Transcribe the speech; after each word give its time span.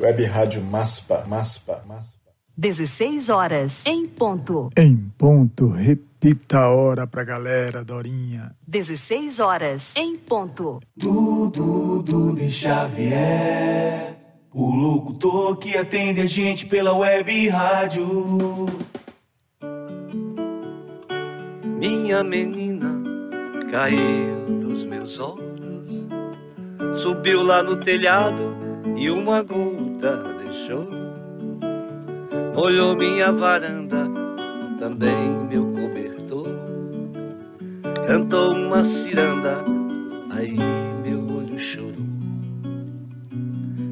Web 0.00 0.24
Rádio 0.24 0.60
Maspa, 0.60 1.24
Maspa, 1.24 1.84
Maspa. 1.86 2.20
16 2.56 3.28
horas 3.28 3.86
em 3.86 4.04
ponto. 4.06 4.68
Em 4.76 4.96
ponto, 5.16 5.68
repita 5.68 6.58
a 6.58 6.70
hora 6.70 7.06
pra 7.06 7.22
galera, 7.22 7.84
Dorinha. 7.84 8.56
16 8.66 9.38
horas 9.38 9.94
em 9.94 10.16
ponto. 10.16 10.80
Dudu, 10.96 12.02
Dudu 12.02 12.50
Xavier, 12.50 14.16
o 14.52 14.74
locutor 14.74 15.58
que 15.58 15.76
atende 15.76 16.22
a 16.22 16.26
gente 16.26 16.66
pela 16.66 16.92
web 16.92 17.48
rádio. 17.48 18.66
Minha 21.78 22.24
menina 22.24 23.00
caiu 23.70 24.44
dos 24.60 24.84
meus 24.84 25.20
olhos, 25.20 26.08
subiu 27.00 27.44
lá 27.44 27.62
no 27.62 27.76
telhado 27.76 28.56
e 28.96 29.08
uma 29.08 29.42
gota 29.42 29.83
deixou. 30.38 30.86
Olhou 32.54 32.94
minha 32.96 33.32
varanda, 33.32 34.06
também 34.78 35.28
meu 35.48 35.64
cobertor. 35.72 36.48
Cantou 38.06 38.52
uma 38.52 38.84
ciranda, 38.84 39.58
aí 40.30 40.56
meu 41.02 41.20
olho 41.36 41.58
chorou. 41.58 42.06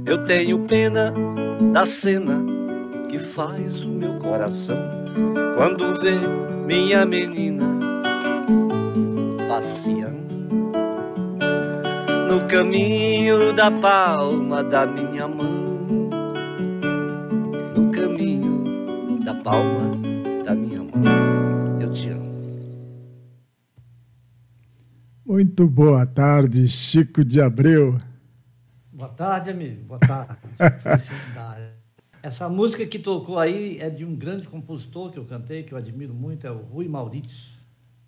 Eu 0.06 0.24
tenho 0.24 0.60
pena 0.66 1.12
da 1.72 1.86
cena 1.86 2.40
que 3.08 3.18
faz 3.18 3.84
o 3.84 3.88
meu 3.88 4.14
coração 4.14 4.76
quando 5.56 6.00
vê 6.00 6.18
minha 6.66 7.04
menina 7.04 7.66
passeando 9.48 10.22
no 12.28 12.46
caminho 12.48 13.52
da 13.52 13.70
palma 13.70 14.62
da 14.62 14.86
minha 14.86 15.28
mão, 15.28 15.61
palma 19.42 19.90
da 20.44 20.54
minha 20.54 20.80
mão. 20.82 21.80
Eu 21.80 21.90
te 21.90 22.08
amo. 22.10 22.22
Muito 25.26 25.66
boa 25.66 26.06
tarde, 26.06 26.68
Chico 26.68 27.24
de 27.24 27.40
Abreu. 27.40 27.98
Boa 28.92 29.08
tarde, 29.08 29.50
amigo. 29.50 29.84
Boa 29.84 29.98
tarde. 29.98 30.36
Felicidade. 30.80 31.72
Essa 32.22 32.48
música 32.48 32.86
que 32.86 33.00
tocou 33.00 33.38
aí 33.38 33.78
é 33.80 33.90
de 33.90 34.04
um 34.04 34.14
grande 34.14 34.46
compositor 34.46 35.10
que 35.10 35.18
eu 35.18 35.24
cantei, 35.24 35.64
que 35.64 35.74
eu 35.74 35.78
admiro 35.78 36.14
muito, 36.14 36.46
é 36.46 36.50
o 36.52 36.58
Rui 36.58 36.86
Maurício. 36.86 37.50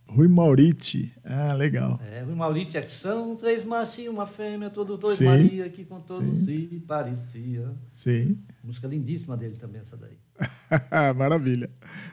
Rui 0.07 0.29
Mauriti. 0.29 1.13
Ah, 1.25 1.55
legal. 1.55 1.99
É, 2.13 2.21
Rui 2.21 2.35
Maurício 2.37 2.79
é 2.79 2.83
que 2.83 2.93
são 2.93 3.35
três 3.35 3.65
machos 3.65 3.99
e 3.99 4.09
uma 4.09 4.27
fêmea, 4.27 4.71
todo 4.71 4.97
dois 4.97 5.17
Sim. 5.17 5.25
Maria, 5.25 5.69
que 5.69 5.85
com 5.85 5.99
todos 5.99 6.39
Sim. 6.39 6.69
se 6.69 6.81
parecia. 6.87 7.75
Sim. 7.93 8.39
Música 8.63 8.87
lindíssima 8.87 9.37
dele 9.37 9.57
também, 9.57 9.81
essa 9.81 9.97
daí. 9.97 10.17
Maravilha. 11.17 11.71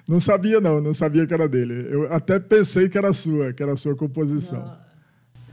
Não 0.07 0.19
sabia, 0.19 0.59
não, 0.59 0.81
não 0.81 0.93
sabia 0.93 1.25
que 1.25 1.33
era 1.33 1.47
dele. 1.47 1.87
Eu 1.89 2.13
até 2.13 2.39
pensei 2.39 2.89
que 2.89 2.97
era 2.97 3.13
sua, 3.13 3.53
que 3.53 3.61
era 3.63 3.73
a 3.73 3.77
sua 3.77 3.95
composição. 3.95 4.77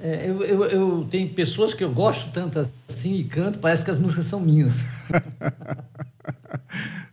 É, 0.00 0.30
eu, 0.30 0.42
eu, 0.44 0.64
eu 0.64 1.08
tenho 1.10 1.28
pessoas 1.30 1.74
que 1.74 1.82
eu 1.82 1.90
gosto 1.90 2.32
tanto 2.32 2.70
assim 2.88 3.14
e 3.14 3.24
canto, 3.24 3.58
parece 3.58 3.84
que 3.84 3.90
as 3.90 3.98
músicas 3.98 4.26
são 4.26 4.40
minhas. 4.40 4.84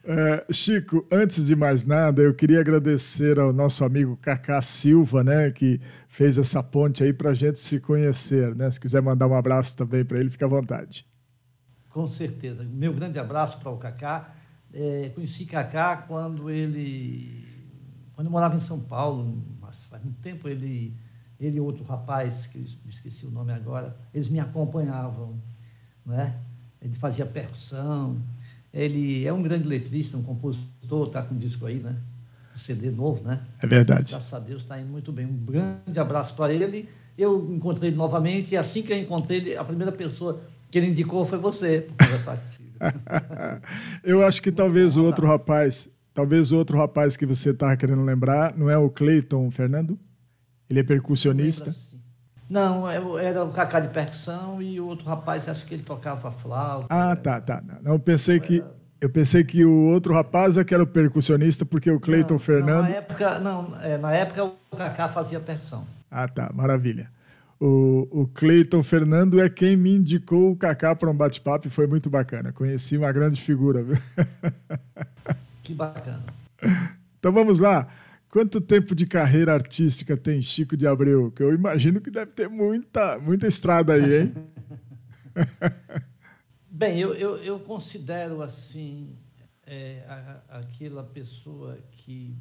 É, 0.07 0.45
Chico, 0.53 1.03
antes 1.11 1.43
de 1.43 1.55
mais 1.55 1.83
nada, 1.83 2.21
eu 2.21 2.31
queria 2.31 2.59
agradecer 2.59 3.39
ao 3.39 3.51
nosso 3.51 3.83
amigo 3.83 4.15
Cacá 4.17 4.61
Silva, 4.61 5.23
né, 5.23 5.49
que 5.49 5.81
fez 6.07 6.37
essa 6.37 6.61
ponte 6.61 7.03
aí 7.03 7.11
para 7.11 7.31
a 7.31 7.33
gente 7.33 7.57
se 7.57 7.79
conhecer, 7.79 8.55
né? 8.55 8.69
Se 8.69 8.79
quiser 8.79 9.01
mandar 9.01 9.25
um 9.25 9.33
abraço 9.33 9.75
também 9.75 10.05
para 10.05 10.19
ele, 10.19 10.29
fica 10.29 10.45
à 10.45 10.47
vontade. 10.47 11.07
Com 11.89 12.05
certeza. 12.05 12.63
Meu 12.63 12.93
grande 12.93 13.17
abraço 13.17 13.57
para 13.57 13.71
o 13.71 13.77
Cacá. 13.77 14.34
É, 14.77 15.09
conheci 15.15 15.45
Cacá 15.45 15.95
quando 15.95 16.49
ele. 16.49 17.45
Quando 18.13 18.27
eu 18.27 18.31
morava 18.31 18.57
em 18.57 18.59
São 18.59 18.77
Paulo, 18.77 19.41
mas 19.61 19.85
faz 19.85 20.03
muito 20.03 20.19
tempo, 20.21 20.49
ele, 20.49 20.93
ele 21.39 21.57
e 21.57 21.59
outro 21.61 21.85
rapaz, 21.85 22.45
que 22.47 22.57
eu 22.57 22.89
esqueci 22.89 23.25
o 23.25 23.31
nome 23.31 23.53
agora, 23.53 23.95
eles 24.13 24.27
me 24.27 24.39
acompanhavam. 24.39 25.39
Né? 26.05 26.35
Ele 26.81 26.93
fazia 26.93 27.25
percussão. 27.25 28.21
Ele 28.73 29.25
é 29.25 29.31
um 29.31 29.41
grande 29.41 29.65
letrista, 29.65 30.17
um 30.17 30.23
compositor, 30.23 31.07
está 31.07 31.21
com 31.21 31.35
um 31.35 31.37
disco 31.37 31.65
aí, 31.65 31.75
né? 31.75 31.95
Um 32.53 32.57
CD 32.57 32.91
novo, 32.91 33.23
né? 33.23 33.41
É 33.61 33.67
verdade. 33.67 34.11
Graças 34.11 34.33
a 34.33 34.39
Deus 34.39 34.63
está 34.63 34.79
indo 34.79 34.89
muito 34.89 35.13
bem. 35.13 35.25
Um 35.25 35.45
grande 35.45 35.97
abraço 35.97 36.33
para 36.35 36.53
ele. 36.53 36.89
Eu 37.17 37.53
encontrei 37.53 37.89
ele 37.89 37.97
novamente 37.97 38.53
e 38.53 38.57
assim 38.57 38.83
que 38.83 38.91
eu 38.91 38.97
encontrei 38.97 39.37
ele, 39.37 39.55
a 39.55 39.63
primeira 39.63 39.93
pessoa 39.93 40.41
que 40.69 40.77
ele 40.77 40.87
indicou 40.87 41.25
foi 41.25 41.37
você, 41.37 41.87
para 41.95 42.07
conversar 42.07 42.37
contigo. 42.37 42.64
eu 44.03 44.25
acho 44.25 44.41
que 44.41 44.51
talvez 44.51 44.95
o 44.97 45.03
outro 45.03 45.27
rapaz, 45.27 45.89
talvez 46.13 46.51
o 46.51 46.57
outro 46.57 46.77
rapaz 46.77 47.15
que 47.17 47.25
você 47.25 47.51
estava 47.51 47.75
querendo 47.77 48.03
lembrar, 48.03 48.55
não 48.57 48.69
é 48.69 48.77
o 48.77 48.89
Cleiton 48.89 49.49
Fernando? 49.51 49.97
Ele 50.69 50.79
é 50.79 50.83
percussionista? 50.83 51.71
Não, 52.49 52.91
eu- 52.91 53.17
era 53.17 53.43
o 53.43 53.51
Cacá 53.51 53.79
de 53.79 53.87
percussão 53.87 54.61
e 54.61 54.79
o 54.79 54.85
outro 54.87 55.07
rapaz, 55.07 55.47
acho 55.49 55.65
que 55.65 55.73
ele 55.73 55.83
tocava 55.83 56.31
flauta. 56.31 56.87
Ah, 56.89 57.15
tá, 57.15 57.41
tá. 57.41 57.61
Não, 57.81 57.93
eu 57.93 57.99
pensei 57.99 58.39
que 58.39 58.63
eu 59.01 59.09
pensei 59.09 59.43
que 59.43 59.63
o 59.65 59.71
outro 59.87 60.13
rapaz 60.13 60.57
é 60.57 60.63
que 60.63 60.73
era 60.73 60.81
o 60.81 60.87
percussionista, 60.87 61.65
porque 61.65 61.91
o 61.91 61.99
Cleiton 61.99 62.39
Fernando. 62.39 62.83
Não, 62.83 62.89
na 62.89 62.89
época, 62.89 63.39
não, 63.39 63.67
é, 63.81 63.97
na 63.97 64.11
época 64.13 64.43
o 64.45 64.55
Cacá 64.75 65.07
fazia 65.09 65.39
percussão. 65.39 65.85
Ah, 66.09 66.27
tá, 66.27 66.51
maravilha. 66.53 67.09
O, 67.59 68.07
o 68.11 68.27
Cleiton 68.27 68.83
Fernando 68.83 69.39
é 69.39 69.49
quem 69.49 69.77
me 69.77 69.95
indicou 69.95 70.51
o 70.51 70.55
Kaká 70.57 70.93
para 70.95 71.09
um 71.09 71.15
bate-papo 71.15 71.67
e 71.67 71.71
foi 71.71 71.87
muito 71.87 72.09
bacana. 72.09 72.51
Conheci 72.51 72.97
uma 72.97 73.11
grande 73.11 73.41
figura. 73.41 73.81
Viu? 73.83 73.97
Que 75.63 75.73
bacana. 75.73 76.21
Então 77.17 77.31
vamos 77.31 77.59
lá. 77.59 77.87
Quanto 78.29 78.61
tempo 78.61 78.93
de 78.93 79.07
carreira 79.07 79.51
artística 79.51 80.15
tem 80.15 80.39
Chico 80.39 80.77
de 80.77 80.85
Abreu? 80.85 81.31
Que 81.31 81.41
eu 81.41 81.51
imagino 81.51 81.99
que 81.99 82.11
deve 82.11 82.31
ter 82.33 82.47
muita, 82.47 83.17
muita 83.17 83.47
estrada 83.47 83.93
aí, 83.93 84.21
hein? 84.21 84.33
Bem, 86.69 86.99
eu, 86.99 87.13
eu, 87.15 87.37
eu 87.37 87.59
considero 87.59 88.41
assim 88.43 89.15
é, 89.65 90.03
a- 90.07 90.59
aquela 90.59 91.03
pessoa 91.03 91.79
que 91.91 92.35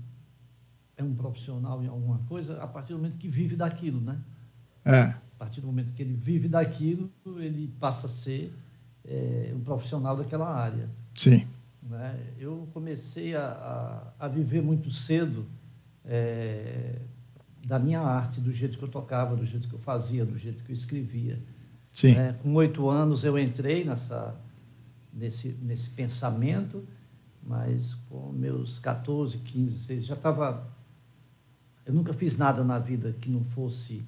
é 0.96 1.02
um 1.02 1.14
profissional 1.14 1.82
em 1.82 1.86
alguma 1.86 2.18
coisa 2.28 2.58
a 2.62 2.66
partir 2.66 2.92
do 2.92 2.98
momento 2.98 3.16
que 3.16 3.28
vive 3.28 3.56
daquilo, 3.56 4.00
né? 4.02 4.18
É, 4.84 5.00
A 5.00 5.18
partir 5.38 5.60
do 5.60 5.66
momento 5.66 5.92
que 5.92 6.02
ele 6.02 6.14
vive 6.14 6.48
daquilo, 6.48 7.10
ele 7.38 7.72
passa 7.78 8.06
a 8.06 8.10
ser 8.10 8.52
é, 9.06 9.52
um 9.54 9.60
profissional 9.60 10.16
daquela 10.16 10.48
área. 10.48 10.88
sim. 11.14 11.46
né? 11.82 12.18
Eu 12.38 12.68
comecei 12.72 13.34
a, 13.34 14.12
a, 14.18 14.26
a 14.26 14.28
viver 14.28 14.62
muito 14.62 14.90
cedo 14.90 15.46
é, 16.04 16.98
da 17.66 17.78
minha 17.78 18.00
arte, 18.00 18.40
do 18.40 18.52
jeito 18.52 18.78
que 18.78 18.84
eu 18.84 18.88
tocava, 18.88 19.34
do 19.34 19.46
jeito 19.46 19.68
que 19.68 19.74
eu 19.74 19.78
fazia, 19.78 20.24
do 20.24 20.38
jeito 20.38 20.62
que 20.64 20.70
eu 20.70 20.74
escrevia. 20.74 21.38
Sim. 21.90 22.14
né? 22.14 22.36
Com 22.42 22.54
oito 22.54 22.88
anos 22.90 23.24
eu 23.24 23.38
entrei 23.38 23.84
nessa, 23.84 24.34
nesse, 25.12 25.56
nesse 25.62 25.90
pensamento, 25.90 26.84
mas 27.42 27.94
com 28.08 28.32
meus 28.32 28.78
14, 28.78 29.38
15, 29.38 29.72
16, 29.72 30.04
já 30.06 30.14
estava. 30.14 30.66
Eu 31.86 31.94
nunca 31.94 32.12
fiz 32.12 32.36
nada 32.36 32.64
na 32.64 32.78
vida 32.78 33.14
que 33.20 33.30
não 33.30 33.44
fosse 33.44 34.02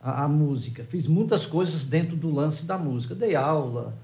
a, 0.00 0.24
a 0.24 0.28
música. 0.28 0.84
Fiz 0.84 1.06
muitas 1.06 1.46
coisas 1.46 1.84
dentro 1.84 2.16
do 2.16 2.30
lance 2.30 2.66
da 2.66 2.78
música. 2.78 3.14
Dei 3.14 3.34
aula, 3.34 3.96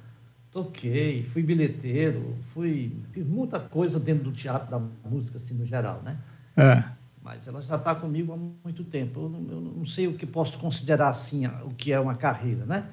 toquei, 0.50 1.24
fui 1.24 1.42
bilheteiro, 1.42 2.36
fui, 2.52 2.96
fiz 3.12 3.26
muita 3.26 3.60
coisa 3.60 3.98
dentro 4.00 4.24
do 4.24 4.32
teatro 4.32 4.70
da 4.70 4.78
música, 5.08 5.38
assim, 5.38 5.54
no 5.54 5.64
geral, 5.66 6.02
né? 6.04 6.18
É, 6.56 6.84
Mas 7.22 7.48
ela 7.48 7.62
já 7.62 7.76
está 7.76 7.94
comigo 7.94 8.32
há 8.32 8.36
muito 8.36 8.84
tempo. 8.84 9.20
Eu 9.22 9.28
não, 9.28 9.50
eu 9.50 9.60
não 9.60 9.86
sei 9.86 10.06
o 10.06 10.14
que 10.14 10.26
posso 10.26 10.58
considerar 10.58 11.08
assim, 11.08 11.46
o 11.64 11.70
que 11.70 11.92
é 11.92 11.98
uma 11.98 12.14
carreira, 12.14 12.66
né? 12.66 12.88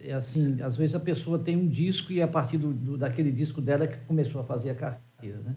É 0.00 0.12
assim, 0.14 0.60
às 0.62 0.76
vezes 0.76 0.94
a 0.94 1.00
pessoa 1.00 1.38
tem 1.38 1.56
um 1.56 1.68
disco 1.68 2.12
e 2.12 2.20
é 2.20 2.22
a 2.22 2.28
partir 2.28 2.58
do, 2.58 2.72
do- 2.72 2.98
daquele 2.98 3.30
disco 3.32 3.60
dela 3.60 3.86
que 3.86 3.96
começou 4.00 4.40
a 4.40 4.44
fazer 4.44 4.70
a 4.70 4.74
carreira, 4.74 5.40
né? 5.40 5.54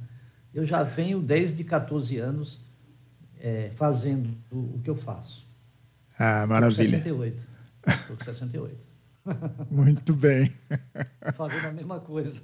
Eu 0.54 0.66
já 0.66 0.84
venho 0.84 1.22
desde 1.22 1.64
14 1.64 2.18
anos 2.18 2.62
eh, 3.40 3.72
fazendo 3.74 4.30
o 4.52 4.80
que 4.84 4.90
eu 4.90 4.96
faço. 4.96 5.49
Ah, 6.20 6.42
Tô 6.42 6.48
com 6.48 6.54
maravilha. 6.54 6.90
68. 6.90 7.48
Estou 7.88 8.18
com 8.18 8.24
68. 8.24 8.88
Muito 9.72 10.14
bem. 10.14 10.54
Fazendo 11.34 11.68
a 11.68 11.72
mesma 11.72 12.00
coisa. 12.00 12.42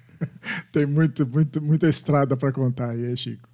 Tem 0.72 0.86
muito, 0.86 1.26
muito, 1.26 1.60
muita 1.62 1.88
estrada 1.88 2.36
para 2.36 2.52
contar 2.52 2.90
aí, 2.90 3.16
Chico. 3.16 3.48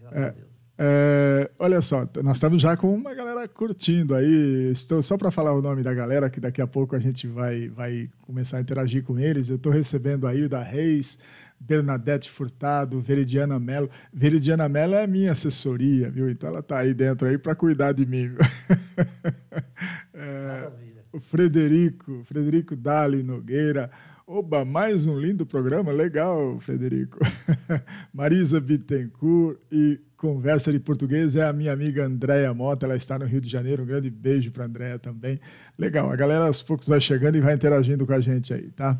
Graças 0.00 0.22
a 0.22 0.30
Deus. 0.30 0.54
É, 0.76 1.48
olha 1.56 1.80
só, 1.80 2.08
nós 2.22 2.36
estamos 2.36 2.60
já 2.60 2.76
com 2.76 2.92
uma 2.92 3.14
galera 3.14 3.46
curtindo 3.46 4.14
aí. 4.14 4.72
Estou 4.72 5.02
só 5.02 5.16
para 5.16 5.30
falar 5.30 5.52
o 5.52 5.62
nome 5.62 5.82
da 5.82 5.94
galera, 5.94 6.28
que 6.28 6.40
daqui 6.40 6.60
a 6.60 6.66
pouco 6.66 6.96
a 6.96 6.98
gente 6.98 7.28
vai, 7.28 7.68
vai 7.68 8.10
começar 8.22 8.56
a 8.56 8.60
interagir 8.60 9.04
com 9.04 9.18
eles. 9.18 9.48
Eu 9.48 9.56
estou 9.56 9.70
recebendo 9.70 10.26
aí 10.26 10.42
o 10.42 10.48
da 10.48 10.62
Reis, 10.62 11.18
Bernadette 11.58 12.30
Furtado, 12.30 13.00
Veridiana 13.00 13.58
Mello. 13.58 13.88
Veridiana 14.12 14.68
Mello 14.68 14.94
é 14.94 15.04
a 15.04 15.06
minha 15.06 15.32
assessoria, 15.32 16.10
viu? 16.10 16.30
Então 16.30 16.48
ela 16.48 16.60
está 16.60 16.78
aí 16.78 16.92
dentro 16.92 17.26
aí 17.26 17.38
para 17.38 17.54
cuidar 17.54 17.92
de 17.92 18.06
mim. 18.06 18.32
É, 20.16 20.60
Maravilha. 20.60 21.04
o 21.12 21.18
Frederico, 21.18 22.22
Frederico 22.24 22.76
Dali 22.76 23.20
Nogueira, 23.20 23.90
Oba, 24.26 24.64
mais 24.64 25.04
um 25.04 25.18
lindo 25.18 25.44
programa, 25.44 25.92
legal, 25.92 26.58
Frederico. 26.58 27.18
Marisa 28.10 28.58
Bittencourt 28.58 29.58
e 29.70 30.00
Conversa 30.16 30.72
de 30.72 30.80
Português 30.80 31.36
é 31.36 31.44
a 31.44 31.52
minha 31.52 31.70
amiga 31.70 32.06
Andréia 32.06 32.54
Mota, 32.54 32.86
ela 32.86 32.96
está 32.96 33.18
no 33.18 33.26
Rio 33.26 33.42
de 33.42 33.50
Janeiro. 33.50 33.82
Um 33.82 33.86
grande 33.86 34.08
beijo 34.08 34.50
para 34.50 34.62
a 34.62 34.66
Andréia 34.66 34.98
também. 34.98 35.38
Legal, 35.78 36.10
a 36.10 36.16
galera 36.16 36.46
aos 36.46 36.62
poucos 36.62 36.88
vai 36.88 36.98
chegando 36.98 37.36
e 37.36 37.42
vai 37.42 37.52
interagindo 37.52 38.06
com 38.06 38.14
a 38.14 38.20
gente 38.20 38.54
aí, 38.54 38.70
tá? 38.70 38.98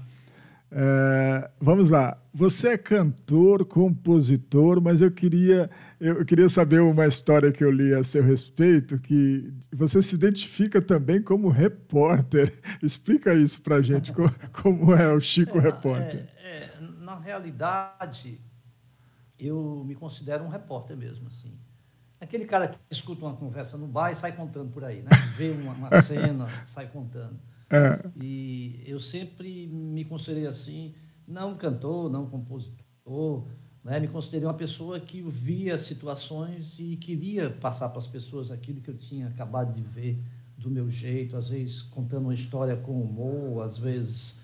É, 0.77 1.51
vamos 1.61 1.89
lá. 1.89 2.21
Você 2.33 2.71
é 2.71 2.77
cantor, 2.77 3.65
compositor, 3.65 4.81
mas 4.83 5.01
eu 5.01 5.09
queria, 5.09 5.71
eu 6.01 6.25
queria 6.25 6.49
saber 6.49 6.81
uma 6.81 7.07
história 7.07 7.53
que 7.53 7.63
eu 7.63 7.71
li 7.71 7.95
a 7.95 8.03
seu 8.03 8.25
respeito, 8.25 8.99
que 8.99 9.55
você 9.73 10.03
se 10.03 10.17
identifica 10.17 10.83
também 10.83 11.23
como 11.23 11.49
repórter. 11.49 12.59
Explica 12.83 13.33
isso 13.33 13.63
para 13.63 13.77
a 13.77 13.83
gente, 13.83 14.13
como, 14.13 14.35
como, 14.53 14.95
é 14.95 15.13
o 15.13 15.21
Chico 15.21 15.59
é, 15.59 15.61
repórter. 15.61 16.29
É, 16.43 16.65
é, 16.65 16.79
na 16.99 17.21
realidade, 17.21 18.41
eu 19.39 19.85
me 19.87 19.95
considero 19.95 20.43
um 20.43 20.49
repórter 20.49 20.97
mesmo, 20.97 21.29
assim. 21.29 21.57
Aquele 22.21 22.47
cara 22.47 22.67
que 22.67 22.79
escuta 22.91 23.25
uma 23.25 23.37
conversa 23.37 23.79
no 23.79 23.87
bar 23.87 24.11
e 24.11 24.17
sai 24.17 24.33
contando 24.33 24.73
por 24.73 24.83
aí, 24.83 25.03
né? 25.03 25.11
Vê 25.37 25.51
uma, 25.51 25.73
uma 25.73 25.89
cena, 26.03 26.49
sai 26.67 26.89
contando. 26.89 27.39
É. 27.71 27.99
E 28.21 28.83
eu 28.87 29.01
sempre 29.01 29.67
me 29.67 30.05
considerei 30.05 30.47
assim, 30.47 30.95
não 31.27 31.57
cantor, 31.57 32.11
não 32.11 32.27
compositor, 32.27 33.47
né? 33.83 34.01
me 34.01 34.09
considerei 34.09 34.47
uma 34.47 34.55
pessoa 34.55 35.01
que 35.01 35.23
via 35.23 35.79
situações 35.79 36.79
e 36.79 36.97
queria 36.97 37.51
passar 37.51 37.89
para 37.89 37.99
as 37.99 38.07
pessoas 38.07 38.51
aquilo 38.51 38.81
que 38.81 38.91
eu 38.91 38.97
tinha 38.97 39.29
acabado 39.29 39.73
de 39.73 39.83
ver 39.83 40.23
do 40.57 40.71
meu 40.71 40.89
jeito, 40.89 41.37
às 41.37 41.49
vezes 41.51 41.83
contando 41.83 42.25
uma 42.25 42.35
história 42.35 42.77
com 42.77 43.01
humor, 43.01 43.65
às 43.65 43.77
vezes 43.77 44.41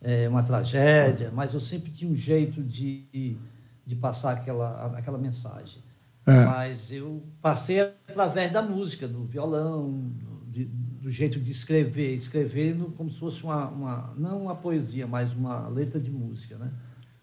é, 0.00 0.28
uma 0.28 0.42
tragédia, 0.42 1.30
mas 1.32 1.54
eu 1.54 1.60
sempre 1.60 1.90
tinha 1.90 2.10
um 2.10 2.16
jeito 2.16 2.62
de, 2.62 3.38
de 3.86 3.96
passar 3.96 4.32
aquela, 4.32 4.98
aquela 4.98 5.18
mensagem. 5.18 5.82
É. 6.26 6.44
Mas 6.44 6.92
eu 6.92 7.22
passei 7.40 7.80
através 7.80 8.52
da 8.52 8.62
música, 8.62 9.08
do 9.08 9.24
violão, 9.24 10.12
de, 10.52 10.66
do 10.66 11.10
jeito 11.10 11.40
de 11.40 11.50
escrever, 11.50 12.14
escrevendo 12.14 12.92
como 12.96 13.10
se 13.10 13.18
fosse 13.18 13.42
uma, 13.42 13.68
uma, 13.68 14.14
não 14.18 14.42
uma 14.42 14.54
poesia, 14.54 15.06
mas 15.06 15.32
uma 15.32 15.66
letra 15.68 15.98
de 15.98 16.10
música, 16.10 16.58
né? 16.58 16.70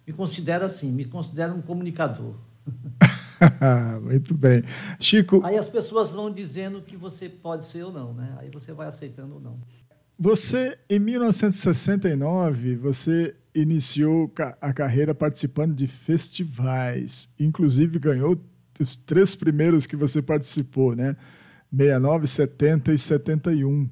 Me 0.06 0.12
considero 0.12 0.66
assim, 0.66 0.92
me 0.92 1.06
considero 1.06 1.54
um 1.54 1.62
comunicador. 1.62 2.34
Muito 4.02 4.34
bem. 4.34 4.64
Chico. 5.00 5.46
Aí 5.46 5.58
as 5.58 5.68
pessoas 5.68 6.12
vão 6.12 6.32
dizendo 6.32 6.82
que 6.82 6.98
você 6.98 7.30
pode 7.30 7.68
ser 7.68 7.84
ou 7.84 7.94
não, 7.94 8.14
né? 8.14 8.36
Aí 8.40 8.50
você 8.52 8.74
vai 8.74 8.88
aceitando 8.88 9.36
ou 9.36 9.40
não. 9.40 9.60
Você, 10.18 10.78
em 10.90 11.00
1969, 11.00 12.76
você 12.78 13.36
iniciou 13.54 14.32
a 14.60 14.74
carreira 14.74 15.14
participando 15.14 15.76
de 15.76 15.86
festivais. 15.88 17.30
Inclusive 17.40 18.00
ganhou 18.00 18.42
os 18.80 18.96
três 18.96 19.36
primeiros 19.36 19.86
que 19.86 19.96
você 19.96 20.22
participou, 20.22 20.96
né? 20.96 21.16
69, 21.72 22.28
70 22.28 22.94
e 22.94 22.98
71. 22.98 23.90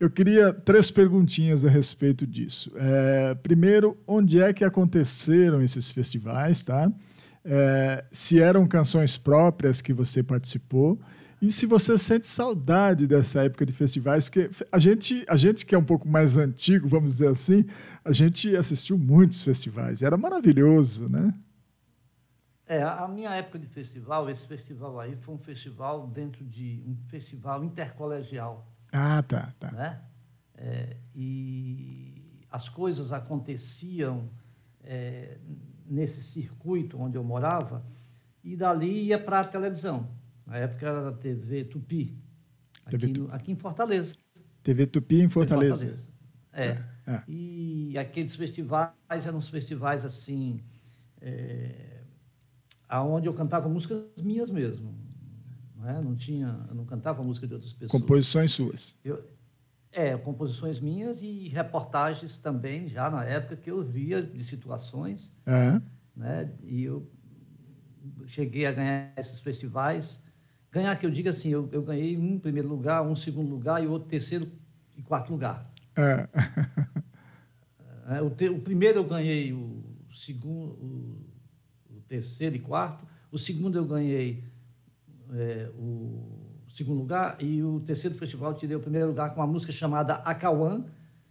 Eu 0.00 0.08
queria 0.08 0.52
três 0.52 0.90
perguntinhas 0.90 1.64
a 1.64 1.68
respeito 1.68 2.26
disso. 2.26 2.72
É, 2.76 3.34
primeiro, 3.42 3.96
onde 4.06 4.40
é 4.40 4.52
que 4.52 4.64
aconteceram 4.64 5.62
esses 5.62 5.90
festivais, 5.90 6.64
tá? 6.64 6.90
É, 7.44 8.04
se 8.12 8.40
eram 8.40 8.66
canções 8.66 9.16
próprias 9.16 9.80
que 9.80 9.92
você 9.92 10.22
participou 10.22 11.00
e 11.40 11.52
se 11.52 11.66
você 11.66 11.96
sente 11.96 12.26
saudade 12.26 13.06
dessa 13.06 13.44
época 13.44 13.64
de 13.64 13.72
festivais, 13.72 14.24
porque 14.24 14.50
a 14.72 14.78
gente, 14.78 15.24
a 15.28 15.36
gente 15.36 15.64
que 15.64 15.74
é 15.74 15.78
um 15.78 15.84
pouco 15.84 16.08
mais 16.08 16.36
antigo, 16.36 16.88
vamos 16.88 17.12
dizer 17.12 17.28
assim, 17.28 17.64
a 18.04 18.12
gente 18.12 18.56
assistiu 18.56 18.98
muitos 18.98 19.42
festivais, 19.42 20.02
era 20.02 20.16
maravilhoso, 20.16 21.08
né? 21.08 21.32
É, 22.68 22.82
a 22.82 23.08
minha 23.08 23.30
época 23.30 23.58
de 23.58 23.66
festival, 23.66 24.28
esse 24.28 24.46
festival 24.46 25.00
aí 25.00 25.16
foi 25.16 25.34
um 25.34 25.38
festival 25.38 26.06
dentro 26.06 26.44
de 26.44 26.84
um 26.86 26.94
festival 27.08 27.64
intercolegial. 27.64 28.70
Ah, 28.92 29.22
tá, 29.22 29.54
tá. 29.58 29.72
Né? 29.72 29.98
É, 30.54 30.96
e 31.16 32.44
as 32.50 32.68
coisas 32.68 33.10
aconteciam 33.10 34.28
é, 34.84 35.38
nesse 35.86 36.22
circuito 36.22 37.00
onde 37.00 37.16
eu 37.16 37.24
morava 37.24 37.82
e 38.44 38.54
dali 38.54 39.06
ia 39.06 39.18
para 39.18 39.40
a 39.40 39.44
televisão. 39.44 40.06
Na 40.46 40.58
época 40.58 40.86
era 40.86 41.08
a 41.08 41.12
TV 41.12 41.64
Tupi, 41.64 42.22
aqui, 42.84 43.14
aqui 43.30 43.52
em 43.52 43.56
Fortaleza. 43.56 44.18
TV 44.62 44.86
Tupi 44.86 45.22
em 45.22 45.30
Fortaleza. 45.30 45.86
Em 45.86 45.88
Fortaleza. 45.88 46.08
É. 46.52 47.12
é. 47.14 47.22
E 47.26 47.96
aqueles 47.96 48.36
festivais 48.36 48.92
eram 49.26 49.38
os 49.38 49.48
festivais 49.48 50.04
assim. 50.04 50.62
Aonde 52.88 53.28
eu 53.28 53.34
cantava 53.34 53.68
músicas 53.68 54.02
minhas 54.22 54.50
mesmo. 54.50 54.94
Não, 55.76 55.88
é? 55.88 56.00
não 56.00 56.14
tinha, 56.14 56.52
não 56.74 56.84
cantava 56.84 57.22
música 57.22 57.46
de 57.46 57.54
outras 57.54 57.72
pessoas. 57.72 58.00
Composições 58.00 58.52
suas. 58.52 58.96
Eu, 59.04 59.22
é, 59.92 60.16
composições 60.16 60.80
minhas 60.80 61.22
e 61.22 61.48
reportagens 61.48 62.38
também, 62.38 62.88
já 62.88 63.10
na 63.10 63.24
época 63.24 63.56
que 63.56 63.70
eu 63.70 63.82
via 63.82 64.22
de 64.22 64.44
situações. 64.44 65.34
É. 65.46 65.80
Né? 66.16 66.52
E 66.64 66.84
eu 66.84 67.08
cheguei 68.26 68.66
a 68.66 68.72
ganhar 68.72 69.12
esses 69.16 69.40
festivais. 69.40 70.20
Ganhar, 70.70 70.94
que 70.96 71.06
eu 71.06 71.10
diga 71.10 71.30
assim, 71.30 71.48
eu, 71.48 71.68
eu 71.72 71.82
ganhei 71.82 72.16
um 72.16 72.38
primeiro 72.38 72.68
lugar, 72.68 73.02
um 73.02 73.16
segundo 73.16 73.48
lugar 73.48 73.82
e 73.82 73.86
outro 73.86 74.08
terceiro 74.08 74.50
e 74.96 75.02
quarto 75.02 75.30
lugar. 75.30 75.62
É. 75.96 76.28
é 78.16 78.22
o, 78.22 78.30
te, 78.30 78.48
o 78.48 78.60
primeiro 78.60 78.98
eu 78.98 79.04
ganhei 79.04 79.52
o 79.52 79.82
segundo, 80.12 80.72
o 80.72 81.27
terceiro 82.08 82.56
e 82.56 82.58
quarto. 82.58 83.06
O 83.30 83.38
segundo 83.38 83.76
eu 83.76 83.84
ganhei 83.84 84.44
é, 85.32 85.70
o 85.76 86.38
segundo 86.68 86.98
lugar 86.98 87.36
e 87.40 87.62
o 87.62 87.80
terceiro 87.80 88.16
festival 88.16 88.52
eu 88.52 88.56
tirei 88.56 88.76
o 88.76 88.80
primeiro 88.80 89.08
lugar 89.08 89.34
com 89.34 89.40
uma 89.40 89.46
música 89.46 89.72
chamada 89.72 90.14
Acauã, 90.14 90.84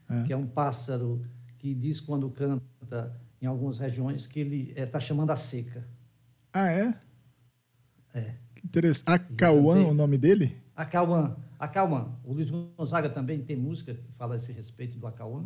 é. 0.09 0.23
que 0.23 0.33
é 0.33 0.37
um 0.37 0.45
pássaro 0.45 1.25
que 1.57 1.73
diz 1.73 1.99
quando 1.99 2.29
canta 2.29 3.15
em 3.41 3.45
algumas 3.45 3.77
regiões 3.77 4.27
que 4.27 4.39
ele 4.39 4.69
está 4.69 4.81
é, 4.81 4.85
tá 4.85 4.99
chamando 4.99 5.31
a 5.31 5.37
seca. 5.37 5.87
Ah, 6.53 6.71
é? 6.71 6.93
É. 8.13 8.33
Que 8.55 8.65
interessante. 8.65 9.07
Acauã, 9.07 9.85
o 9.85 9.93
nome 9.93 10.17
dele? 10.17 10.57
Acauã. 10.75 11.35
Acauã. 11.59 12.15
O 12.23 12.33
Luiz 12.33 12.49
Gonzaga 12.49 13.09
também 13.09 13.41
tem 13.41 13.55
música 13.55 13.93
que 13.93 14.13
fala 14.13 14.35
a 14.35 14.37
esse 14.37 14.51
respeito 14.51 14.97
do 14.97 15.07
Acauã. 15.07 15.45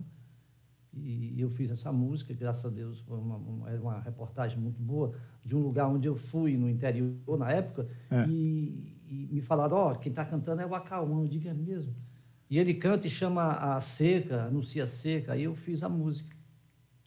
E 0.93 1.39
eu 1.39 1.49
fiz 1.49 1.71
essa 1.71 1.91
música, 1.91 2.33
graças 2.33 2.65
a 2.65 2.69
Deus, 2.69 2.99
foi 3.01 3.17
uma, 3.17 3.37
uma, 3.37 3.69
uma 3.69 3.99
reportagem 4.01 4.59
muito 4.59 4.81
boa, 4.81 5.13
de 5.43 5.55
um 5.55 5.59
lugar 5.59 5.87
onde 5.87 6.07
eu 6.07 6.17
fui, 6.17 6.57
no 6.57 6.69
interior, 6.69 7.37
na 7.37 7.49
época, 7.49 7.87
é. 8.09 8.25
e, 8.27 8.97
e, 9.07 9.29
me 9.31 9.41
falaram, 9.41 9.77
ó, 9.77 9.91
oh, 9.91 9.95
quem 9.95 10.09
está 10.09 10.25
cantando 10.25 10.61
é 10.61 10.65
o 10.65 10.75
Acauã, 10.75 11.21
eu 11.21 11.27
digo, 11.29 11.47
é 11.47 11.53
mesmo? 11.53 11.93
E 12.49 12.59
ele 12.59 12.73
canta 12.73 13.07
e 13.07 13.09
chama 13.09 13.53
a 13.53 13.79
seca, 13.79 14.43
anuncia 14.43 14.83
a 14.83 14.87
seca, 14.87 15.31
aí 15.31 15.43
eu 15.43 15.55
fiz 15.55 15.81
a 15.81 15.87
música. 15.87 16.35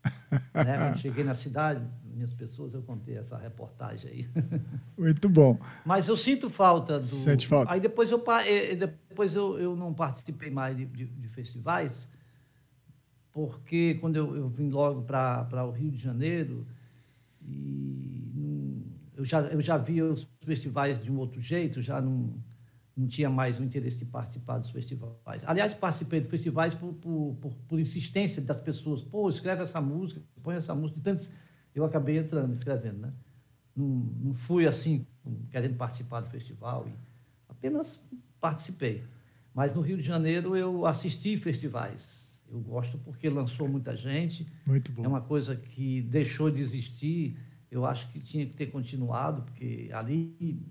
né? 0.32 0.78
Quando 0.78 0.98
cheguei 0.98 1.22
na 1.22 1.34
cidade, 1.34 1.86
minhas 2.02 2.32
pessoas, 2.32 2.72
eu 2.72 2.82
contei 2.82 3.18
essa 3.18 3.36
reportagem 3.36 4.10
aí. 4.10 4.28
Muito 4.96 5.28
bom. 5.28 5.58
Mas 5.84 6.08
eu 6.08 6.16
sinto 6.16 6.48
falta 6.48 6.98
do... 6.98 7.04
Sente 7.04 7.46
falta. 7.46 7.70
Aí 7.70 7.80
depois 7.80 8.10
eu, 8.10 8.24
eh, 8.46 8.72
eh, 8.72 8.76
depois 8.76 9.34
eu, 9.34 9.58
eu 9.58 9.76
não 9.76 9.92
participei 9.92 10.50
mais 10.50 10.74
de, 10.74 10.86
de, 10.86 11.04
de 11.04 11.28
festivais, 11.28 12.08
porque 13.34 13.96
quando 13.96 14.14
eu, 14.14 14.36
eu 14.36 14.48
vim 14.48 14.70
logo 14.70 15.02
para 15.02 15.66
o 15.66 15.72
Rio 15.72 15.90
de 15.90 15.98
Janeiro, 15.98 16.64
e 17.42 18.86
eu, 19.16 19.24
já, 19.24 19.40
eu 19.40 19.60
já 19.60 19.76
via 19.76 20.06
os 20.06 20.26
festivais 20.40 21.02
de 21.02 21.10
um 21.10 21.18
outro 21.18 21.40
jeito, 21.40 21.82
já 21.82 22.00
não, 22.00 22.32
não 22.96 23.08
tinha 23.08 23.28
mais 23.28 23.58
o 23.58 23.64
interesse 23.64 23.98
de 23.98 24.04
participar 24.04 24.58
dos 24.58 24.70
festivais. 24.70 25.42
Aliás, 25.46 25.74
participei 25.74 26.20
de 26.20 26.28
festivais 26.28 26.74
por, 26.74 26.94
por, 26.94 27.36
por, 27.40 27.52
por 27.68 27.80
insistência 27.80 28.40
das 28.40 28.60
pessoas. 28.60 29.02
Pô, 29.02 29.28
escreve 29.28 29.64
essa 29.64 29.80
música, 29.80 30.22
põe 30.40 30.54
essa 30.54 30.72
música. 30.72 31.00
Então, 31.00 31.16
eu 31.74 31.84
acabei 31.84 32.18
entrando, 32.18 32.54
escrevendo. 32.54 33.00
Né? 33.00 33.12
Não, 33.74 33.84
não 33.86 34.32
fui 34.32 34.64
assim, 34.64 35.04
querendo 35.50 35.76
participar 35.76 36.20
do 36.20 36.30
festival, 36.30 36.86
apenas 37.48 38.00
participei. 38.40 39.02
Mas 39.52 39.74
no 39.74 39.80
Rio 39.80 39.96
de 39.96 40.04
Janeiro 40.04 40.56
eu 40.56 40.86
assisti 40.86 41.36
festivais 41.36 42.33
eu 42.54 42.60
gosto 42.60 42.98
porque 42.98 43.28
lançou 43.28 43.68
muita 43.68 43.96
gente. 43.96 44.46
Muito 44.64 44.92
bom. 44.92 45.04
É 45.04 45.08
uma 45.08 45.20
coisa 45.20 45.56
que 45.56 46.02
deixou 46.02 46.50
de 46.50 46.60
existir. 46.60 47.36
Eu 47.70 47.84
acho 47.84 48.08
que 48.10 48.20
tinha 48.20 48.46
que 48.46 48.54
ter 48.54 48.66
continuado, 48.66 49.42
porque 49.42 49.90
ali 49.92 50.62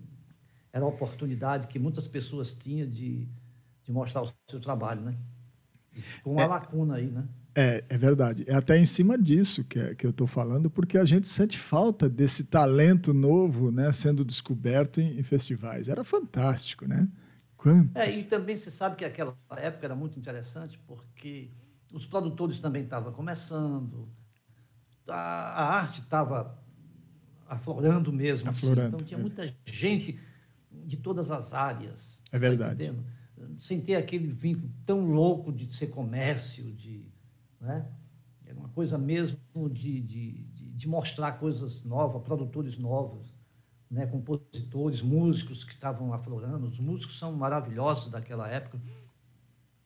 era 0.71 0.85
a 0.85 0.87
oportunidade 0.87 1.67
que 1.67 1.77
muitas 1.77 2.07
pessoas 2.07 2.53
tinham 2.53 2.87
de, 2.87 3.27
de 3.83 3.91
mostrar 3.91 4.23
o 4.23 4.33
seu 4.49 4.59
trabalho, 4.59 5.01
né? 5.01 5.15
E 5.95 6.01
ficou 6.01 6.33
uma 6.33 6.43
é, 6.43 6.47
lacuna 6.47 6.95
aí, 6.95 7.07
né? 7.07 7.27
É, 7.53 7.83
é 7.87 7.97
verdade. 7.97 8.45
É 8.47 8.55
até 8.55 8.77
em 8.77 8.85
cima 8.85 9.17
disso 9.17 9.63
que, 9.65 9.77
é, 9.77 9.93
que 9.93 10.05
eu 10.05 10.09
estou 10.09 10.25
falando, 10.25 10.69
porque 10.69 10.97
a 10.97 11.05
gente 11.05 11.27
sente 11.27 11.59
falta 11.59 12.09
desse 12.09 12.45
talento 12.45 13.13
novo 13.13 13.71
né, 13.71 13.91
sendo 13.93 14.23
descoberto 14.23 15.01
em, 15.01 15.19
em 15.19 15.23
festivais. 15.23 15.89
Era 15.89 16.03
fantástico, 16.03 16.87
né? 16.87 17.07
Quantos? 17.57 17.95
É, 17.95 18.09
e 18.09 18.23
também 18.23 18.55
você 18.55 18.71
sabe 18.71 18.95
que 18.95 19.05
aquela 19.05 19.37
época 19.51 19.85
era 19.85 19.95
muito 19.95 20.17
interessante, 20.17 20.79
porque 20.87 21.51
os 21.93 22.05
produtores 22.07 22.59
também 22.59 22.83
estavam 22.83 23.13
começando, 23.13 24.09
a, 25.07 25.13
a 25.13 25.73
arte 25.75 26.01
estava 26.01 26.59
aflorando 27.47 28.11
mesmo. 28.11 28.49
assim. 28.49 28.65
Aflorando, 28.65 28.95
Então 28.95 29.05
tinha 29.07 29.19
é. 29.19 29.21
muita 29.21 29.55
gente 29.65 30.19
de 30.71 30.97
todas 30.97 31.29
as 31.29 31.53
áreas. 31.53 32.19
É 32.29 32.31
tá 32.31 32.37
verdade. 32.39 32.83
entendendo? 32.83 33.05
Sem 33.57 33.79
ter 33.79 33.95
aquele 33.95 34.27
vínculo 34.27 34.71
tão 34.85 35.05
louco 35.05 35.51
de 35.51 35.71
ser 35.73 35.87
comércio, 35.87 36.71
de. 36.73 37.11
Né? 37.61 37.85
Era 38.45 38.57
uma 38.57 38.69
coisa 38.69 38.97
mesmo 38.97 39.37
de, 39.69 40.01
de, 40.01 40.31
de, 40.45 40.69
de 40.71 40.87
mostrar 40.87 41.33
coisas 41.33 41.83
novas, 41.85 42.23
produtores 42.23 42.77
novos, 42.77 43.33
né? 43.89 44.07
compositores, 44.07 45.01
músicos 45.01 45.63
que 45.63 45.73
estavam 45.73 46.11
aflorando. 46.11 46.67
Os 46.67 46.79
músicos 46.79 47.19
são 47.19 47.33
maravilhosos 47.33 48.09
daquela 48.09 48.47
época, 48.47 48.81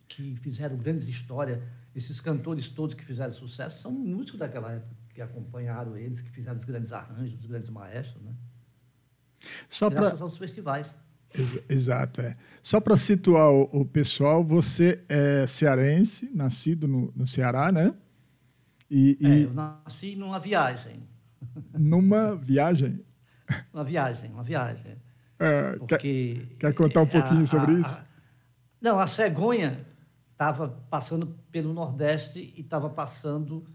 que 0.08 0.36
fizeram 0.38 0.78
grandes 0.78 1.08
histórias. 1.08 1.62
Esses 1.98 2.22
cantores 2.22 2.70
todos 2.70 2.94
que 2.94 3.04
fizeram 3.04 3.32
sucesso 3.34 3.82
são 3.82 3.92
músicos 3.92 4.39
daquela 4.39 4.72
época, 4.72 4.96
que 5.16 5.20
acompanharam 5.20 5.98
eles, 5.98 6.22
que 6.22 6.30
fizeram 6.30 6.60
os 6.60 6.63
grandes 6.63 6.94
arranjos, 6.94 7.39
os 7.39 7.46
grandes 7.48 7.72
maestros, 7.72 8.22
né? 8.24 8.34
Só 9.68 9.89
graças 9.89 10.22
aos 10.22 10.38
festivais. 10.38 10.96
Ex- 11.34 11.60
Exato, 11.68 12.22
é. 12.22 12.36
Só 12.62 12.80
para 12.80 12.96
situar 12.98 13.50
o, 13.51 13.63
o 13.82 13.84
pessoal, 13.84 14.44
você 14.44 15.04
é 15.10 15.48
cearense, 15.48 16.30
nascido 16.36 16.88
no, 16.88 17.12
no 17.16 17.25
Ceará, 17.25 17.72
né? 17.72 17.92
E, 18.92 19.18
É, 19.24 19.27
e 19.30 19.42
eu 19.44 19.54
nasci 19.56 20.16
numa 20.16 20.39
viagem, 20.39 21.01
numa 21.74 22.36
viagem. 22.36 23.04
uma 23.74 23.84
viagem, 23.84 24.32
uma 24.32 24.44
viagem. 24.44 24.98
é, 25.39 25.72
quer, 25.72 25.77
Porque 25.80 26.46
quer 26.60 26.74
contar 26.75 27.01
um 27.01 27.08
pouquinho 27.08 27.42
a- 27.42 27.48
sobre 27.48 27.74
a- 27.75 27.80
isso? 27.80 27.98
a- 27.98 28.06
não, 28.80 29.00
a 29.00 29.08
cegonha 29.08 29.84
estava 30.38 30.67
passando 30.89 31.36
pelo 31.51 31.74
Nordeste 31.74 32.53
e 32.56 32.62
estava 32.62 32.89
passando 32.91 33.65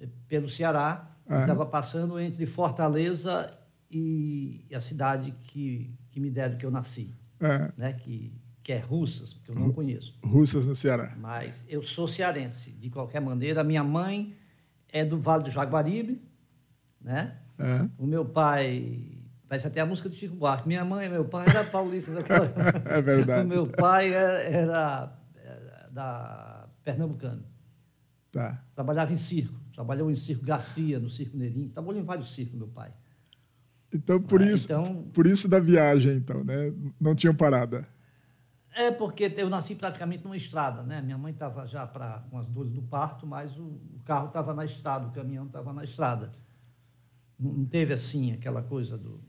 eh, 0.00 0.08
pelo 0.26 0.48
Ceará, 0.48 1.10
estava 1.28 1.66
passando 1.66 2.18
entre 2.18 2.46
Fortaleza 2.46 3.50
e 3.90 4.66
a 4.74 4.80
cidade 4.80 5.32
que, 5.42 5.94
que 6.08 6.18
me 6.18 6.30
deram 6.30 6.56
que 6.56 6.64
eu 6.64 6.70
nasci, 6.70 7.14
É, 7.38 7.70
né? 7.76 7.92
que, 7.92 8.32
que 8.62 8.72
é 8.72 8.78
Russas, 8.78 9.34
que 9.34 9.50
eu 9.50 9.54
não 9.54 9.70
conheço. 9.72 10.18
russas 10.24 10.66
no 10.66 10.74
Ceará. 10.74 11.14
Mas 11.18 11.64
eu 11.68 11.82
sou 11.82 12.08
cearense, 12.08 12.72
de 12.72 12.88
qualquer 12.88 13.20
maneira. 13.20 13.60
A 13.60 13.64
minha 13.64 13.84
mãe 13.84 14.34
é 14.90 15.04
do 15.04 15.20
Vale 15.20 15.44
do 15.44 15.50
Jaguaribe, 15.50 16.22
né? 17.00 17.38
É, 17.58 17.88
O 17.98 18.06
meu 18.06 18.24
pai, 18.24 19.18
parece 19.46 19.66
até 19.66 19.80
a 19.80 19.86
música 19.86 20.08
do 20.08 20.14
Chico 20.14 20.34
Buarque. 20.34 20.66
Minha 20.66 20.84
mãe 20.84 21.06
e 21.06 21.10
meu 21.10 21.24
pai 21.26 21.46
era 21.46 21.62
paulista 21.64 22.12
daquela. 22.14 22.46
é 22.88 23.02
verdade. 23.02 23.44
o 23.44 23.48
meu 23.48 23.66
pai 23.66 24.12
era, 24.14 24.40
era- 24.42 24.62
era 24.62 25.23
da 25.94 26.68
Pernambucano. 26.82 27.44
Tá. 28.32 28.60
Trabalhava 28.72 29.12
em 29.12 29.16
circo. 29.16 29.54
Trabalhou 29.72 30.10
em 30.10 30.16
circo 30.16 30.44
Garcia, 30.44 30.98
no 30.98 31.08
circo 31.08 31.36
Neirinho. 31.36 31.68
Trabalhou 31.68 32.00
em 32.00 32.04
vários 32.04 32.34
circos, 32.34 32.56
meu 32.58 32.66
pai. 32.66 32.92
Então, 33.92 34.20
por 34.20 34.42
Ah, 34.42 34.46
isso, 34.52 34.64
então- 34.64 35.04
por 35.14 35.24
isso 35.26 35.46
da 35.48 35.60
viagem, 35.60 36.16
então, 36.16 36.42
né? 36.42 36.72
Não 37.00 37.14
tinham 37.14 37.34
parada. 37.34 37.84
É 38.76 38.90
porque 38.90 39.32
eu 39.36 39.48
nasci 39.48 39.76
praticamente 39.76 40.24
numa 40.24 40.36
estrada, 40.36 40.82
né? 40.82 41.00
Minha 41.00 41.16
mãe 41.16 41.32
estava 41.32 41.64
já 41.64 41.86
pra, 41.86 42.24
com 42.28 42.36
as 42.38 42.46
dores 42.48 42.72
do 42.72 42.82
parto, 42.82 43.24
mas 43.24 43.56
o, 43.56 43.62
o 43.62 44.00
carro 44.04 44.26
estava 44.26 44.52
na 44.52 44.64
estrada, 44.64 45.06
o 45.06 45.12
caminhão 45.12 45.46
estava 45.46 45.72
na 45.72 45.84
estrada. 45.84 46.32
Não, 47.38 47.64
teve 47.64 47.94
assim 47.94 48.32
aquela 48.32 48.62
coisa 48.62 48.98
do, 48.98 49.20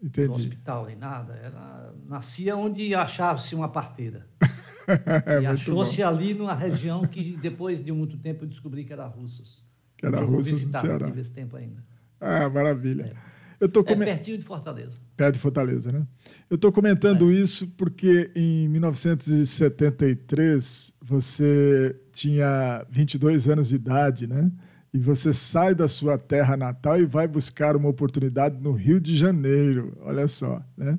do 0.00 0.32
hospital 0.32 0.86
nem 0.86 0.96
nada. 0.96 1.34
Era, 1.34 1.92
nascia 2.06 2.56
onde 2.56 2.94
achava-se 2.94 3.54
uma 3.54 3.68
parteira. 3.68 4.26
É, 5.26 5.42
e 5.42 5.46
achou-se 5.46 6.02
ali 6.02 6.32
numa 6.34 6.54
região 6.54 7.06
que 7.06 7.36
depois 7.36 7.84
de 7.84 7.92
muito 7.92 8.16
tempo 8.16 8.44
eu 8.44 8.48
descobri 8.48 8.84
que 8.84 8.92
era 8.92 9.06
Russas. 9.06 9.62
Que 9.96 10.06
era 10.06 10.20
Russas 10.20 10.48
visitar, 10.48 10.80
Ceará. 10.80 11.12
esse 11.16 11.32
tempo 11.32 11.56
ainda. 11.56 11.84
Ah, 12.20 12.48
maravilha. 12.48 13.14
Eu 13.60 13.66
estou 13.66 13.84
É 13.86 13.96
pertinho 13.96 14.38
de 14.38 14.44
Fortaleza. 14.44 14.96
Perto 15.16 15.34
de 15.34 15.40
Fortaleza, 15.40 15.90
né? 15.90 16.06
Eu 16.48 16.54
estou 16.54 16.70
comentando 16.70 17.32
isso 17.32 17.66
porque 17.76 18.30
em 18.34 18.68
1973 18.68 20.94
você 21.02 21.96
tinha 22.12 22.86
22 22.88 23.48
anos 23.48 23.70
de 23.70 23.74
idade, 23.74 24.28
né? 24.28 24.50
E 24.94 24.98
você 24.98 25.34
sai 25.34 25.74
da 25.74 25.88
sua 25.88 26.16
terra 26.16 26.56
natal 26.56 27.00
e 27.00 27.04
vai 27.04 27.26
buscar 27.26 27.74
uma 27.76 27.88
oportunidade 27.88 28.56
no 28.62 28.70
Rio 28.72 29.00
de 29.00 29.16
Janeiro, 29.16 29.98
olha 30.02 30.28
só, 30.28 30.62
né? 30.76 30.96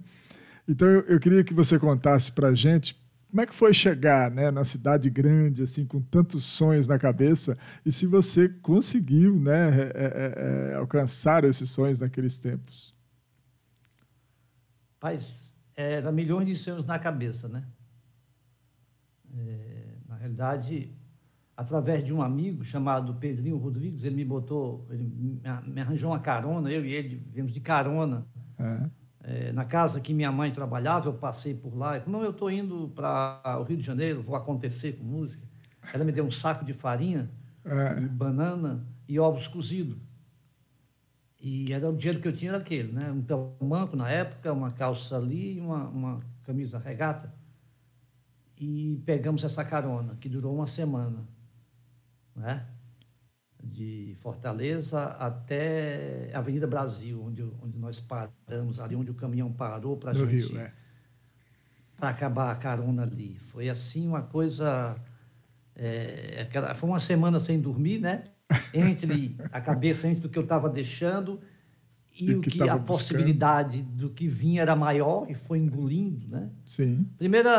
Então 0.67 0.87
eu, 0.87 1.01
eu 1.03 1.17
queria 1.19 1.43
que 1.43 1.53
você 1.53 1.79
contasse 1.79 2.31
para 2.31 2.49
a 2.49 2.53
gente 2.53 2.98
como 3.29 3.41
é 3.41 3.45
que 3.45 3.53
foi 3.53 3.71
chegar, 3.73 4.31
né, 4.31 4.49
na 4.49 4.65
cidade 4.65 5.07
grande, 5.09 5.61
assim, 5.61 5.85
com 5.85 6.01
tantos 6.01 6.43
sonhos 6.43 6.87
na 6.87 6.97
cabeça, 6.97 7.55
e 7.85 7.91
se 7.91 8.07
você 8.07 8.49
conseguiu, 8.49 9.39
né, 9.39 9.69
é, 9.69 9.91
é, 9.93 10.71
é, 10.71 10.75
alcançar 10.75 11.43
esses 11.43 11.69
sonhos 11.69 11.99
naqueles 11.99 12.39
tempos. 12.39 12.95
Mas 15.01 15.55
era 15.75 16.11
milhões 16.11 16.47
de 16.47 16.55
sonhos 16.55 16.85
na 16.85 16.97
cabeça, 16.97 17.47
né? 17.47 17.65
É, 19.31 19.95
na 20.07 20.15
realidade, 20.15 20.91
através 21.55 22.03
de 22.03 22.11
um 22.11 22.23
amigo 22.23 22.65
chamado 22.65 23.13
Pedrinho 23.13 23.57
Rodrigues, 23.57 24.03
ele 24.03 24.15
me 24.15 24.25
botou, 24.25 24.87
ele 24.89 25.03
me 25.67 25.81
arranjou 25.81 26.09
uma 26.09 26.19
carona, 26.19 26.71
eu 26.71 26.83
e 26.83 26.93
ele 26.93 27.23
viemos 27.31 27.53
de 27.53 27.61
carona 27.61 28.25
É. 28.57 28.98
é, 29.21 29.51
na 29.51 29.65
casa 29.65 29.99
que 29.99 30.13
minha 30.13 30.31
mãe 30.31 30.51
trabalhava, 30.51 31.07
eu 31.09 31.13
passei 31.13 31.53
por 31.53 31.75
lá. 31.75 31.99
Falei, 31.99 32.03
não, 32.07 32.23
eu 32.23 32.31
estou 32.31 32.49
indo 32.49 32.89
para 32.95 33.57
o 33.59 33.63
Rio 33.63 33.77
de 33.77 33.83
Janeiro, 33.85 34.21
vou 34.23 34.35
acontecer 34.35 34.93
com 34.93 35.03
música. 35.03 35.43
Ela 35.93 36.03
me 36.03 36.11
deu 36.11 36.25
um 36.25 36.31
saco 36.31 36.63
de 36.65 36.73
farinha, 36.73 37.29
É. 37.65 37.99
e 38.01 38.07
banana 38.07 38.85
e 39.07 39.19
ovos 39.19 39.47
cozidos. 39.47 39.97
E 41.41 41.71
era 41.71 41.89
o 41.89 41.95
dinheiro 41.95 42.19
que 42.21 42.27
eu 42.27 42.33
tinha 42.33 42.51
era 42.51 42.57
aquele, 42.57 42.91
né? 42.91 43.11
Um 43.11 43.21
tamanco 43.21 43.95
na 43.95 44.09
época, 44.09 44.51
uma 44.51 44.71
calça 44.71 45.15
ali 45.17 45.57
e 45.57 45.59
uma, 45.61 45.87
uma 45.87 46.19
camisa 46.43 46.77
regata. 46.77 47.33
E 48.57 49.01
pegamos 49.05 49.43
essa 49.43 49.63
carona, 49.63 50.15
que 50.19 50.27
durou 50.27 50.53
uma 50.53 50.67
semana, 50.67 51.25
né? 52.35 52.65
De 53.61 54.15
Fortaleza 54.17 55.03
até 55.03 56.31
Avenida 56.33 56.65
Brasil, 56.65 57.21
onde, 57.23 57.43
onde 57.61 57.77
nós 57.77 57.99
paramos, 57.99 58.79
ali 58.79 58.95
onde 58.95 59.11
o 59.11 59.13
caminhão 59.13 59.51
parou 59.51 59.97
para 59.97 60.13
gente 60.13 60.51
Rio, 60.51 60.59
é. 60.59 60.71
para 61.97 62.09
acabar 62.09 62.51
a 62.51 62.55
carona 62.55 63.03
ali. 63.03 63.37
Foi 63.39 63.69
assim 63.69 64.07
uma 64.07 64.21
coisa. 64.21 64.95
é, 65.75 66.47
foi 66.75 66.89
uma 66.89 66.99
semana 66.99 67.37
sem 67.39 67.59
dormir, 67.59 67.99
né? 67.99 68.23
Entre 68.73 69.35
a 69.51 69.59
cabeça 69.59 70.07
entre 70.07 70.25
o 70.27 70.29
que 70.29 70.39
eu 70.39 70.43
estava 70.43 70.69
deixando 70.69 71.39
e, 72.19 72.31
E 72.31 72.35
o 72.35 72.41
que 72.41 72.49
que, 72.49 72.61
a 72.61 72.77
buscando. 72.77 72.85
possibilidade 72.85 73.81
do 73.81 74.09
que 74.09 74.27
vinha 74.27 74.61
era 74.61 74.75
maior 74.75 75.29
e 75.29 75.33
foi 75.33 75.57
engolindo, 75.59 76.27
né? 76.27 76.49
Sim. 76.65 77.07
Primeira 77.17 77.49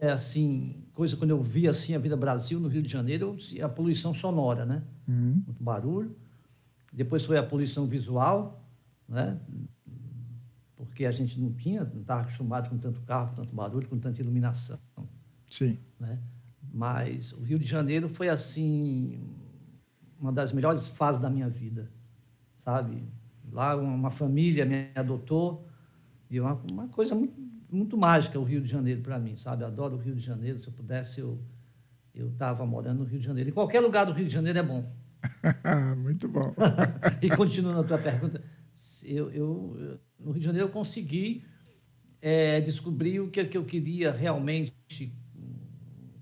é, 0.00 0.10
assim 0.12 0.85
coisa 0.96 1.14
quando 1.14 1.30
eu 1.30 1.42
vi 1.42 1.68
assim 1.68 1.94
a 1.94 1.98
vida 1.98 2.16
Brasil 2.16 2.58
no 2.58 2.68
Rio 2.68 2.82
de 2.82 2.90
Janeiro, 2.90 3.36
a 3.62 3.68
poluição 3.68 4.14
sonora, 4.14 4.64
né? 4.64 4.82
Uhum. 5.06 5.42
muito 5.46 5.62
barulho. 5.62 6.16
Depois 6.90 7.22
foi 7.22 7.36
a 7.36 7.42
poluição 7.42 7.86
visual, 7.86 8.66
né? 9.06 9.38
porque 10.74 11.04
a 11.04 11.10
gente 11.10 11.38
não 11.38 11.52
tinha, 11.52 11.84
não 11.84 12.00
estava 12.00 12.22
acostumado 12.22 12.70
com 12.70 12.78
tanto 12.78 13.02
carro, 13.02 13.28
com 13.28 13.34
tanto 13.34 13.54
barulho, 13.54 13.86
com 13.86 13.98
tanta 13.98 14.22
iluminação. 14.22 14.78
Sim. 15.50 15.78
Né? 16.00 16.18
Mas 16.72 17.32
o 17.32 17.42
Rio 17.42 17.58
de 17.58 17.66
Janeiro 17.66 18.08
foi 18.08 18.30
assim 18.30 19.20
uma 20.18 20.32
das 20.32 20.54
melhores 20.54 20.86
fases 20.86 21.20
da 21.20 21.28
minha 21.28 21.50
vida, 21.50 21.90
sabe? 22.56 23.06
Lá 23.52 23.76
uma, 23.76 23.92
uma 23.92 24.10
família 24.10 24.64
me 24.64 24.88
adotou 24.94 25.68
e 26.30 26.40
uma, 26.40 26.54
uma 26.70 26.88
coisa 26.88 27.14
muito, 27.14 27.38
muito 27.70 27.96
mágica 27.96 28.38
o 28.38 28.44
Rio 28.44 28.60
de 28.60 28.68
Janeiro 28.68 29.00
para 29.02 29.18
mim, 29.18 29.36
sabe? 29.36 29.64
Adoro 29.64 29.96
o 29.96 29.98
Rio 29.98 30.14
de 30.14 30.24
Janeiro. 30.24 30.58
Se 30.58 30.68
eu 30.68 30.72
pudesse, 30.72 31.20
eu 31.20 31.40
eu 32.16 32.28
estava 32.28 32.64
morando 32.64 33.00
no 33.00 33.04
Rio 33.04 33.20
de 33.20 33.26
Janeiro. 33.26 33.52
Qualquer 33.52 33.80
lugar 33.80 34.06
do 34.06 34.12
Rio 34.12 34.24
de 34.24 34.32
Janeiro 34.32 34.58
é 34.58 34.62
bom. 34.62 34.90
Muito 35.98 36.26
bom. 36.26 36.54
e 37.20 37.28
continuando 37.28 37.80
a 37.80 37.84
tua 37.84 37.98
pergunta, 37.98 38.42
eu, 39.04 39.30
eu, 39.30 39.98
no 40.18 40.32
Rio 40.32 40.40
de 40.40 40.46
Janeiro 40.46 40.68
eu 40.68 40.72
consegui 40.72 41.44
eh, 42.22 42.60
descobrir 42.62 43.20
o 43.20 43.28
que, 43.28 43.44
que 43.44 43.58
eu 43.58 43.64
queria 43.64 44.10
realmente 44.10 44.72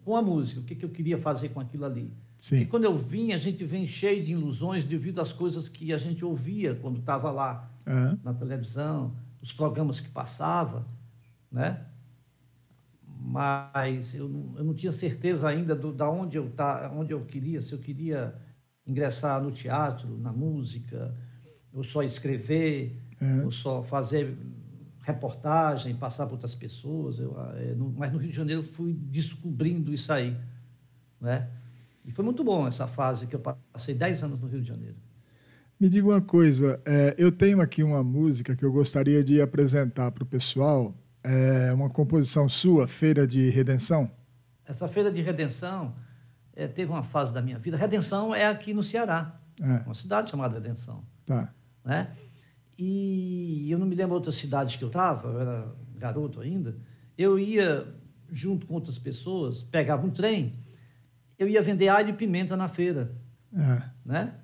com 0.05 0.17
a 0.17 0.23
música, 0.23 0.61
o 0.61 0.65
que, 0.65 0.75
que 0.75 0.85
eu 0.85 0.91
queria 0.91 1.17
fazer 1.17 1.51
com 1.51 1.61
aquilo 1.61 1.85
ali. 1.85 2.13
Sim. 2.37 2.57
Porque 2.57 2.71
quando 2.71 2.85
eu 2.85 2.99
vim, 2.99 3.33
a 3.33 3.39
gente 3.39 3.65
vem 3.65 3.87
cheio 3.87 4.23
de 4.23 4.33
ilusões 4.33 4.85
devido 4.85 5.21
às 5.21 5.33
coisas 5.33 5.69
que 5.69 5.93
a 5.93 5.99
gente 5.99 6.25
ouvia 6.25 6.75
quando 6.75 6.99
estava 6.99 7.31
lá 7.31 7.71
Aham. 7.87 8.19
na 8.25 8.35
televisão, 8.35 9.17
os 9.41 9.53
programas 9.53 10.01
que 10.01 10.09
passava, 10.09 10.87
né? 11.55 11.87
Mas 13.21 14.15
eu 14.15 14.29
não, 14.29 14.55
eu 14.59 14.65
não 14.65 14.75
tinha 14.75 14.93
certeza 14.93 15.49
ainda 15.49 15.75
do, 15.75 15.93
da 15.93 16.09
onde 16.11 16.37
eu 16.37 16.51
tá, 16.51 16.91
onde 16.95 17.13
eu 17.13 17.25
queria, 17.25 17.63
se 17.63 17.73
eu 17.73 17.79
queria 17.79 18.35
ingressar 18.87 19.43
no 19.43 19.51
teatro, 19.51 20.19
na 20.19 20.33
música, 20.33 21.15
ou 21.73 21.83
só 21.83 22.03
escrever, 22.03 23.01
É. 23.21 23.43
ou 23.45 23.51
só 23.51 23.83
fazer 23.83 24.37
reportagem, 25.03 25.95
passar 25.95 26.27
para 26.27 26.35
outras 26.35 26.55
pessoas. 26.55 27.19
Eu, 27.19 27.35
eh, 27.57 27.75
no- 27.75 27.93
mas 27.97 28.13
no 28.13 28.19
Rio 28.19 28.31
de 28.31 28.37
Janeiro 28.37 28.63
fui 28.63 28.93
descobrindo 28.95 29.93
isso 29.93 30.13
aí. 30.13 30.37
Né? 31.21 31.49
E 32.07 32.11
foi 32.11 32.25
muito 32.25 32.43
bom 32.45 32.67
essa 32.67 32.87
fase 32.87 33.27
que 33.27 33.37
eu 33.37 33.41
passei 33.41 33.95
10 33.95 34.23
anos 34.23 34.39
no 34.41 34.47
Rio 34.49 34.61
de 34.61 34.69
Janeiro. 34.69 34.97
Me 35.81 35.89
diga 35.89 36.07
uma 36.09 36.21
coisa, 36.21 36.81
é, 36.85 37.15
eu 37.19 37.33
tenho 37.33 37.61
aqui 37.61 37.83
uma 37.83 38.03
música 38.03 38.55
que 38.55 38.65
eu 38.65 38.73
gostaria 38.73 39.23
de 39.25 39.41
apresentar 39.41 40.11
para 40.13 40.23
o 40.23 40.27
pessoal, 40.27 40.95
é 41.25 41.73
uma 41.73 41.89
composição 41.91 42.49
sua, 42.49 42.87
Feira 42.87 43.27
de 43.27 43.49
Redenção. 43.51 44.11
Essa 44.67 44.87
Feira 44.87 45.11
de 45.11 45.21
Redenção 45.23 45.95
é, 46.53 46.69
teve 46.69 46.91
uma 46.93 47.03
fase 47.03 47.33
da 47.33 47.41
minha 47.43 47.59
vida. 47.59 47.77
Redenção 47.77 48.35
é 48.35 48.47
aqui 48.47 48.73
no 48.75 48.83
Ceará, 48.83 49.41
É. 49.61 49.83
uma 49.87 49.95
cidade 49.95 50.31
chamada 50.31 50.55
Redenção. 50.55 51.03
Tá. 51.25 51.53
né? 51.85 52.11
E 52.79 53.67
eu 53.71 53.79
não 53.79 53.87
me 53.87 53.95
lembro 53.95 54.15
outras 54.15 54.35
cidades 54.35 54.77
que 54.77 54.83
eu 54.85 54.89
estava, 54.89 55.29
eu 55.29 55.41
era 55.41 55.75
garoto 55.97 56.41
ainda. 56.41 56.77
Eu 57.17 57.39
ia 57.39 57.87
junto 58.31 58.67
com 58.67 58.75
outras 58.75 58.99
pessoas, 58.99 59.63
pegava 59.63 60.05
um 60.07 60.11
trem, 60.11 60.53
eu 61.39 61.49
ia 61.49 61.63
vender 61.63 61.89
alho 61.89 62.11
e 62.11 62.13
pimenta 62.13 62.57
na 62.57 62.69
feira, 62.69 63.15
É. 63.57 63.83
né? 64.05 64.35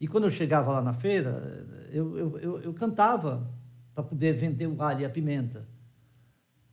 E 0.00 0.06
quando 0.08 0.24
eu 0.24 0.30
chegava 0.30 0.70
lá 0.72 0.80
na 0.82 0.92
feira, 0.94 1.66
eu, 1.90 2.16
eu, 2.18 2.38
eu, 2.38 2.60
eu 2.62 2.74
cantava 2.74 3.48
para 3.94 4.02
poder 4.04 4.32
vender 4.34 4.66
o 4.66 4.80
alho 4.82 5.00
e 5.00 5.04
a 5.04 5.10
pimenta. 5.10 5.66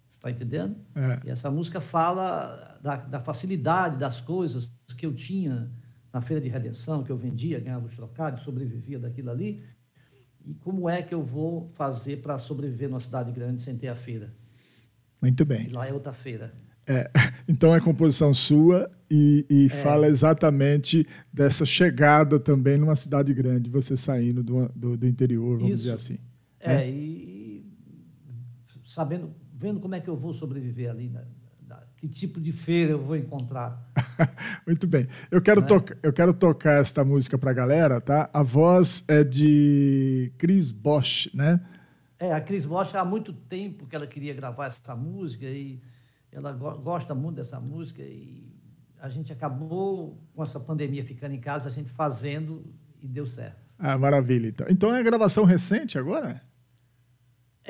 Está 0.09 0.31
entendendo? 0.31 0.75
É. 0.95 1.27
E 1.27 1.29
essa 1.29 1.49
música 1.51 1.79
fala 1.79 2.79
da, 2.81 2.95
da 2.97 3.19
facilidade 3.19 3.97
das 3.97 4.19
coisas 4.19 4.73
que 4.97 5.05
eu 5.05 5.13
tinha 5.13 5.71
na 6.11 6.21
feira 6.21 6.41
de 6.41 6.49
redenção, 6.49 7.03
que 7.03 7.11
eu 7.11 7.17
vendia, 7.17 7.59
ganhava 7.59 7.85
os 7.85 7.95
trocados, 7.95 8.43
sobrevivia 8.43 8.99
daquilo 8.99 9.29
ali. 9.29 9.63
E 10.43 10.53
como 10.55 10.89
é 10.89 11.01
que 11.03 11.13
eu 11.13 11.23
vou 11.23 11.67
fazer 11.69 12.17
para 12.17 12.37
sobreviver 12.39 12.89
numa 12.89 12.99
cidade 12.99 13.31
grande 13.31 13.61
sem 13.61 13.77
ter 13.77 13.87
a 13.87 13.95
feira? 13.95 14.33
Muito 15.21 15.41
E 15.41 15.45
bem. 15.45 15.67
lá 15.69 15.87
é 15.87 15.93
outra 15.93 16.13
feira. 16.13 16.53
É, 16.87 17.09
Então 17.47 17.75
é 17.75 17.79
composição 17.79 18.33
sua 18.33 18.89
e, 19.09 19.45
e 19.49 19.65
É. 19.65 19.69
fala 19.69 20.07
exatamente 20.07 21.05
dessa 21.31 21.65
chegada 21.65 22.39
também 22.39 22.77
numa 22.77 22.95
cidade 22.95 23.33
grande, 23.33 23.69
você 23.69 23.95
saindo 23.97 24.43
do, 24.43 24.69
do, 24.75 24.97
do 24.97 25.07
interior, 25.07 25.57
vamos 25.57 25.73
Isso. 25.73 25.83
dizer 25.83 25.95
assim. 25.95 26.17
É, 26.59 26.89
e 26.89 27.65
sabendo, 28.85 29.33
vendo 29.59 29.79
como 29.81 29.93
é 29.93 29.99
que 29.99 30.07
eu 30.09 30.15
vou 30.15 30.33
sobreviver 30.33 30.89
ali, 30.89 31.09
né? 31.09 31.25
Da- 31.61 31.83
que 31.97 32.07
tipo 32.07 32.39
de 32.39 32.51
feira 32.53 32.91
eu 32.93 32.99
vou 32.99 33.15
encontrar. 33.17 33.91
Muito 34.65 34.87
bem. 34.87 35.07
Eu 35.29 35.41
quero, 35.41 35.61
toca- 35.65 35.97
eu 36.01 36.13
quero 36.13 36.33
tocar 36.33 36.79
esta 36.81 37.03
música 37.03 37.37
para 37.37 37.51
a 37.51 37.53
galera, 37.53 37.99
tá? 37.99 38.29
A 38.33 38.41
voz 38.41 39.03
é 39.07 39.21
de 39.23 40.31
Chris 40.37 40.71
Bosch, 40.71 41.29
né? 41.33 41.59
É, 42.17 42.33
a 42.33 42.39
Cris 42.41 42.65
Bosch 42.65 42.95
há 42.95 43.03
muito 43.03 43.33
tempo 43.33 43.85
que 43.85 43.95
ela 43.95 44.07
queria 44.07 44.33
gravar 44.33 44.67
essa 44.67 44.95
música 44.95 45.45
e 45.45 45.81
ela 46.31 46.53
go- 46.53 46.77
gosta 46.79 47.13
muito 47.13 47.35
dessa 47.35 47.59
música 47.59 48.01
e 48.01 48.47
a 49.01 49.09
gente 49.09 49.31
acabou 49.33 50.17
com 50.33 50.41
essa 50.43 50.59
pandemia 50.59 51.03
ficando 51.03 51.33
em 51.35 51.39
casa, 51.39 51.67
a 51.67 51.71
gente 51.71 51.89
fazendo 51.89 52.65
e 53.01 53.07
deu 53.07 53.25
certo. 53.25 53.73
Ah, 53.77 53.97
maravilha. 53.97 54.47
Então, 54.47 54.67
então 54.69 54.95
é 54.95 55.01
gravação 55.03 55.43
recente 55.45 55.97
agora? 55.97 56.41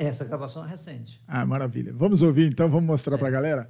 Essa 0.06 0.24
gravação 0.24 0.64
é 0.64 0.68
recente. 0.68 1.20
Ah, 1.28 1.44
maravilha. 1.44 1.92
Vamos 1.92 2.22
ouvir 2.22 2.50
então, 2.50 2.70
vamos 2.70 2.86
mostrar 2.86 3.18
para 3.18 3.28
a 3.28 3.30
galera. 3.30 3.68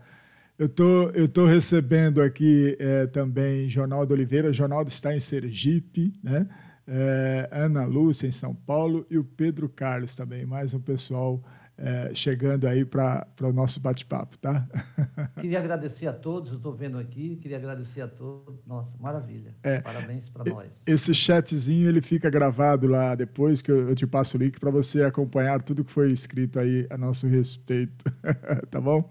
Eu 0.56 0.68
tô, 0.68 1.10
eu 1.10 1.26
tô 1.26 1.44
recebendo 1.44 2.22
aqui 2.22 2.76
eh, 2.78 3.06
também 3.08 3.68
Jornaldo 3.68 4.14
Oliveira. 4.14 4.52
Jornaldo 4.52 4.88
está 4.88 5.12
em 5.12 5.18
Sergipe, 5.18 6.12
né? 6.22 6.46
Eh, 6.86 7.48
Ana 7.50 7.84
Lúcia 7.84 8.28
em 8.28 8.30
São 8.30 8.54
Paulo 8.54 9.04
e 9.10 9.18
o 9.18 9.24
Pedro 9.24 9.68
Carlos 9.68 10.14
também. 10.14 10.46
Mais 10.46 10.72
um 10.72 10.78
pessoal 10.78 11.42
eh, 11.82 12.10
chegando 12.14 12.66
aí 12.66 12.84
para 12.84 13.26
o 13.40 13.52
nosso 13.54 13.80
bate-papo, 13.80 14.36
tá? 14.36 14.68
Queria 15.40 15.58
agradecer 15.58 16.06
a 16.06 16.12
todos, 16.12 16.50
eu 16.50 16.58
estou 16.58 16.74
vendo 16.74 16.98
aqui, 16.98 17.36
queria 17.36 17.56
agradecer 17.56 18.02
a 18.02 18.08
todos. 18.08 18.62
Nossa, 18.66 18.94
maravilha. 19.00 19.54
É. 19.62 19.80
Parabéns 19.80 20.28
para 20.28 20.44
nós. 20.52 20.82
Esse 20.86 21.14
chatzinho 21.14 21.88
ele 21.88 22.02
fica 22.02 22.28
gravado 22.28 22.86
lá 22.86 23.14
depois 23.14 23.62
que 23.62 23.72
eu, 23.72 23.88
eu 23.88 23.94
te 23.94 24.06
passo 24.06 24.36
o 24.36 24.40
link 24.40 24.60
para 24.60 24.70
você 24.70 25.02
acompanhar 25.02 25.62
tudo 25.62 25.82
que 25.82 25.90
foi 25.90 26.12
escrito 26.12 26.60
aí 26.60 26.86
a 26.90 26.98
nosso 26.98 27.26
respeito, 27.26 28.04
tá 28.70 28.78
bom? 28.78 29.10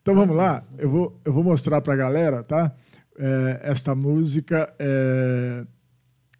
Então 0.00 0.14
vamos 0.14 0.36
lá, 0.36 0.64
eu 0.78 0.88
vou, 0.88 1.20
eu 1.24 1.32
vou 1.32 1.42
mostrar 1.42 1.80
para 1.80 1.94
a 1.94 1.96
galera, 1.96 2.44
tá? 2.44 2.72
É, 3.18 3.60
esta 3.64 3.96
música 3.96 4.72
é 4.78 5.66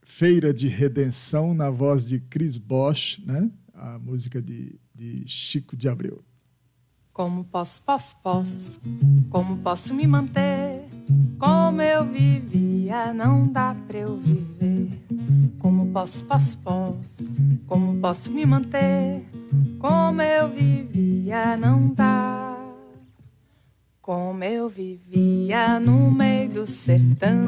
Feira 0.05 0.55
de 0.55 0.69
Redenção 0.69 1.53
na 1.53 1.71
voz 1.71 2.05
de 2.05 2.21
Chris 2.21 2.57
Bosch, 2.57 3.19
né? 3.27 3.51
A 3.77 3.99
música 3.99 4.41
de, 4.41 4.81
de 4.95 5.29
Chico 5.29 5.77
de 5.77 5.89
Abreu. 5.89 6.25
Como 7.12 7.45
posso, 7.45 7.83
posso, 7.83 8.17
posso? 8.23 8.81
Como 9.31 9.59
posso 9.59 9.95
me 9.95 10.07
manter? 10.07 10.83
Como 11.39 11.81
eu 11.81 12.05
vivia, 12.05 13.12
não 13.15 13.47
dá 13.47 13.75
pra 13.87 13.99
eu 13.99 14.17
viver. 14.17 14.91
Como 15.59 15.93
posso, 15.93 16.25
posso, 16.25 16.59
posso? 16.59 17.31
Como 17.67 18.01
posso 18.01 18.31
me 18.31 18.45
manter? 18.45 19.25
Como 19.79 20.21
eu 20.21 20.49
vivia, 20.49 21.57
não 21.57 21.93
dá. 21.95 22.56
Como 24.07 24.45
eu 24.45 24.69
vivia 24.69 25.81
no 25.81 26.12
meio 26.12 26.49
do 26.49 26.64
sertão, 26.64 27.45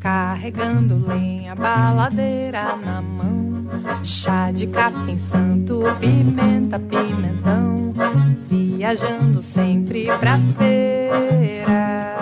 carregando 0.00 0.96
lenha, 1.06 1.54
baladeira 1.54 2.74
na 2.74 3.02
mão, 3.02 3.66
chá 4.02 4.50
de 4.50 4.66
capim 4.66 5.18
santo, 5.18 5.82
pimenta, 6.00 6.78
pimentão, 6.78 7.92
viajando 8.48 9.42
sempre 9.42 10.06
pra 10.18 10.38
feira, 10.56 12.16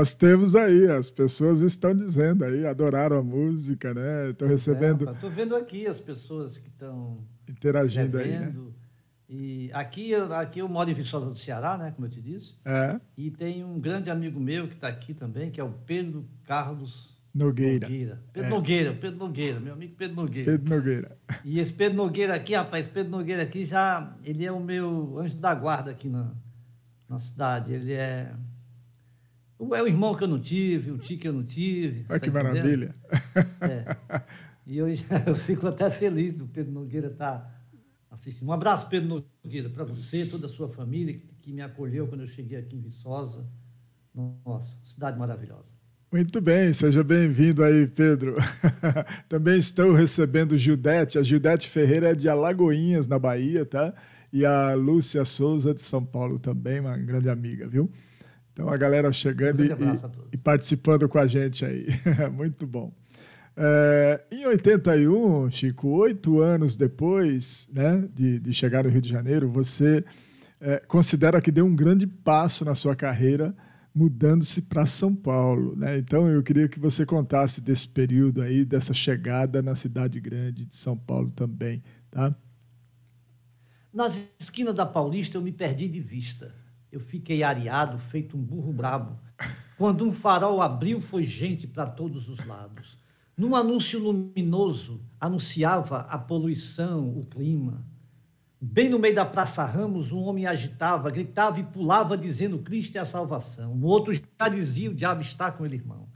Nós 0.00 0.14
temos 0.14 0.56
aí, 0.56 0.86
as 0.90 1.10
pessoas 1.10 1.60
estão 1.60 1.94
dizendo 1.94 2.42
aí, 2.42 2.64
adoraram 2.66 3.18
a 3.18 3.22
música, 3.22 3.92
né? 3.92 4.30
Estão 4.30 4.48
recebendo, 4.48 5.10
Estou 5.10 5.28
vendo 5.30 5.54
aqui 5.54 5.86
as 5.86 6.00
pessoas 6.00 6.56
que 6.56 6.68
estão 6.68 7.18
interagindo 7.46 8.16
aí, 8.16 8.30
né? 8.38 8.54
E 9.28 9.70
aqui, 9.74 10.10
eu- 10.10 10.32
aqui 10.32 10.58
eu 10.60 10.68
moro 10.70 10.90
em 10.90 10.94
Viçosa 10.94 11.26
do 11.28 11.36
Ceará, 11.36 11.76
né, 11.76 11.92
como 11.94 12.06
eu 12.06 12.10
te 12.10 12.20
disse. 12.22 12.54
É, 12.64 12.98
E 13.14 13.30
tem 13.30 13.62
um 13.62 13.78
grande 13.78 14.08
amigo 14.08 14.40
meu 14.40 14.66
que 14.68 14.72
está 14.74 14.88
aqui 14.88 15.12
também, 15.12 15.50
que 15.50 15.60
é 15.60 15.64
o 15.64 15.70
Pedro 15.84 16.24
Carlos 16.44 17.14
Nogueira. 17.34 17.86
Pedro 18.32 18.46
É. 18.46 18.48
Nogueira, 18.48 18.92
Pedro 18.94 19.18
Nogueira, 19.18 19.60
meu 19.60 19.74
amigo 19.74 19.94
Pedro 19.98 20.16
Nogueira. 20.16 20.50
Pedro 20.52 20.76
Nogueira. 20.76 21.18
E 21.44 21.60
esse 21.60 21.74
Pedro 21.74 21.98
Nogueira 21.98 22.34
aqui, 22.34 22.54
rapaz, 22.54 22.86
Pedro 22.88 23.12
Nogueira 23.12 23.42
aqui 23.42 23.66
já, 23.66 24.16
ele 24.24 24.46
é 24.46 24.50
o 24.50 24.60
meu 24.60 25.18
anjo 25.18 25.36
da 25.36 25.54
guarda 25.54 25.90
aqui 25.90 26.08
na, 26.08 26.32
na 27.06 27.18
cidade. 27.18 27.72
Ele 27.74 27.92
é 27.92 28.32
é 29.74 29.82
o 29.82 29.86
irmão 29.86 30.14
que 30.14 30.24
eu 30.24 30.28
não 30.28 30.40
tive, 30.40 30.90
o 30.90 30.98
tio 30.98 31.18
que 31.18 31.28
eu 31.28 31.32
não 31.32 31.44
tive. 31.44 32.06
Olha 32.08 32.18
tá 32.18 32.24
que 32.24 32.30
maravilha. 32.30 32.94
É. 33.60 33.96
E 34.66 34.78
eu, 34.78 34.86
eu 35.26 35.34
fico 35.34 35.66
até 35.66 35.90
feliz 35.90 36.38
do 36.38 36.46
Pedro 36.46 36.72
Nogueira 36.72 37.08
estar 37.08 37.60
assistindo. 38.10 38.48
Um 38.48 38.52
abraço, 38.52 38.88
Pedro 38.88 39.24
Nogueira, 39.44 39.68
para 39.68 39.84
você, 39.84 40.26
toda 40.30 40.46
a 40.46 40.48
sua 40.48 40.68
família 40.68 41.14
que, 41.14 41.34
que 41.40 41.52
me 41.52 41.62
acolheu 41.62 42.06
quando 42.06 42.22
eu 42.22 42.26
cheguei 42.26 42.58
aqui 42.58 42.76
em 42.76 42.80
Viçosa. 42.80 43.46
Nossa, 44.44 44.78
cidade 44.84 45.18
maravilhosa. 45.18 45.72
Muito 46.12 46.40
bem, 46.40 46.72
seja 46.72 47.04
bem-vindo 47.04 47.62
aí, 47.62 47.86
Pedro. 47.86 48.34
Também 49.28 49.58
estou 49.58 49.92
recebendo 49.92 50.58
Gildete. 50.58 51.18
A 51.18 51.22
Gildete 51.22 51.68
Ferreira 51.68 52.10
é 52.10 52.14
de 52.14 52.28
Alagoinhas, 52.28 53.06
na 53.06 53.16
Bahia, 53.16 53.64
tá? 53.64 53.94
E 54.32 54.44
a 54.44 54.74
Lúcia 54.74 55.24
Souza, 55.24 55.72
de 55.72 55.80
São 55.80 56.04
Paulo, 56.04 56.38
também, 56.38 56.80
uma 56.80 56.96
grande 56.96 57.28
amiga, 57.28 57.68
viu? 57.68 57.90
Então, 58.60 58.68
a 58.68 58.76
galera 58.76 59.10
chegando 59.10 59.64
e, 59.64 59.70
e 60.32 60.36
participando 60.36 61.08
com 61.08 61.18
a 61.18 61.26
gente 61.26 61.64
aí. 61.64 61.86
Muito 62.30 62.66
bom. 62.66 62.92
É, 63.56 64.20
em 64.30 64.46
81, 64.46 65.50
Chico, 65.50 65.88
oito 65.88 66.40
anos 66.40 66.76
depois 66.76 67.66
né, 67.72 68.06
de, 68.14 68.38
de 68.38 68.52
chegar 68.52 68.84
no 68.84 68.90
Rio 68.90 69.00
de 69.00 69.08
Janeiro, 69.08 69.50
você 69.50 70.04
é, 70.60 70.76
considera 70.86 71.40
que 71.40 71.50
deu 71.50 71.64
um 71.64 71.74
grande 71.74 72.06
passo 72.06 72.64
na 72.64 72.74
sua 72.74 72.94
carreira 72.94 73.54
mudando-se 73.94 74.60
para 74.62 74.84
São 74.84 75.14
Paulo. 75.14 75.74
Né? 75.74 75.98
Então, 75.98 76.28
eu 76.28 76.42
queria 76.42 76.68
que 76.68 76.78
você 76.78 77.06
contasse 77.06 77.62
desse 77.62 77.88
período 77.88 78.42
aí, 78.42 78.64
dessa 78.64 78.92
chegada 78.92 79.62
na 79.62 79.74
cidade 79.74 80.20
grande 80.20 80.66
de 80.66 80.76
São 80.76 80.96
Paulo 80.96 81.32
também. 81.34 81.82
Tá? 82.10 82.34
Nas 83.92 84.34
esquinas 84.38 84.74
da 84.74 84.84
Paulista 84.84 85.38
eu 85.38 85.42
me 85.42 85.50
perdi 85.50 85.88
de 85.88 86.00
vista. 86.00 86.59
Eu 86.90 87.00
fiquei 87.00 87.42
areado, 87.42 87.98
feito 87.98 88.36
um 88.36 88.42
burro 88.42 88.72
brabo. 88.72 89.18
Quando 89.78 90.04
um 90.04 90.12
farol 90.12 90.60
abriu, 90.60 91.00
foi 91.00 91.24
gente 91.24 91.66
para 91.66 91.86
todos 91.86 92.28
os 92.28 92.44
lados. 92.44 92.98
Num 93.36 93.54
anúncio 93.54 93.98
luminoso, 93.98 95.00
anunciava 95.18 96.00
a 96.00 96.18
poluição, 96.18 97.16
o 97.16 97.24
clima. 97.24 97.86
Bem 98.60 98.90
no 98.90 98.98
meio 98.98 99.14
da 99.14 99.24
Praça 99.24 99.64
Ramos, 99.64 100.12
um 100.12 100.18
homem 100.18 100.46
agitava, 100.46 101.08
gritava 101.10 101.58
e 101.58 101.64
pulava, 101.64 102.18
dizendo: 102.18 102.58
Cristo 102.58 102.96
é 102.96 102.98
a 102.98 103.06
salvação. 103.06 103.72
O 103.72 103.86
outro 103.86 104.12
já 104.12 104.48
dizia: 104.50 104.90
O 104.90 104.94
diabo 104.94 105.22
está 105.22 105.50
com 105.50 105.64
ele, 105.64 105.76
irmão. 105.76 106.06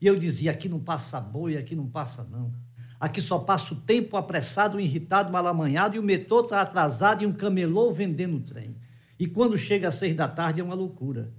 E 0.00 0.06
eu 0.08 0.16
dizia: 0.16 0.50
Aqui 0.50 0.68
não 0.68 0.80
passa 0.80 1.20
boi, 1.20 1.56
aqui 1.56 1.76
não 1.76 1.86
passa 1.86 2.24
não. 2.24 2.52
Aqui 2.98 3.20
só 3.20 3.38
passa 3.38 3.74
o 3.74 3.76
tempo 3.76 4.16
apressado, 4.16 4.80
irritado, 4.80 5.32
mal 5.32 5.46
amanhado, 5.46 5.94
e 5.94 5.98
o 6.00 6.02
metrô 6.02 6.40
está 6.40 6.60
atrasado 6.60 7.22
e 7.22 7.26
um 7.26 7.32
camelô 7.32 7.92
vendendo 7.92 8.40
trem. 8.40 8.76
E 9.22 9.26
quando 9.28 9.56
chega 9.56 9.86
às 9.86 9.94
seis 9.94 10.16
da 10.16 10.26
tarde 10.26 10.60
é 10.60 10.64
uma 10.64 10.74
loucura. 10.74 11.32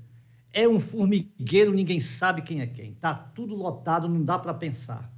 É 0.54 0.65
um 0.65 0.80
formigueiro, 0.80 1.74
ninguém 1.74 2.00
sabe 2.00 2.41
quem 2.41 2.62
é 2.62 2.65
quem. 2.65 2.91
Está 2.91 3.13
tudo 3.13 3.54
lotado, 3.54 4.08
não 4.08 4.24
dá 4.24 4.39
para 4.39 4.54
pensar. 4.54 5.12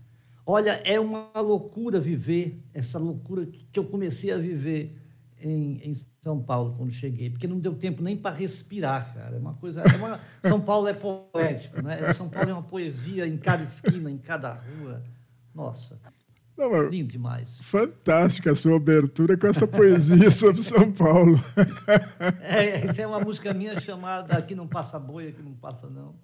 Olha, 0.44 0.82
é 0.84 1.00
uma 1.00 1.30
loucura 1.36 2.00
viver, 2.00 2.60
essa 2.74 2.98
loucura 2.98 3.46
que 3.46 3.78
eu 3.78 3.86
comecei 3.86 4.32
a 4.32 4.38
viver 4.40 4.98
em, 5.40 5.80
em 5.84 5.94
São 6.20 6.42
Paulo 6.42 6.74
quando 6.76 6.92
cheguei, 6.92 7.30
porque 7.30 7.46
não 7.46 7.60
deu 7.60 7.76
tempo 7.76 8.02
nem 8.02 8.18
para 8.18 8.36
respirar, 8.36 9.14
cara. 9.14 9.36
É 9.36 9.40
uma 9.40 9.54
coisa. 9.54 9.84
é 9.84 9.96
uma- 9.98 10.20
São 10.42 10.60
Paulo 10.60 10.88
é 10.88 10.94
poético, 10.94 11.84
né? 11.84 12.12
São 12.16 12.28
Paulo 12.28 12.50
é 12.50 12.54
uma 12.54 12.64
poesia 12.64 13.28
em 13.28 13.38
cada 13.38 13.62
esquina, 13.62 14.10
em 14.10 14.18
cada 14.18 14.54
rua. 14.56 15.04
Nossa, 15.54 16.00
Não, 16.58 16.72
mas 16.72 16.90
lindo 16.90 17.12
demais. 17.12 17.60
fantástica 17.62 18.52
a 18.52 18.56
sua 18.56 18.78
abertura 18.78 19.38
com 19.38 19.46
essa 19.48 19.68
poesia 19.68 20.32
sobre 20.32 20.64
São 20.64 20.92
Paulo. 20.92 21.38
É, 22.42 22.88
essa 22.88 23.02
é 23.02 23.08
uma 23.08 23.20
música 23.20 23.54
minha 23.54 23.80
chamada 23.82 24.38
Aqui 24.38 24.56
não 24.56 24.68
passa 24.68 24.98
boi, 24.98 25.28
aqui 25.28 25.42
não 25.42 25.54
passa 25.54 25.88
não. 25.90 26.16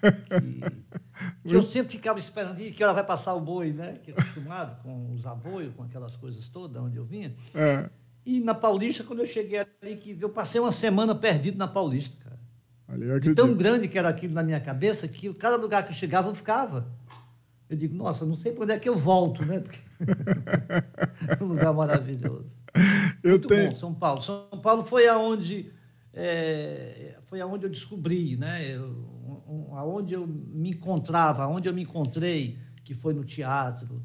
Que, 0.00 1.48
que 1.48 1.54
eu 1.54 1.62
sempre 1.62 1.92
ficava 1.92 2.18
esperando, 2.18 2.60
"Ih, 2.60 2.70
que 2.70 2.82
hora 2.84 2.94
vai 2.94 3.04
passar 3.04 3.34
o 3.34 3.40
boi, 3.40 3.72
né? 3.72 3.98
Que 4.02 4.12
acostumado 4.12 4.80
com 4.82 5.12
os 5.12 5.26
aboios, 5.26 5.74
com 5.74 5.82
aquelas 5.82 6.16
coisas 6.16 6.48
todas, 6.48 6.80
onde 6.82 6.96
eu 6.96 7.04
vinha. 7.04 7.34
É, 7.54 7.88
E 8.24 8.38
na 8.40 8.54
Paulista, 8.54 9.02
quando 9.02 9.20
eu 9.20 9.26
cheguei 9.26 9.58
ali, 9.82 9.96
que 9.96 10.16
eu 10.20 10.28
passei 10.28 10.60
uma 10.60 10.72
semana 10.72 11.14
perdido 11.14 11.58
na 11.58 11.66
Paulista, 11.66 12.16
cara. 12.22 12.38
De 13.20 13.34
tão 13.34 13.54
grande 13.54 13.88
que 13.88 13.98
era 13.98 14.08
aquilo 14.08 14.34
na 14.34 14.42
minha 14.42 14.60
cabeça, 14.60 15.06
que 15.08 15.32
cada 15.34 15.56
lugar 15.56 15.84
que 15.84 15.90
eu 15.90 15.96
chegava, 15.96 16.28
eu 16.28 16.34
ficava. 16.34 16.86
Eu 17.70 17.76
digo, 17.78 17.96
nossa, 17.96 18.26
não 18.26 18.34
sei 18.36 18.52
para 18.52 18.64
onde 18.64 18.72
é 18.74 18.80
que 18.80 18.88
eu 18.90 18.98
volto, 18.98 19.46
né? 19.46 19.60
Porque 19.60 19.78
um 21.40 21.46
lugar 21.46 21.72
maravilhoso. 21.72 22.50
Eu 23.22 23.38
Muito 23.38 23.46
tenho, 23.46 23.72
bom, 23.72 23.74
São 23.74 23.94
Paulo. 23.94 24.22
São 24.22 24.48
Paulo 24.62 24.84
foi 24.84 25.08
aonde 25.08 25.72
é, 26.12 27.16
foi 27.22 27.40
aonde 27.40 27.66
eu 27.66 27.70
descobri, 27.70 28.36
né? 28.36 28.66
Eu, 28.76 28.86
um- 29.48 29.76
aonde 29.76 30.14
eu 30.14 30.26
me 30.26 30.70
encontrava, 30.70 31.44
aonde 31.44 31.68
eu 31.68 31.74
me 31.74 31.82
encontrei, 31.82 32.58
que 32.84 32.94
foi 32.94 33.14
no 33.14 33.24
teatro, 33.24 34.02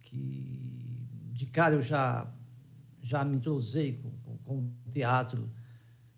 que 0.00 0.96
de 1.32 1.46
cara 1.46 1.74
eu 1.76 1.82
já 1.82 2.32
já 3.02 3.24
me 3.24 3.36
entrosei 3.36 3.94
com, 3.94 4.10
com, 4.24 4.38
com 4.38 4.58
o 4.86 4.90
teatro. 4.92 5.50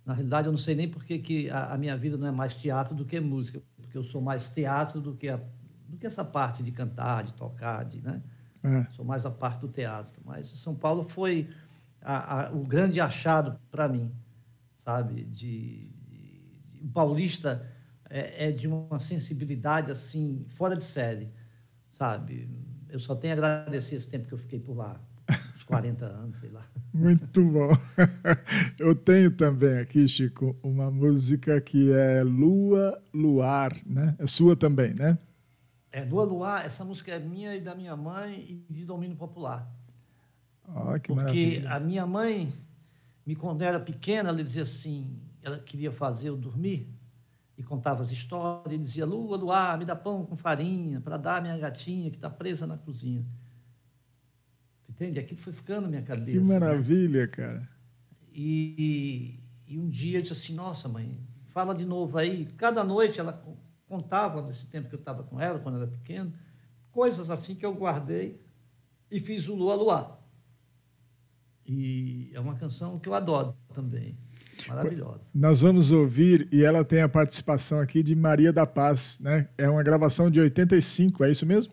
Na 0.05 0.15
realidade, 0.15 0.49
eu 0.49 0.53
não 0.53 0.59
sei 0.59 0.75
nem 0.75 0.89
por 0.89 1.05
que 1.05 1.19
que 1.19 1.51
a, 1.51 1.75
a 1.75 1.79
minha 1.79 1.97
vida 1.97 2.17
não 2.17 2.27
é 2.27 2.33
mais 2.33 2.57
teatro 2.57 2.95
do 2.95 3.05
que 3.05 3.21
música, 3.21 3.63
porque 3.77 3.97
eu 3.99 4.05
sou 4.05 4.21
mais 4.23 4.49
teatro 4.49 5.01
do 5.01 5.15
que 5.15 5.29
a, 5.29 5.41
do 5.89 5.97
que 5.97 6.07
essa 6.07 6.25
parte 6.25 6.63
de 6.63 6.73
cantar, 6.73 7.25
de 7.25 7.35
tocar, 7.35 7.85
de, 7.85 8.01
né? 8.03 8.23
é, 8.65 8.87
Sou 8.93 9.05
mais 9.05 9.25
a 9.27 9.31
parte 9.31 9.61
do 9.61 9.69
teatro. 9.69 10.21
Mas 10.25 10.49
São 10.49 10.75
Paulo 10.75 11.03
foi 11.03 11.49
a- 12.03 12.49
a- 12.49 12.53
o 12.53 12.63
grande 12.65 13.01
achado 13.01 13.59
para 13.71 13.89
mim, 13.89 14.13
sabe? 14.75 15.25
De, 15.25 15.89
de- 15.91 16.53
de- 16.69 16.81
o 16.83 16.89
paulista 16.89 17.67
é, 18.11 18.49
é 18.49 18.53
de 18.53 18.67
uma 18.69 19.01
sensibilidade 19.01 19.91
assim 19.91 20.45
fora 20.49 20.77
de 20.77 20.85
série, 20.85 21.31
sabe? 21.89 22.49
Eu 22.89 23.01
só 23.01 23.15
tenho 23.15 23.35
a 23.35 23.37
agradecer 23.37 23.97
esse 23.97 24.09
tempo 24.09 24.27
que 24.29 24.35
eu 24.35 24.39
fiquei 24.39 24.59
por 24.61 24.77
lá, 24.77 25.01
uns 25.57 25.65
40 25.65 26.07
anos, 26.07 26.39
sei 26.39 26.51
lá. 26.51 26.63
Muito 26.93 27.45
bom. 27.45 27.71
Eu 28.79 28.95
tenho 28.95 29.31
também 29.31 29.79
aqui, 29.79 30.09
Chico, 30.09 30.57
uma 30.63 30.91
música 30.91 31.61
que 31.61 31.93
é 31.93 32.23
Lua 32.23 33.01
Luar, 33.13 33.77
né? 33.87 34.17
É 34.19 34.27
sua 34.27 34.57
também, 34.57 34.95
né? 34.95 35.19
É, 35.91 36.05
Lua 36.05 36.25
Luar, 36.25 36.65
essa 36.65 36.85
música 36.85 37.13
é 37.13 37.19
minha 37.19 37.55
e 37.57 37.61
da 37.61 37.75
minha 37.75 37.97
mãe 37.97 38.65
e 38.69 38.73
de 38.73 38.85
domínio 38.85 39.17
popular. 39.17 39.71
Ó, 40.67 40.99
que 40.99 41.09
Porque 41.09 41.15
maravilha. 41.15 41.73
a 41.73 41.81
minha 41.81 42.07
mãe, 42.07 42.53
me 43.25 43.35
quando 43.35 43.63
era 43.63 43.81
pequena, 43.81 44.29
ela 44.29 44.45
dizia 44.45 44.63
assim: 44.63 45.19
ela 45.43 45.59
queria 45.59 45.91
fazer 45.91 46.29
eu 46.29 46.37
dormir 46.37 46.89
e 47.57 47.63
contava 47.63 48.03
as 48.03 48.11
histórias 48.11 48.79
e 48.79 48.83
dizia: 48.83 49.07
Lua, 49.07 49.37
Luar, 49.37 49.79
me 49.79 49.85
dá 49.87 49.97
pão 49.97 50.27
com 50.27 50.37
farinha 50.37 51.01
para 51.01 51.17
dar 51.17 51.39
à 51.39 51.41
minha 51.41 51.57
gatinha 51.57 52.11
que 52.11 52.17
está 52.17 52.29
presa 52.29 52.67
na 52.67 52.77
cozinha. 52.77 53.25
Tu 54.85 54.93
entende? 54.93 55.19
Aquilo 55.19 55.41
foi 55.41 55.53
ficando 55.53 55.83
na 55.83 55.89
minha 55.89 56.03
cabeça. 56.03 56.41
Que 56.41 56.49
né? 56.49 56.59
maravilha, 56.59 57.27
cara. 57.27 57.67
E, 58.31 59.41
e 59.67 59.79
um 59.79 59.89
dia 59.89 60.19
eu 60.19 60.23
disse 60.23 60.35
assim: 60.35 60.55
Nossa, 60.55 60.87
mãe, 60.87 61.19
fala 61.49 61.75
de 61.75 61.87
novo 61.87 62.19
aí. 62.19 62.47
Cada 62.59 62.85
noite 62.85 63.19
ela 63.19 63.33
contava, 63.89 64.43
nesse 64.43 64.67
tempo 64.69 64.89
que 64.89 64.95
eu 64.95 64.99
estava 64.99 65.23
com 65.23 65.41
ela, 65.41 65.59
quando 65.59 65.77
eu 65.77 65.83
era 65.83 65.91
pequeno, 65.91 66.33
coisas 66.93 67.31
assim 67.31 67.55
que 67.55 67.65
eu 67.65 67.75
guardei 67.75 68.41
e 69.11 69.19
fiz 69.19 69.49
o 69.49 69.55
Lua 69.55 69.75
Luar. 69.75 70.19
E 71.67 72.31
é 72.35 72.41
uma 72.41 72.55
canção 72.55 72.99
que 72.99 73.09
eu 73.09 73.15
adoro 73.15 73.57
também. 73.75 74.17
Maravilhosa. 74.67 75.21
Nós 75.35 75.61
vamos 75.61 75.93
ouvir, 75.93 76.49
e 76.53 76.65
ela 76.65 76.85
tem 76.85 77.03
a 77.03 77.09
participação 77.09 77.81
aqui 77.81 78.03
de 78.03 78.15
Maria 78.15 78.53
da 78.53 78.67
Paz, 78.67 79.21
né? 79.21 79.49
É 79.57 79.69
uma 79.69 79.83
gravação 79.83 80.31
de 80.31 80.41
85, 80.41 81.25
é 81.25 81.31
isso 81.31 81.47
mesmo? 81.47 81.73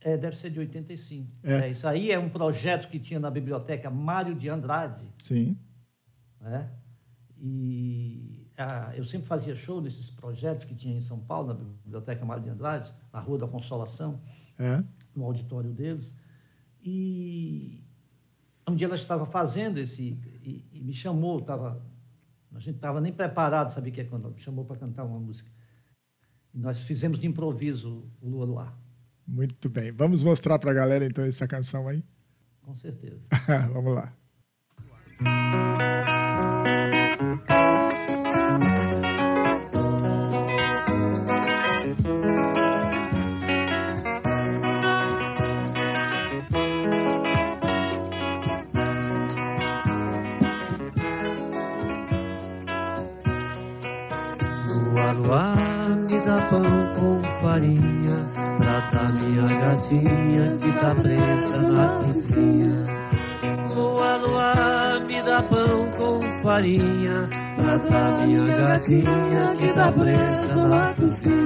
É, 0.00 0.16
deve 0.16 0.36
ser 0.36 0.50
de 0.50 0.58
85. 0.58 1.32
É. 1.42 1.52
É. 1.54 1.70
isso 1.70 1.86
aí 1.86 2.10
é 2.10 2.18
um 2.18 2.28
projeto 2.28 2.88
que 2.88 2.98
tinha 2.98 3.20
na 3.20 3.30
biblioteca 3.30 3.90
Mário 3.90 4.34
de 4.34 4.48
Andrade, 4.48 5.02
Sim. 5.20 5.56
né? 6.40 6.70
E 7.38 8.41
ah, 8.56 8.92
eu 8.96 9.04
sempre 9.04 9.26
fazia 9.26 9.54
show 9.54 9.80
nesses 9.80 10.10
projetos 10.10 10.64
que 10.64 10.74
tinha 10.74 10.96
em 10.96 11.00
São 11.00 11.18
Paulo, 11.18 11.48
na 11.48 11.54
biblioteca 11.54 12.24
Mário 12.24 12.42
de 12.42 12.50
Andrade, 12.50 12.92
na 13.12 13.20
Rua 13.20 13.38
da 13.38 13.48
Consolação, 13.48 14.20
É. 14.58 14.82
no 15.16 15.24
auditório 15.24 15.72
deles. 15.72 16.14
E 16.84 17.80
um 18.68 18.74
dia 18.74 18.86
ela 18.86 18.94
estava 18.96 19.24
fazendo 19.26 19.78
esse 19.78 20.18
e, 20.42 20.64
e 20.72 20.80
me 20.80 20.92
chamou, 20.92 21.40
tava, 21.40 21.84
a 22.54 22.58
gente 22.58 22.76
estava 22.76 23.00
nem 23.00 23.12
preparado, 23.12 23.68
sabia 23.70 23.90
o 23.90 23.94
que 23.94 24.00
é 24.00 24.04
quando 24.04 24.24
ela 24.26 24.34
me 24.34 24.40
chamou 24.40 24.64
para 24.64 24.76
cantar 24.76 25.04
uma 25.04 25.18
música. 25.18 25.50
E 26.54 26.58
nós 26.58 26.78
fizemos 26.80 27.18
de 27.18 27.26
improviso 27.26 28.04
o 28.20 28.28
Lua 28.28 28.44
Luar, 28.44 28.78
Muito 29.26 29.68
bem. 29.70 29.90
Vamos 29.92 30.22
mostrar 30.22 30.58
para 30.58 30.70
a 30.70 30.74
galera 30.74 31.04
então 31.06 31.24
essa 31.24 31.46
canção 31.48 31.88
aí? 31.88 32.04
com 32.60 32.74
certeza. 32.76 33.20
Vamos 33.72 33.94
lá. 33.94 34.12
Pra 67.56 67.76
dar 67.76 68.26
minha 68.26 68.46
gatinha 68.46 69.56
que 69.58 69.72
tá 69.74 69.90
presa 69.90 70.68
na 70.68 70.94
cozinha 70.94 71.41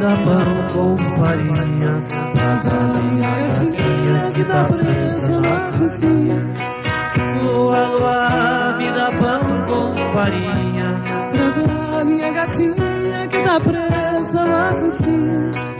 dá 0.00 0.16
pão 0.24 0.66
com 0.72 0.96
farinha 0.96 2.02
Pra 2.62 3.00
minha 3.02 3.30
gatinha 3.30 4.32
que 4.34 4.44
tá 4.44 4.64
presa 4.64 5.40
na 5.40 5.78
cozinha. 5.78 6.46
Lua, 7.42 7.80
lua, 7.86 8.76
me 8.78 8.90
dá 8.90 9.10
pão 9.10 9.40
com 9.66 10.12
farinha. 10.12 11.02
Pra 11.92 12.04
minha 12.04 12.32
gatinha 12.32 13.28
que 13.30 13.42
tá 13.42 13.60
presa 13.60 14.44
na 14.44 14.74
cozinha 14.74 15.79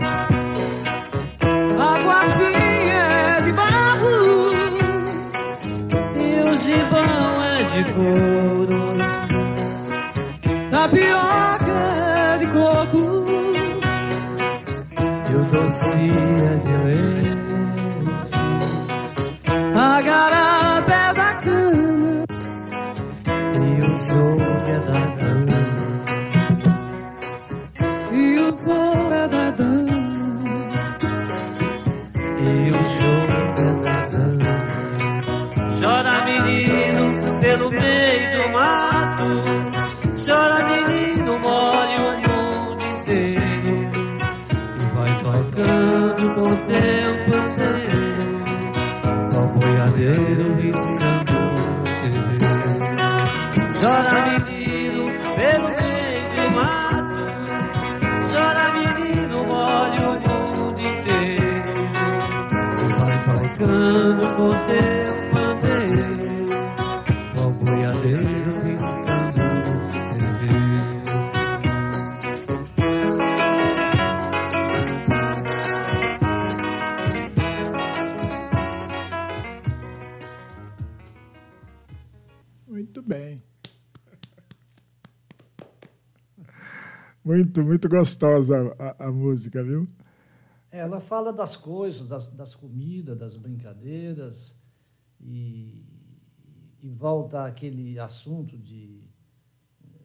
Muito, 87.81 87.89
gostosa 87.89 88.77
a, 88.79 89.07
a 89.07 89.11
música, 89.11 89.63
viu? 89.65 89.89
Ela 90.71 91.01
fala 91.01 91.33
das 91.33 91.57
coisas, 91.57 92.07
das, 92.07 92.29
das 92.29 92.55
comidas, 92.55 93.17
das 93.17 93.37
brincadeiras 93.39 94.55
e, 95.19 95.83
e 96.79 96.91
volta 96.91 97.47
àquele 97.47 97.99
assunto 97.99 98.59
de, 98.59 99.03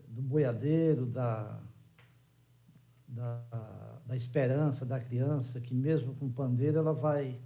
do 0.07 0.21
boiadeiro, 0.21 1.05
da, 1.05 1.61
da, 3.05 3.99
da 4.05 4.15
esperança 4.15 4.85
da 4.85 4.97
criança, 4.97 5.59
que 5.59 5.75
mesmo 5.75 6.15
com 6.15 6.31
pandeiro 6.31 6.77
ela 6.77 6.93
vai 6.93 7.41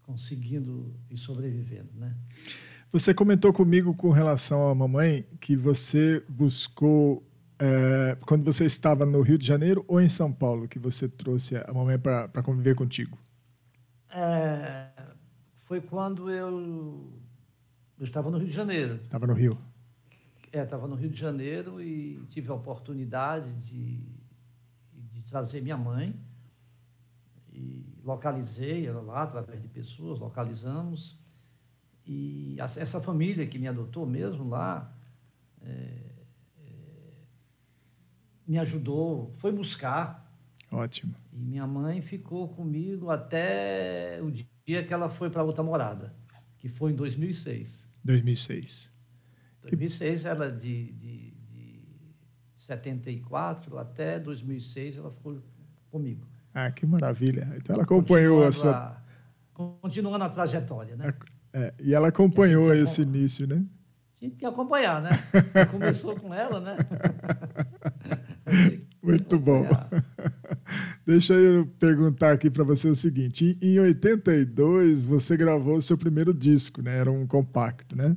conseguindo 0.00 0.94
ir 1.10 1.18
sobrevivendo, 1.18 1.90
né? 1.94 2.16
Você 2.90 3.12
comentou 3.12 3.52
comigo 3.52 3.94
com 3.94 4.10
relação 4.10 4.66
à 4.66 4.74
mamãe 4.74 5.26
que 5.38 5.54
você 5.54 6.24
buscou 6.26 7.27
é, 7.58 8.16
quando 8.26 8.44
você 8.44 8.64
estava 8.64 9.04
no 9.04 9.20
Rio 9.20 9.36
de 9.36 9.46
Janeiro 9.46 9.84
ou 9.88 10.00
em 10.00 10.08
São 10.08 10.32
Paulo 10.32 10.68
que 10.68 10.78
você 10.78 11.08
trouxe 11.08 11.56
a 11.56 11.72
mamãe 11.72 11.98
para 11.98 12.42
conviver 12.42 12.74
contigo? 12.76 13.18
É, 14.10 14.88
foi 15.56 15.80
quando 15.80 16.30
eu, 16.30 17.12
eu 17.98 18.04
estava 18.04 18.30
no 18.30 18.38
Rio 18.38 18.46
de 18.46 18.54
Janeiro. 18.54 18.96
Estava 19.02 19.26
no 19.26 19.34
Rio. 19.34 19.58
É, 20.52 20.62
estava 20.62 20.86
no 20.86 20.94
Rio 20.94 21.10
de 21.10 21.18
Janeiro 21.18 21.82
e 21.82 22.24
tive 22.28 22.48
a 22.50 22.54
oportunidade 22.54 23.52
de, 23.60 24.00
de 24.92 25.24
trazer 25.24 25.60
minha 25.60 25.76
mãe. 25.76 26.14
E 27.52 27.98
localizei 28.04 28.86
ela 28.86 29.00
lá, 29.00 29.24
através 29.24 29.60
de 29.60 29.68
pessoas, 29.68 30.20
localizamos. 30.20 31.18
E 32.06 32.56
essa 32.58 33.00
família 33.00 33.46
que 33.46 33.58
me 33.58 33.66
adotou 33.66 34.06
mesmo 34.06 34.48
lá 34.48 34.96
é, 35.60 36.07
me 38.48 38.58
ajudou, 38.58 39.30
foi 39.34 39.52
buscar. 39.52 40.26
Ótimo. 40.72 41.14
E 41.32 41.38
minha 41.38 41.66
mãe 41.66 42.00
ficou 42.00 42.48
comigo 42.48 43.10
até 43.10 44.18
o 44.22 44.30
dia 44.30 44.82
que 44.82 44.92
ela 44.92 45.10
foi 45.10 45.28
para 45.28 45.42
outra 45.42 45.62
morada, 45.62 46.14
que 46.56 46.68
foi 46.68 46.92
em 46.92 46.96
2006. 46.96 47.88
2006. 48.02 48.90
2006 49.62 50.24
ela 50.24 50.50
de, 50.50 50.92
de, 50.92 51.30
de 51.32 51.82
74 52.54 53.76
até 53.78 54.18
2006 54.18 54.96
ela 54.96 55.10
ficou 55.10 55.42
comigo. 55.90 56.26
Ah, 56.54 56.70
que 56.70 56.86
maravilha. 56.86 57.54
Então 57.56 57.74
ela 57.74 57.84
acompanhou 57.84 58.44
a 58.44 58.50
sua. 58.50 58.70
A, 58.70 59.02
continuando 59.52 60.24
a 60.24 60.28
trajetória, 60.28 60.96
né? 60.96 61.14
É, 61.52 61.74
e 61.78 61.94
ela 61.94 62.08
acompanhou 62.08 62.74
esse 62.74 63.02
início, 63.02 63.46
né? 63.46 63.64
Tinha 64.16 64.30
que 64.32 64.44
acompanhar, 64.44 65.00
né? 65.00 65.10
Começou 65.70 66.16
com 66.16 66.34
ela, 66.34 66.60
né? 66.60 66.76
Muito 69.02 69.38
bom. 69.38 69.64
Deixa 71.06 71.32
eu 71.34 71.66
perguntar 71.78 72.32
aqui 72.32 72.50
para 72.50 72.64
você 72.64 72.88
o 72.88 72.94
seguinte: 72.94 73.56
em 73.62 73.78
82 73.78 75.04
você 75.04 75.36
gravou 75.36 75.76
o 75.76 75.82
seu 75.82 75.96
primeiro 75.96 76.34
disco, 76.34 76.82
né? 76.82 76.98
Era 76.98 77.10
um 77.10 77.26
compacto, 77.26 77.96
né? 77.96 78.16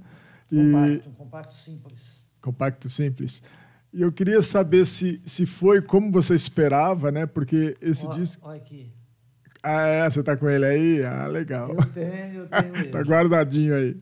E... 0.52 0.58
Compacto, 0.58 1.10
um 1.10 1.13
compacto 1.13 1.56
simples. 1.56 2.26
Compacto 2.41 2.89
simples. 2.89 3.44
E 3.94 4.02
eu 4.02 4.12
queria 4.12 4.41
saber 4.41 4.86
se, 4.86 5.22
se 5.26 5.46
foi 5.46 5.82
como 5.82 6.12
você 6.12 6.34
esperava, 6.34 7.12
né? 7.12 7.26
Porque 7.26 7.78
esse 7.82 8.06
ó, 8.08 8.10
disco. 8.10 8.48
Olha 8.48 8.58
aqui. 8.58 8.91
Ah, 9.62 9.82
é? 9.82 10.10
Você 10.10 10.24
tá 10.24 10.36
com 10.36 10.50
ele 10.50 10.65
aí? 10.65 11.04
Ah, 11.04 11.28
legal. 11.28 11.70
Eu 11.70 11.86
tenho, 11.88 12.34
eu 12.34 12.48
tenho 12.48 12.76
ele. 12.78 12.89
tá 12.89 13.02
guardadinho 13.02 13.76
aí. 13.76 14.02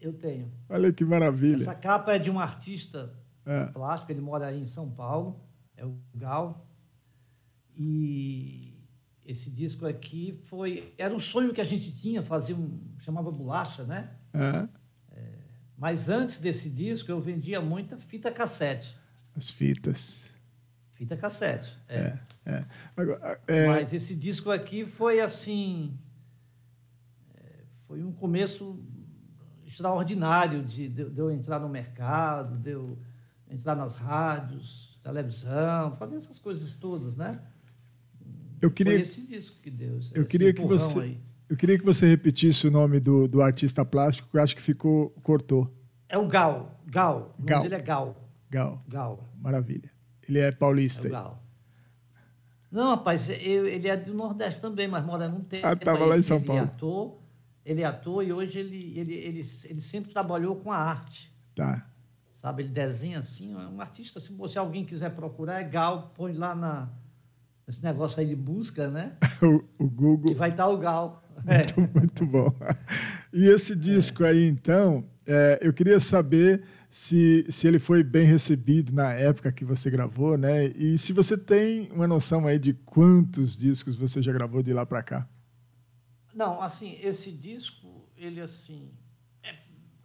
Eu 0.00 0.12
tenho. 0.12 0.52
Olha 0.68 0.92
que 0.92 1.04
maravilha. 1.04 1.56
Essa 1.56 1.74
capa 1.74 2.14
é 2.14 2.18
de 2.18 2.30
um 2.30 2.38
artista 2.38 3.17
é. 3.48 3.66
plástico, 3.66 4.12
ele 4.12 4.20
mora 4.20 4.46
aí 4.46 4.60
em 4.60 4.66
São 4.66 4.90
Paulo, 4.90 5.40
é 5.74 5.84
o 5.84 5.98
Gal. 6.14 6.66
E 7.74 8.78
esse 9.24 9.50
disco 9.50 9.86
aqui 9.86 10.38
foi. 10.44 10.92
Era 10.98 11.14
um 11.14 11.20
sonho 11.20 11.54
que 11.54 11.60
a 11.60 11.64
gente 11.64 11.90
tinha, 11.92 12.22
fazer 12.22 12.54
um. 12.54 12.78
chamava 12.98 13.30
bolacha, 13.30 13.84
né? 13.84 14.10
É. 14.34 14.68
É, 15.12 15.34
mas 15.76 16.08
antes 16.08 16.38
desse 16.38 16.68
disco 16.68 17.10
eu 17.10 17.20
vendia 17.20 17.60
muita 17.60 17.96
fita 17.96 18.30
cassete. 18.30 18.94
As 19.34 19.48
fitas. 19.48 20.26
Fita 20.90 21.16
cassete. 21.16 21.78
É. 21.88 21.98
é, 21.98 22.20
é. 22.44 22.64
Agora, 22.96 23.40
é... 23.46 23.66
Mas 23.68 23.92
esse 23.92 24.14
disco 24.14 24.50
aqui 24.50 24.84
foi 24.84 25.20
assim. 25.20 25.96
é, 27.34 27.64
Foi 27.86 28.02
um 28.02 28.12
começo 28.12 28.84
extraordinário 29.64 30.64
de, 30.64 30.88
de, 30.88 31.08
de 31.08 31.18
eu 31.18 31.30
entrar 31.30 31.60
no 31.60 31.68
mercado, 31.68 32.58
de 32.58 32.70
eu 32.70 32.98
entrar 33.50 33.74
nas 33.74 33.96
rádios, 33.96 34.98
televisão, 35.02 35.92
fazer 35.96 36.16
essas 36.16 36.38
coisas 36.38 36.74
todas, 36.74 37.16
né? 37.16 37.40
Eu 38.60 38.70
queria, 38.70 38.94
Foi 38.94 39.02
esse 39.02 39.26
disco 39.26 39.60
que 39.60 39.70
deu. 39.70 39.98
Eu 40.12 40.24
queria 40.24 40.52
que 40.52 40.64
você, 40.64 41.00
aí. 41.00 41.20
eu 41.48 41.56
queria 41.56 41.78
que 41.78 41.84
você 41.84 42.06
repetisse 42.06 42.66
o 42.66 42.70
nome 42.70 42.98
do, 42.98 43.28
do 43.28 43.40
artista 43.40 43.84
plástico, 43.84 44.28
que 44.30 44.36
eu 44.36 44.42
acho 44.42 44.56
que 44.56 44.62
ficou 44.62 45.10
cortou. 45.22 45.72
É 46.08 46.18
o 46.18 46.26
Gal, 46.26 46.80
Gal. 46.86 47.34
O 47.38 47.42
Gal. 47.42 47.58
nome 47.58 47.70
dele 47.70 47.82
é 47.82 47.84
Gal. 47.84 48.28
Gal. 48.50 48.82
Gal. 48.88 49.32
Maravilha. 49.38 49.90
Ele 50.28 50.38
é 50.38 50.50
paulista. 50.50 51.06
É 51.06 51.10
o 51.10 51.12
Gal. 51.12 51.44
Não, 52.70 52.90
rapaz, 52.90 53.28
eu, 53.30 53.66
ele 53.66 53.88
é 53.88 53.96
do 53.96 54.12
Nordeste 54.12 54.60
também, 54.60 54.88
mas 54.88 55.04
mora 55.04 55.28
num 55.28 55.40
tempo. 55.40 55.66
Ah, 55.66 55.72
estava 55.72 56.04
lá 56.04 56.18
em 56.18 56.22
São 56.22 56.36
ele 56.36 56.46
Paulo. 56.46 56.62
É 56.62 56.64
ator, 56.64 57.18
ele 57.64 57.80
é 57.82 57.84
ator 57.84 58.24
e 58.24 58.32
hoje 58.32 58.58
ele, 58.58 58.98
ele, 58.98 59.14
ele, 59.14 59.40
ele 59.40 59.80
sempre 59.80 60.10
trabalhou 60.10 60.56
com 60.56 60.70
a 60.70 60.76
arte. 60.76 61.32
Tá. 61.54 61.88
Sabe, 62.38 62.62
ele 62.62 62.68
desenha 62.70 63.18
assim, 63.18 63.52
é 63.52 63.66
um 63.66 63.80
artista. 63.80 64.20
Se 64.20 64.32
você 64.32 64.56
alguém 64.60 64.84
quiser 64.84 65.10
procurar, 65.10 65.60
é 65.60 65.64
Gal, 65.64 66.12
põe 66.14 66.32
lá 66.34 66.54
na, 66.54 66.88
esse 67.66 67.82
negócio 67.82 68.20
aí 68.20 68.26
de 68.26 68.36
busca, 68.36 68.88
né? 68.88 69.16
o, 69.42 69.64
o 69.84 69.90
Google. 69.90 70.30
E 70.30 70.34
vai 70.34 70.50
estar 70.50 70.68
o 70.68 70.76
Gal. 70.78 71.20
Muito, 71.44 71.80
É. 71.80 71.98
muito 71.98 72.24
bom. 72.24 72.54
E 73.32 73.48
esse 73.48 73.74
disco 73.74 74.22
aí, 74.22 74.46
então, 74.46 75.04
é, 75.26 75.58
eu 75.60 75.72
queria 75.72 75.98
saber 75.98 76.62
se, 76.88 77.44
se 77.48 77.66
ele 77.66 77.80
foi 77.80 78.04
bem 78.04 78.24
recebido 78.24 78.92
na 78.94 79.12
época 79.14 79.50
que 79.50 79.64
você 79.64 79.90
gravou, 79.90 80.38
né? 80.38 80.66
E 80.66 80.96
se 80.96 81.12
você 81.12 81.36
tem 81.36 81.90
uma 81.90 82.06
noção 82.06 82.46
aí 82.46 82.56
de 82.56 82.72
quantos 82.72 83.56
discos 83.56 83.96
você 83.96 84.22
já 84.22 84.32
gravou 84.32 84.62
de 84.62 84.72
lá 84.72 84.86
para 84.86 85.02
cá. 85.02 85.28
Não, 86.32 86.62
assim, 86.62 87.00
esse 87.02 87.32
disco, 87.32 88.08
ele 88.16 88.40
assim, 88.40 88.92
é, 88.92 89.07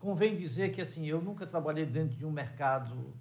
convém 0.04 0.36
dizer 0.36 0.72
que 0.72 0.82
assim, 0.82 1.06
eu 1.06 1.22
nunca 1.22 1.48
trabalhei 1.48 1.86
dentro 1.86 2.18
de 2.18 2.26
um 2.26 2.32
mercado 2.32 3.16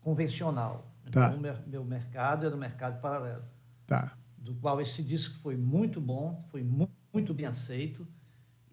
convencional. 0.00 0.92
Tá. 1.10 1.28
Então, 1.28 1.40
meu, 1.40 1.54
meu 1.66 1.84
mercado 1.84 2.44
era 2.44 2.54
o 2.54 2.58
mercado 2.58 3.00
paralelo. 3.00 3.44
Tá. 3.86 4.16
Do 4.36 4.52
qual 4.56 4.80
esse 4.80 5.02
disco 5.02 5.38
foi 5.38 5.56
muito 5.56 6.00
bom, 6.00 6.40
foi 6.50 6.62
mu 6.62 6.90
muito 7.12 7.32
bem 7.32 7.46
aceito 7.46 8.06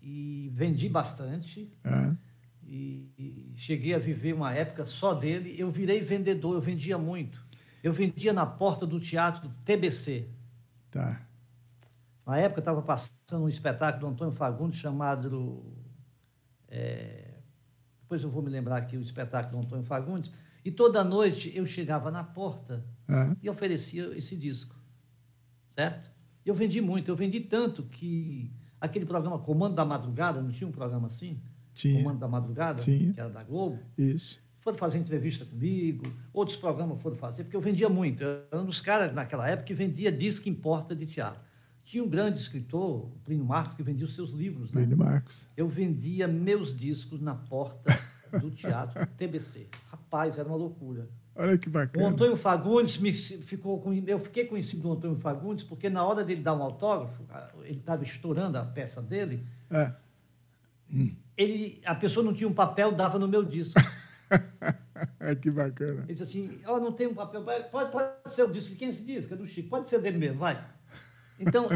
e 0.01 0.49
vendi 0.51 0.89
bastante. 0.89 1.71
É. 1.84 2.15
E, 2.63 3.12
e 3.17 3.53
cheguei 3.55 3.93
a 3.93 3.99
viver 3.99 4.34
uma 4.34 4.53
época 4.53 4.86
só 4.86 5.13
dele. 5.13 5.55
Eu 5.58 5.69
virei 5.69 6.01
vendedor, 6.01 6.55
eu 6.55 6.62
vendia 6.62 6.97
muito. 6.97 7.45
Eu 7.84 7.93
vendia 7.93 8.34
na 8.34 8.45
porta 8.45 8.86
do 8.86 8.99
teatro 8.99 9.47
do 9.47 9.53
TBC. 9.63 10.27
Tá. 10.91 11.21
Na 12.25 12.38
época 12.39 12.60
estava 12.60 12.81
passando 12.81 13.43
um 13.43 13.49
espetáculo 13.49 14.01
do 14.01 14.13
Antônio 14.13 14.34
Fagundes 14.34 14.79
chamado. 14.79 15.63
é, 16.67 17.24
depois 18.05 18.21
eu 18.21 18.29
vou 18.29 18.41
me 18.43 18.49
lembrar 18.51 18.77
aqui 18.77 18.95
o 18.95 19.01
espetáculo 19.01 19.59
do 19.59 19.65
Antônio 19.65 19.83
Fagundes. 19.83 20.31
E 20.63 20.69
toda 20.71 21.03
noite 21.03 21.51
eu 21.55 21.65
chegava 21.65 22.09
na 22.11 22.23
porta 22.23 22.86
É. 23.09 23.36
e 23.41 23.49
oferecia 23.49 24.15
esse 24.15 24.36
disco. 24.36 24.75
Certo? 25.65 26.09
Eu 26.45 26.53
vendi 26.53 26.80
muito, 26.82 27.09
eu 27.09 27.15
vendi 27.15 27.39
tanto 27.39 27.84
que 27.84 28.51
aquele 28.80 29.05
programa 29.05 29.39
Comando 29.39 29.75
da 29.75 29.84
Madrugada, 29.84 30.41
não 30.41 30.51
tinha 30.51 30.67
um 30.67 30.71
programa 30.71 31.07
assim? 31.07 31.41
Tinha. 31.73 32.01
Comando 32.01 32.19
da 32.19 32.27
Madrugada, 32.27 32.82
Tinha. 32.82 33.11
que 33.13 33.19
era 33.19 33.30
da 33.30 33.43
Globo. 33.43 33.80
Isso. 33.97 34.39
Foram 34.59 34.77
fazer 34.77 34.97
entrevista 34.99 35.43
comigo, 35.45 36.03
outros 36.34 36.57
programas 36.57 37.01
foram 37.01 37.15
fazer, 37.15 37.43
porque 37.43 37.55
eu 37.55 37.61
vendia 37.61 37.89
muito. 37.89 38.23
Eu 38.23 38.43
era 38.51 38.61
um 38.61 38.65
dos 38.65 38.80
caras 38.80 39.13
naquela 39.13 39.47
época 39.49 39.65
que 39.67 39.73
vendia 39.73 40.11
disco 40.11 40.47
em 40.47 40.53
porta 40.53 40.95
de 40.95 41.05
teatro. 41.05 41.41
Tinha 41.86 42.03
um 42.03 42.09
grande 42.09 42.39
escritor, 42.39 43.05
o 43.05 43.19
Plínio 43.23 43.45
Marcos, 43.45 43.75
que 43.75 43.83
vendia 43.83 44.05
os 44.05 44.15
seus 44.15 44.31
livros. 44.33 44.71
Né? 44.73 44.81
Plínio 44.81 44.97
Marcos. 44.97 45.47
Eu 45.55 45.67
vendia 45.67 46.27
meus 46.27 46.75
discos 46.75 47.21
na 47.21 47.36
porta 47.36 47.97
do 48.41 48.49
teatro 48.49 49.05
TBC. 49.15 49.67
Rapaz, 49.91 50.38
era 50.39 50.47
uma 50.49 50.57
loucura. 50.57 51.07
Olha 51.36 51.57
que 51.57 51.67
O 51.67 51.71
bacana. 51.71 52.07
Antônio 52.07 52.36
Fagundes 52.36 52.97
me 52.97 53.13
ficou 53.13 53.79
com, 53.81 53.93
eu 53.93 54.17
fiquei 54.17 54.45
conhecido 54.45 54.81
do 54.83 54.93
Antônio 54.93 55.15
Fagundes 55.15 55.63
porque 55.63 55.89
na 55.89 56.03
hora 56.03 56.23
dele 56.23 56.41
dar 56.41 56.55
um 56.55 56.63
autógrafo, 56.63 57.23
ele 57.63 57.77
estava 57.79 58.03
estourando 58.03 58.57
a 58.57 58.65
peça 58.65 59.01
dele, 59.01 59.45
É. 59.69 59.91
ele, 61.38 61.81
a 61.86 61.93
pessoa 61.93 62.25
não 62.25 62.33
tinha 62.33 62.47
um 62.47 62.53
papel, 62.53 62.91
dava 62.93 63.19
no 63.19 63.27
meu 63.27 63.43
disco. 63.43 63.79
Que 65.41 65.51
bacana. 65.51 66.03
Ele 66.03 66.13
disse 66.13 66.23
assim, 66.23 66.59
ó, 66.65 66.79
não 66.79 66.91
tem 66.91 67.07
um 67.07 67.13
papel, 67.13 67.43
pode, 67.43 67.91
pode 67.91 68.33
ser 68.33 68.43
o 68.43 68.51
disco 68.51 68.71
de 68.71 68.75
quem 68.75 68.88
é 68.88 68.91
esse 68.91 69.05
disco? 69.05 69.33
É 69.33 69.38
do 69.38 69.45
Chico, 69.45 69.69
pode 69.69 69.89
ser 69.89 69.99
dele 69.99 70.17
mesmo, 70.17 70.39
vai. 70.39 70.63
Então, 71.39 71.67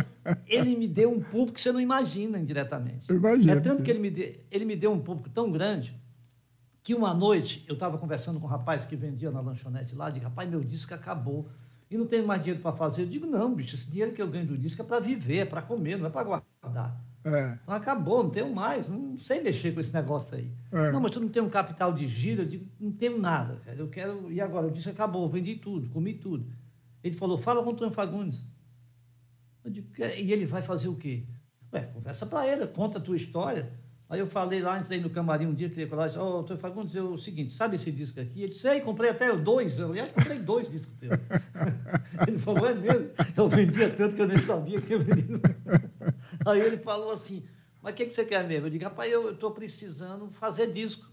ele 0.48 0.76
me 0.76 0.88
deu 0.88 1.12
um 1.12 1.20
público 1.20 1.54
que 1.54 1.62
você 1.62 1.72
não 1.72 1.82
imagina 1.82 2.38
indiretamente. 2.38 3.10
Eu 3.10 3.18
imagino, 3.18 3.52
É 3.52 3.60
tanto 3.60 3.80
sim. 3.80 3.84
que 3.84 3.92
ele 3.92 4.00
me, 4.00 4.10
deu, 4.10 4.36
ele 4.50 4.66
me 4.66 4.76
deu 4.76 4.92
um 4.92 5.00
público 5.00 5.30
tão 5.30 5.52
grande 5.52 5.94
que 6.82 6.96
uma 6.96 7.14
noite 7.14 7.66
eu 7.68 7.74
estava 7.74 7.98
conversando 7.98 8.40
com 8.40 8.46
um 8.46 8.50
rapaz 8.50 8.86
que 8.86 8.96
vendia 8.96 9.30
na 9.32 9.42
lanchonete 9.42 9.96
lá, 9.96 10.10
de 10.10 10.20
rapaz, 10.20 10.50
meu 10.50 10.64
disco 10.64 10.94
acabou. 10.94 11.48
E 11.92 11.98
não 11.98 12.06
tenho 12.06 12.26
mais 12.26 12.42
dinheiro 12.42 12.62
para 12.62 12.72
fazer. 12.72 13.02
Eu 13.02 13.08
digo, 13.08 13.26
não, 13.26 13.54
bicho, 13.54 13.76
esse 13.76 13.90
dinheiro 13.90 14.12
que 14.14 14.22
eu 14.22 14.28
ganho 14.28 14.46
do 14.46 14.58
disco 14.58 14.82
é 14.82 14.86
para 14.86 15.00
viver, 15.00 15.38
é 15.40 15.46
para 15.46 15.62
comer, 15.62 15.98
não 15.98 16.06
é 16.06 16.10
para 16.10 16.24
guardar. 16.24 17.02
É. 17.26 17.58
Então 17.62 17.76
acabou, 17.76 18.24
não 18.24 18.30
tenho 18.30 18.54
mais, 18.54 18.88
não 18.88 19.18
sei 19.18 19.42
mexer 19.42 19.74
com 19.74 19.80
esse 19.80 19.94
negócio 19.94 20.38
aí. 20.38 20.50
É. 20.72 20.92
Não, 20.92 21.02
mas 21.02 21.12
tu 21.12 21.20
não 21.20 21.28
tem 21.28 21.42
um 21.42 21.50
capital 21.50 21.92
de 21.92 22.08
giro, 22.08 22.44
eu 22.44 22.46
digo, 22.46 22.66
não 22.80 22.92
tenho 22.92 23.20
nada, 23.20 23.60
cara. 23.66 23.78
Eu 23.78 23.88
quero. 23.90 24.32
E 24.32 24.40
agora? 24.40 24.68
Eu 24.68 24.72
disse, 24.72 24.90
acabou, 24.90 25.28
vendi 25.28 25.56
tudo, 25.56 25.90
comi 25.90 26.14
tudo. 26.14 26.46
Ele 27.04 27.16
falou, 27.16 27.38
fala 27.38 27.62
com 27.62 27.70
o 27.70 27.74
Antônio 27.74 27.94
Fagundes. 27.94 28.46
Digo, 29.66 29.92
"Que- 29.92 30.16
e 30.22 30.32
ele 30.32 30.46
vai 30.46 30.62
fazer 30.62 30.88
o 30.88 30.96
quê? 30.96 31.24
Ué, 31.74 31.82
conversa 31.94 32.26
para 32.26 32.48
ele, 32.48 32.66
conta 32.68 32.98
a 32.98 33.02
tua 33.02 33.16
história. 33.16 33.72
Aí 34.10 34.20
eu 34.20 34.26
falei 34.26 34.60
lá, 34.60 34.80
entrei 34.80 35.00
no 35.00 35.10
camarim 35.10 35.46
um 35.46 35.54
dia, 35.54 35.70
queria 35.70 35.86
colar, 35.86 36.08
disse, 36.08 36.18
ô, 36.18 36.40
Antônio 36.40 36.60
Fagundes, 36.60 36.96
eu, 36.96 37.14
o 37.14 37.18
seguinte, 37.20 37.54
sabe 37.54 37.76
esse 37.76 37.92
disco 37.92 38.20
aqui? 38.20 38.40
Ele 38.40 38.48
disse, 38.48 38.62
sei, 38.62 38.82
comprei 38.82 39.12
até 39.12 39.36
dois. 39.38 39.80
Aliás, 39.80 40.10
comprei 40.10 40.40
dois 40.40 40.72
discos 40.72 40.96
teus. 40.98 41.12
ele 42.28 42.40
falou, 42.40 42.68
é 42.68 42.74
mesmo? 42.74 43.12
Eu 43.38 43.48
vendia 43.48 43.88
tanto 43.92 44.16
que 44.16 44.22
eu 44.22 44.28
nem 44.28 44.40
sabia 44.42 44.82
que 44.82 44.94
eu 44.96 45.00
vendia. 45.04 45.40
Aí 46.44 46.60
ele 46.60 46.78
falou 46.78 47.12
assim, 47.12 47.44
mas 47.84 47.94
o 47.94 47.96
que, 47.96 48.08
que 48.08 48.14
você 48.14 48.26
quer 48.26 48.48
mesmo? 48.48 48.66
Eu 48.66 48.72
digo, 48.72 48.84
rapaz, 48.84 49.12
eu 49.12 49.32
estou 49.32 49.52
precisando 49.52 50.32
fazer 50.32 50.72
disco. 50.72 51.08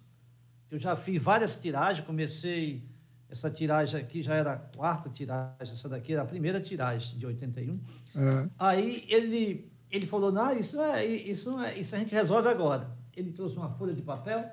Eu 0.70 0.78
já 0.78 0.96
fiz 0.96 1.22
várias 1.22 1.54
tiragens, 1.56 2.06
comecei, 2.06 2.82
essa 3.28 3.50
tiragem 3.50 4.00
aqui 4.00 4.22
já 4.22 4.34
era 4.34 4.52
a 4.54 4.56
quarta 4.56 5.08
tiragem, 5.10 5.72
essa 5.74 5.88
daqui 5.88 6.12
era 6.12 6.22
a 6.22 6.26
primeira 6.26 6.60
tiragem 6.60 7.18
de 7.18 7.26
81. 7.26 7.74
É. 7.74 8.48
Aí 8.58 9.04
ele, 9.08 9.70
ele 9.90 10.06
falou, 10.06 10.30
não, 10.30 10.56
isso, 10.56 10.80
é, 10.80 11.04
isso, 11.04 11.58
é, 11.60 11.78
isso 11.78 11.94
a 11.94 11.98
gente 11.98 12.14
resolve 12.14 12.48
agora. 12.48 12.90
Ele 13.16 13.32
trouxe 13.32 13.56
uma 13.56 13.70
folha 13.70 13.94
de 13.94 14.02
papel 14.02 14.48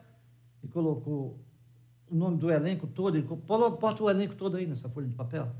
e 0.63 0.67
colocou 0.67 1.39
o 2.09 2.15
nome 2.15 2.38
do 2.38 2.49
elenco 2.51 2.88
todo, 2.88 3.17
ele 3.17 3.28
colocou, 3.28 3.45
"Pô, 3.59 3.71
bota 3.78 4.03
o 4.03 4.09
elenco 4.09 4.36
todo 4.36 4.57
aí 4.57 4.65
nessa 4.65 4.88
folha 4.89 5.07
de 5.07 5.15
papel. 5.15 5.53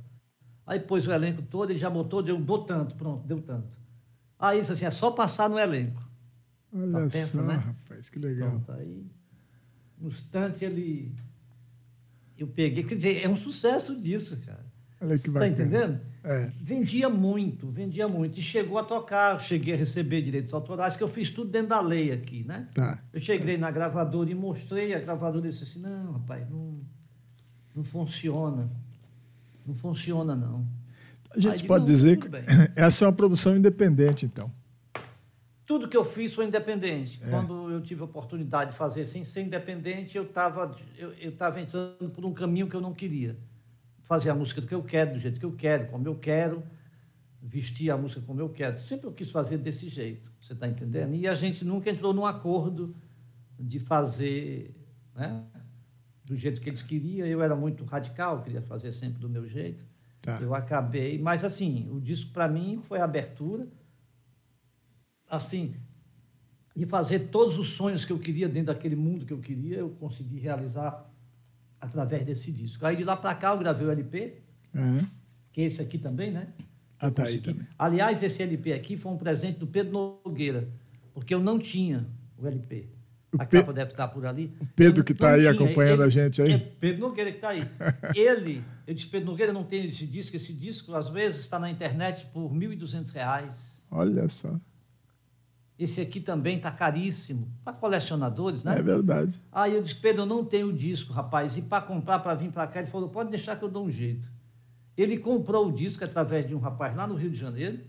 Aí 0.66 0.80
pôs 0.80 1.06
o 1.06 1.12
elenco 1.12 1.42
todo, 1.42 1.72
ele 1.72 1.80
já 1.80 1.90
botou, 1.90 2.24
deu, 2.24 2.40
deu 2.40 2.60
tanto, 2.60 2.96
pronto, 2.96 3.28
deu 3.28 3.42
tanto. 3.42 3.78
Aí 4.40 4.60
isso 4.60 4.72
assim, 4.72 4.86
é 4.86 4.92
só 4.92 5.12
passar 5.12 5.50
no 5.50 5.60
elenco. 5.60 6.02
Olha 6.74 6.92
Tá 6.92 7.00
pensa, 7.02 7.38
só, 7.38 7.42
né? 7.42 7.56
rapaz, 7.56 8.10
que 8.10 8.20
legal. 8.20 8.50
Pronto, 8.50 8.72
aí, 8.72 9.06
no 9.98 10.08
instante, 10.10 10.66
ele. 10.66 11.14
Eu 12.44 12.48
peguei, 12.48 12.84
quer 12.84 12.96
dizer, 12.96 13.24
é 13.24 13.30
um 13.30 13.38
sucesso 13.38 13.96
disso, 14.00 14.38
cara. 14.46 14.64
Olha 15.00 15.18
que 15.18 15.26
Tá 15.26 15.32
bacana. 15.32 15.52
entendendo? 15.52 16.00
É. 16.24 16.50
Vendia 16.62 17.10
muito, 17.10 17.70
vendia 17.70 18.08
muito. 18.08 18.40
E 18.40 18.42
chegou 18.42 18.78
a 18.78 18.84
tocar, 18.84 19.42
cheguei 19.42 19.74
a 19.74 19.78
receber 19.78 20.22
direitos 20.22 20.54
autorais, 20.54 20.96
que 20.96 21.04
eu 21.04 21.08
fiz 21.08 21.30
tudo 21.30 21.50
dentro 21.50 21.70
da 21.70 21.82
lei 21.82 22.12
aqui, 22.12 22.44
né? 22.46 22.68
Tá. 22.74 23.00
Eu 23.14 23.20
cheguei 23.20 23.58
na 23.58 23.72
gravadora 23.72 24.30
e 24.30 24.36
mostrei, 24.36 24.94
a 24.94 25.00
gravadora 25.00 25.50
disse 25.50 25.64
assim, 25.64 25.82
não, 25.82 26.14
rapaz, 26.14 26.50
não, 26.50 26.80
não 27.76 27.84
funciona. 27.84 28.70
Não 29.66 29.74
funciona, 29.76 30.36
não. 30.36 30.66
A 31.32 31.40
gente 31.40 31.62
Aí, 31.62 31.68
pode 31.68 31.86
dizer 31.86 32.18
que 32.20 32.28
bem. 32.30 32.44
essa 32.76 33.04
é 33.04 33.08
uma 33.08 33.14
produção 33.14 33.56
independente, 33.56 34.26
então. 34.26 34.52
Tudo 35.74 35.88
que 35.88 35.98
eu 35.98 36.06
fiz 36.06 36.36
foi 36.36 36.46
independente. 36.46 37.20
É. 37.24 37.30
Quando 37.32 37.72
eu 37.72 37.82
tive 37.82 38.02
a 38.02 38.06
oportunidade 38.06 38.70
de 38.70 38.78
fazer 38.78 39.06
sem 39.06 39.24
ser 39.24 39.42
independente, 39.42 40.16
eu 40.16 40.22
estava 40.22 40.76
eu, 40.96 41.12
eu 41.14 41.36
tava 41.36 41.60
entrando 41.60 42.12
por 42.12 42.24
um 42.24 42.32
caminho 42.32 42.68
que 42.68 42.76
eu 42.76 42.80
não 42.80 42.94
queria. 42.94 43.36
Fazer 44.04 44.30
a 44.30 44.36
música 44.36 44.62
do 44.62 44.68
que 44.68 44.76
eu 44.76 44.84
quero, 44.84 45.14
do 45.14 45.20
jeito 45.20 45.40
que 45.40 45.46
eu 45.48 45.54
quero, 45.54 45.88
como 45.88 46.08
eu 46.08 46.14
quero, 46.14 46.62
vestir 47.42 47.90
a 47.90 47.98
música 47.98 48.22
como 48.22 48.40
eu 48.40 48.50
quero. 48.50 48.78
Sempre 48.78 49.08
eu 49.08 49.12
quis 49.12 49.32
fazer 49.32 49.58
desse 49.58 49.90
jeito, 49.90 50.32
você 50.40 50.54
está 50.54 50.68
entendendo? 50.68 51.16
E 51.16 51.28
a 51.28 51.34
gente 51.34 51.66
nunca 51.66 51.90
entrou 51.90 52.14
num 52.14 52.28
acordo 52.28 52.96
de 53.60 53.80
fazer 53.80 54.76
né, 55.16 55.44
do 56.24 56.36
jeito 56.36 56.62
que 56.62 56.70
eles 56.70 56.84
queriam. 56.84 57.26
Eu 57.26 57.42
era 57.42 57.56
muito 57.56 57.84
radical, 57.84 58.44
queria 58.44 58.62
fazer 58.62 58.92
sempre 58.92 59.20
do 59.20 59.28
meu 59.28 59.48
jeito. 59.48 59.84
Tá. 60.22 60.38
Eu 60.40 60.54
acabei, 60.54 61.18
mas 61.18 61.44
assim, 61.44 61.90
o 61.92 62.00
disco 62.00 62.32
para 62.32 62.48
mim 62.48 62.78
foi 62.78 63.00
a 63.00 63.06
abertura, 63.06 63.68
assim, 65.36 65.76
de 66.76 66.86
fazer 66.86 67.20
todos 67.32 67.58
os 67.58 67.70
sonhos 67.70 68.04
que 68.06 68.12
eu 68.12 68.20
queria 68.20 68.48
dentro 68.48 68.74
daquele 68.74 68.96
mundo 68.96 69.26
que 69.26 69.34
eu 69.34 69.40
queria, 69.40 69.78
eu 69.78 69.90
consegui 69.90 70.40
realizar 70.40 71.10
através 71.80 72.26
desse 72.26 72.52
disco. 72.52 72.86
Aí 72.86 72.96
de 72.96 73.04
lá 73.04 73.16
para 73.16 73.36
cá 73.36 73.52
eu 73.54 73.58
gravei 73.60 73.86
o 73.86 73.92
LP, 73.92 74.36
É. 74.74 74.80
que 75.52 75.62
é 75.62 75.66
esse 75.66 75.82
aqui 75.82 75.98
também, 75.98 76.32
né? 76.32 76.48
Ah, 77.00 77.12
tá 77.12 77.24
aí 77.26 77.40
também. 77.40 77.68
Aliás, 77.78 78.24
esse 78.24 78.42
LP 78.42 78.72
aqui 78.74 78.96
foi 78.98 79.12
um 79.12 79.18
presente 79.18 79.60
do 79.60 79.68
Pedro 79.68 79.92
Nogueira, 80.26 80.68
porque 81.14 81.34
eu 81.34 81.42
não 81.42 81.60
tinha 81.60 82.08
o 82.38 82.48
LP. 82.48 82.88
O 83.34 83.42
A 83.42 83.46
Pe- 83.46 83.58
capa 83.58 83.74
deve 83.74 83.92
estar 83.92 84.08
por 84.10 84.26
ali. 84.28 84.54
O 84.62 84.66
Pedro 84.76 85.04
que 85.04 85.12
está 85.12 85.34
aí 85.34 85.40
tinha. 85.42 85.52
acompanhando 85.52 86.02
Ele- 86.02 86.04
a 86.04 86.10
gente 86.10 86.42
aí. 86.42 86.52
É 86.54 86.58
Pedro 86.58 87.02
Nogueira 87.02 87.32
que 87.32 87.38
está 87.38 87.50
aí. 87.50 87.68
Ele, 88.16 88.64
eu 88.88 88.94
disse, 88.94 89.08
Pedro 89.08 89.32
Nogueira, 89.32 89.52
não 89.52 89.64
tenho 89.64 89.86
esse 89.86 90.06
disco. 90.06 90.36
Esse 90.36 90.54
disco, 90.54 90.94
às 90.94 91.10
vezes, 91.10 91.40
está 91.42 91.58
na 91.60 91.70
internet 91.70 92.28
por 92.28 92.54
1.200 92.54 93.10
reais. 93.12 93.86
Olha 93.92 94.30
só. 94.30 94.56
Esse 95.84 96.00
aqui 96.02 96.20
também 96.22 96.58
está 96.58 96.72
caríssimo. 96.72 97.48
Para 97.64 97.74
colecionadores, 97.74 98.64
né? 98.64 98.78
É 98.78 98.82
verdade. 98.82 99.34
Aí 99.52 99.74
eu 99.76 99.82
disse, 99.84 99.96
Pedro, 99.96 100.22
eu 100.22 100.26
não 100.26 100.46
tenho 100.46 100.68
o 100.70 100.74
disco, 100.74 101.12
rapaz. 101.12 101.58
E 101.58 101.62
para 101.64 101.82
comprar, 101.82 102.20
para 102.20 102.34
vir 102.36 102.52
para 102.52 102.66
cá, 102.68 102.80
ele 102.80 102.90
falou, 102.90 103.10
pode 103.10 103.30
deixar 103.30 103.56
que 103.58 103.66
eu 103.66 103.70
dou 103.70 103.86
um 103.86 103.92
jeito. 103.92 104.30
Ele 104.96 105.18
comprou 105.18 105.68
o 105.68 105.72
disco 105.74 106.04
através 106.04 106.48
de 106.48 106.56
um 106.56 106.60
rapaz 106.60 106.96
lá 106.96 107.06
no 107.08 107.16
Rio 107.16 107.30
de 107.30 107.36
Janeiro. 107.38 107.80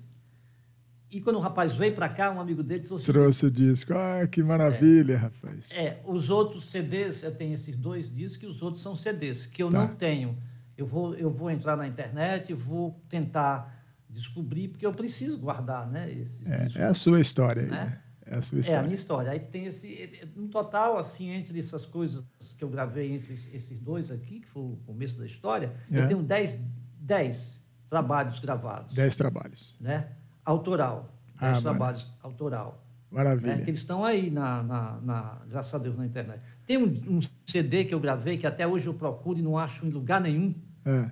E 1.12 1.20
quando 1.20 1.36
o 1.36 1.40
rapaz 1.40 1.72
veio 1.72 1.94
para 1.94 2.08
cá, 2.08 2.30
um 2.32 2.40
amigo 2.40 2.62
dele 2.62 2.82
trouxe. 2.82 3.04
Trouxe 3.04 3.46
o 3.46 3.50
disco. 3.50 3.92
Ah, 3.94 4.26
que 4.26 4.42
maravilha, 4.42 5.16
rapaz. 5.16 5.70
É, 5.76 6.00
os 6.04 6.30
outros 6.30 6.64
CDs, 6.70 7.22
eu 7.22 7.32
tenho 7.34 7.54
esses 7.54 7.76
dois 7.76 8.12
discos 8.12 8.42
e 8.42 8.46
os 8.50 8.62
outros 8.62 8.82
são 8.82 8.96
CDs, 8.96 9.46
que 9.46 9.62
eu 9.62 9.70
Tá. 9.70 9.78
não 9.86 9.94
tenho. 9.94 10.36
Eu 10.76 10.86
vou, 10.86 11.14
eu 11.14 11.30
vou 11.30 11.50
entrar 11.50 11.76
na 11.76 11.86
internet 11.86 12.52
vou 12.52 13.00
tentar 13.08 13.83
descobrir, 14.14 14.68
porque 14.68 14.86
eu 14.86 14.92
preciso 14.92 15.38
guardar 15.38 15.86
né, 15.90 16.10
esses 16.12 16.46
É, 16.48 16.68
é 16.76 16.84
a 16.84 16.94
sua 16.94 17.20
história. 17.20 17.62
Né? 17.62 17.70
né? 17.70 18.00
É 18.26 18.36
a 18.36 18.42
sua 18.42 18.56
É 18.56 18.58
a 18.58 18.60
história. 18.62 18.82
minha 18.84 18.94
história. 18.94 19.30
Aí 19.32 19.40
tem 19.40 19.66
esse. 19.66 20.28
No 20.34 20.48
total, 20.48 20.96
assim, 20.96 21.28
entre 21.30 21.58
essas 21.58 21.84
coisas 21.84 22.24
que 22.56 22.64
eu 22.64 22.68
gravei 22.70 23.12
entre 23.12 23.34
es- 23.34 23.52
esses 23.52 23.78
dois 23.78 24.10
aqui, 24.10 24.40
que 24.40 24.48
foi 24.48 24.62
o 24.62 24.76
começo 24.86 25.18
da 25.18 25.26
história, 25.26 25.74
É. 25.92 25.98
eu 26.00 26.08
tenho 26.08 26.22
10 26.22 26.58
dez 26.98 27.62
trabalhos 27.86 28.38
gravados, 28.38 28.94
Dez 28.94 29.14
trabalhos. 29.14 29.76
né? 29.78 30.08
Autoral. 30.44 31.14
Ah, 31.36 31.52
10 31.52 31.62
mara- 31.64 31.76
trabalhos 31.76 32.12
autoral. 32.22 32.80
Maravilha. 33.10 33.56
Né? 33.56 33.62
Que 33.62 33.70
eles 33.70 33.80
estão 33.80 34.04
aí, 34.04 34.30
na, 34.30 34.62
na, 34.62 35.00
na- 35.02 35.42
graças 35.48 35.74
a 35.74 35.78
Deus, 35.78 35.96
na 35.96 36.06
internet. 36.06 36.40
Tem 36.66 36.78
um, 36.78 37.16
um 37.16 37.20
CD 37.46 37.84
que 37.84 37.94
eu 37.94 38.00
gravei, 38.00 38.36
que 38.38 38.46
até 38.46 38.66
hoje 38.66 38.86
eu 38.86 38.94
procuro 38.94 39.38
e 39.38 39.42
não 39.42 39.58
acho 39.58 39.86
em 39.86 39.90
lugar 39.90 40.20
nenhum, 40.20 40.54
É. 40.84 41.10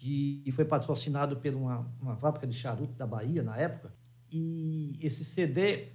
que 0.00 0.52
foi 0.52 0.64
patrocinado 0.64 1.36
por 1.36 1.54
uma, 1.54 1.90
uma 2.00 2.16
fábrica 2.16 2.46
de 2.46 2.54
charuto 2.54 2.94
da 2.94 3.06
Bahia, 3.06 3.42
na 3.42 3.56
época. 3.56 3.92
E 4.30 4.96
esse 5.00 5.24
CD 5.24 5.88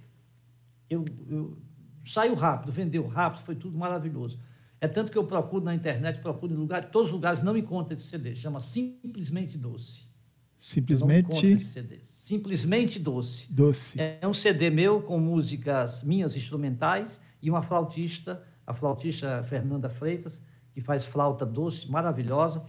eu, 0.88 1.04
eu- 1.28 1.58
saiu 2.04 2.34
rápido, 2.34 2.70
vendeu 2.72 3.06
rápido, 3.06 3.44
foi 3.44 3.54
tudo 3.54 3.78
maravilhoso. 3.78 4.38
É 4.80 4.86
tanto 4.86 5.10
que 5.10 5.16
eu 5.16 5.24
procuro 5.24 5.64
na 5.64 5.74
internet, 5.74 6.20
procuro 6.20 6.52
em 6.52 6.56
lugar, 6.56 6.90
todos 6.90 7.08
os 7.08 7.14
lugares 7.14 7.42
não 7.42 7.56
encontro 7.56 7.94
esse 7.94 8.04
CD. 8.04 8.34
Chama 8.36 8.60
Simplesmente 8.60 9.56
Doce. 9.56 10.02
Não 10.02 10.10
Simplesmente 10.58 11.46
esse 11.62 11.64
CD. 11.72 12.00
Simplesmente 12.04 12.98
Doce. 12.98 13.52
doce. 13.52 14.00
É 14.00 14.26
um 14.26 14.34
CD 14.34 14.68
meu 14.70 15.02
com 15.02 15.18
músicas 15.18 16.02
minhas 16.02 16.36
instrumentais 16.36 17.20
e 17.40 17.48
uma 17.50 17.62
flautista, 17.62 18.42
a 18.66 18.74
flautista 18.74 19.42
Fernanda 19.44 19.88
Freitas, 19.88 20.40
que 20.72 20.80
faz 20.80 21.04
flauta 21.04 21.46
doce, 21.46 21.90
maravilhosa. 21.90 22.64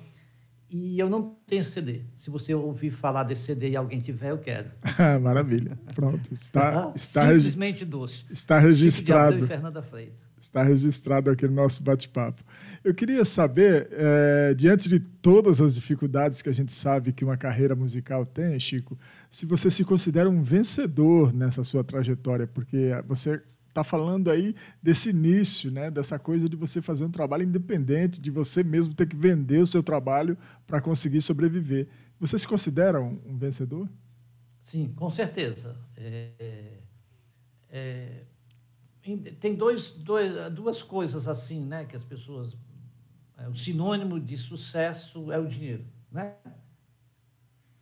E 0.70 0.98
eu 1.00 1.10
não 1.10 1.36
tenho 1.46 1.64
CD. 1.64 2.02
Se 2.16 2.30
você 2.30 2.54
ouvir 2.54 2.90
falar 2.90 3.24
desse 3.24 3.44
CD 3.44 3.70
e 3.72 3.76
alguém 3.76 4.00
tiver, 4.00 4.32
eu 4.32 4.38
quero. 4.40 4.70
Maravilha. 5.22 5.78
Pronto. 5.94 6.34
Está, 6.34 6.88
Ah, 6.88 6.92
está, 6.96 7.24
regi- 7.26 7.38
Simplesmente 7.46 7.86
doce. 7.86 8.26
está 8.32 8.56
Chico 8.58 8.68
registrado. 8.70 9.38
e 9.38 9.48
Fernanda 9.48 9.82
Freitas. 9.84 10.26
Está 10.42 10.62
registrado 10.64 11.30
aqui 11.32 11.48
no 11.48 11.56
nosso 11.56 11.82
bate-papo. 11.82 12.44
Eu 12.84 12.94
queria 12.94 13.26
saber, 13.26 13.88
eh, 13.92 14.54
diante 14.56 14.88
de 14.88 15.00
todas 15.00 15.60
as 15.60 15.74
dificuldades 15.74 16.42
que 16.42 16.50
a 16.50 16.54
gente 16.54 16.72
sabe 16.72 17.12
que 17.14 17.24
uma 17.26 17.36
carreira 17.36 17.76
musical 17.76 18.26
tem, 18.28 18.60
Chico, 18.60 18.98
se 19.30 19.46
você 19.46 19.72
se 19.72 19.84
considera 19.84 20.30
um 20.30 20.44
vencedor 20.44 21.34
nessa 21.34 21.64
sua 21.64 21.84
trajetória, 21.84 22.46
porque 22.46 22.92
você 23.08 23.42
está 23.76 23.84
falando 23.84 24.32
aí 24.32 24.56
desse 24.82 25.10
início, 25.10 25.70
né, 25.70 25.92
dessa 25.92 26.18
coisa 26.18 26.48
de 26.48 26.56
você 26.56 26.82
fazer 26.82 27.04
um 27.04 27.12
trabalho 27.12 27.44
independente, 27.44 28.22
de 28.22 28.32
você 28.32 28.64
mesmo 28.64 28.94
ter 28.94 29.06
que 29.06 29.16
vender 29.18 29.60
o 29.62 29.68
seu 29.68 29.84
trabalho 29.84 30.38
para 30.66 30.80
conseguir 30.80 31.22
sobreviver. 31.22 31.88
Você 32.20 32.40
se 32.40 32.48
considera 32.48 33.02
um, 33.02 33.20
um 33.26 33.38
vencedor? 33.38 33.90
Sim, 34.64 34.94
com 34.96 35.10
certeza. 35.12 35.76
É, 35.98 36.80
é, 37.70 38.24
em- 39.04 39.18
tem 39.36 39.56
dois, 39.56 39.92
dois, 39.92 40.34
duas 40.54 40.82
coisas 40.82 41.28
assim, 41.28 41.66
né, 41.66 41.86
que 41.86 41.96
as 41.96 42.04
pessoas. 42.04 42.58
é, 43.38 43.50
o 43.50 43.56
sinônimo 43.56 44.20
de 44.20 44.38
sucesso 44.38 45.32
é 45.32 45.38
o 45.38 45.46
dinheiro, 45.48 45.86
né? 46.12 46.36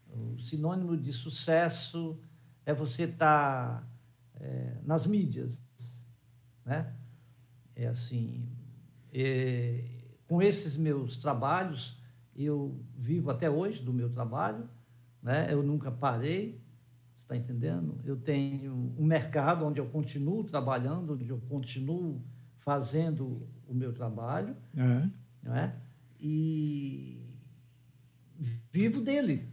O 0.10 0.39
sinônimo 0.39 0.96
de 0.98 1.12
sucesso 1.14 2.20
é 2.66 2.74
você 2.74 3.04
estar 3.04 3.88
nas 4.84 5.08
mídias, 5.08 5.62
né? 6.66 6.93
É 7.76 7.88
assim. 7.88 8.47
É, 9.11 9.84
com 10.28 10.41
esses 10.41 10.76
meus 10.76 11.18
trabalhos, 11.18 11.99
eu 12.36 12.84
vivo 12.95 13.30
até 13.30 13.49
hoje 13.49 13.84
do 13.84 13.93
meu 13.93 14.09
trabalho, 14.09 14.68
né? 15.22 15.53
eu 15.53 15.61
nunca 15.61 15.91
parei, 15.91 16.61
você 17.14 17.22
está 17.24 17.38
entendendo? 17.38 17.99
Eu 18.03 18.18
tenho 18.18 18.93
um 18.97 19.05
mercado 19.05 19.66
onde 19.66 19.80
eu 19.80 19.88
continuo 19.88 20.43
trabalhando, 20.43 21.14
onde 21.14 21.30
eu 21.30 21.39
continuo 21.41 22.24
fazendo 22.57 23.47
o 23.68 23.74
meu 23.74 23.93
trabalho, 23.93 24.55
É. 24.76 25.09
não 25.43 25.55
é? 25.55 25.76
E 26.20 27.22
vivo 28.72 29.01
dele. 29.01 29.51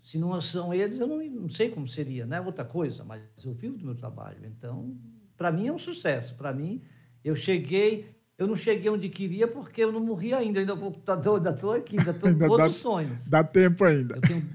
Se 0.00 0.18
não 0.18 0.40
são 0.40 0.72
eles, 0.72 1.00
eu 1.00 1.06
não, 1.06 1.18
não 1.28 1.48
sei 1.48 1.68
como 1.70 1.88
seria, 1.88 2.24
né? 2.24 2.40
Outra 2.40 2.64
coisa, 2.64 3.04
mas 3.04 3.22
eu 3.44 3.52
vivo 3.52 3.76
do 3.76 3.84
meu 3.84 3.94
trabalho. 3.96 4.46
Então, 4.46 4.96
para 5.36 5.52
mim 5.52 5.68
é 5.68 5.72
um 5.72 5.78
sucesso. 5.78 6.34
Para 6.34 6.52
mim, 6.52 6.82
eu 7.24 7.36
cheguei, 7.36 8.06
eu 8.38 8.46
não 8.46 8.56
cheguei 8.56 8.90
onde 8.90 9.08
queria 9.08 9.46
porque 9.46 9.82
eu 9.84 9.92
não 9.92 10.00
morri 10.00 10.32
ainda. 10.32 10.58
Eu 10.58 10.62
ainda 10.62 10.74
vou, 10.74 11.02
ainda 11.36 11.50
estou 11.50 11.72
aqui, 11.72 11.98
ainda 11.98 12.10
estou 12.10 12.30
com 12.32 12.38
dá- 12.38 12.46
outros 12.46 12.76
sonhos. 12.76 13.28
Dá 13.28 13.44
tempo 13.44 13.84
ainda. 13.84 14.16
Eu 14.16 14.20
tenho, 14.20 14.50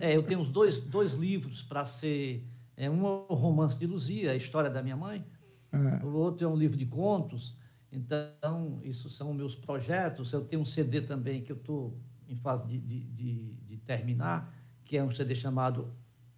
é, 0.00 0.16
eu 0.16 0.22
tenho 0.22 0.44
dois, 0.44 0.80
dois 0.80 1.14
livros 1.14 1.62
para 1.62 1.84
ser. 1.84 2.46
É, 2.76 2.88
um 2.88 3.06
é 3.06 3.24
o 3.28 3.34
romance 3.34 3.78
de 3.78 3.86
Luzia, 3.86 4.32
a 4.32 4.36
história 4.36 4.70
da 4.70 4.82
minha 4.82 4.96
mãe. 4.96 5.24
É. 5.72 6.04
O 6.04 6.14
outro 6.14 6.46
é 6.46 6.48
um 6.48 6.56
livro 6.56 6.76
de 6.76 6.86
contos. 6.86 7.56
Então, 7.92 8.80
isso 8.84 9.10
são 9.10 9.34
meus 9.34 9.54
projetos. 9.54 10.32
Eu 10.32 10.44
tenho 10.44 10.62
um 10.62 10.64
CD 10.64 11.00
também 11.00 11.42
que 11.42 11.50
eu 11.52 11.56
estou 11.56 11.98
em 12.28 12.36
fase 12.36 12.64
de, 12.66 12.78
de, 12.78 13.00
de, 13.06 13.52
de 13.66 13.76
terminar, 13.78 14.54
que 14.84 14.96
é 14.96 15.02
um 15.02 15.10
CD 15.10 15.34
chamado 15.34 15.92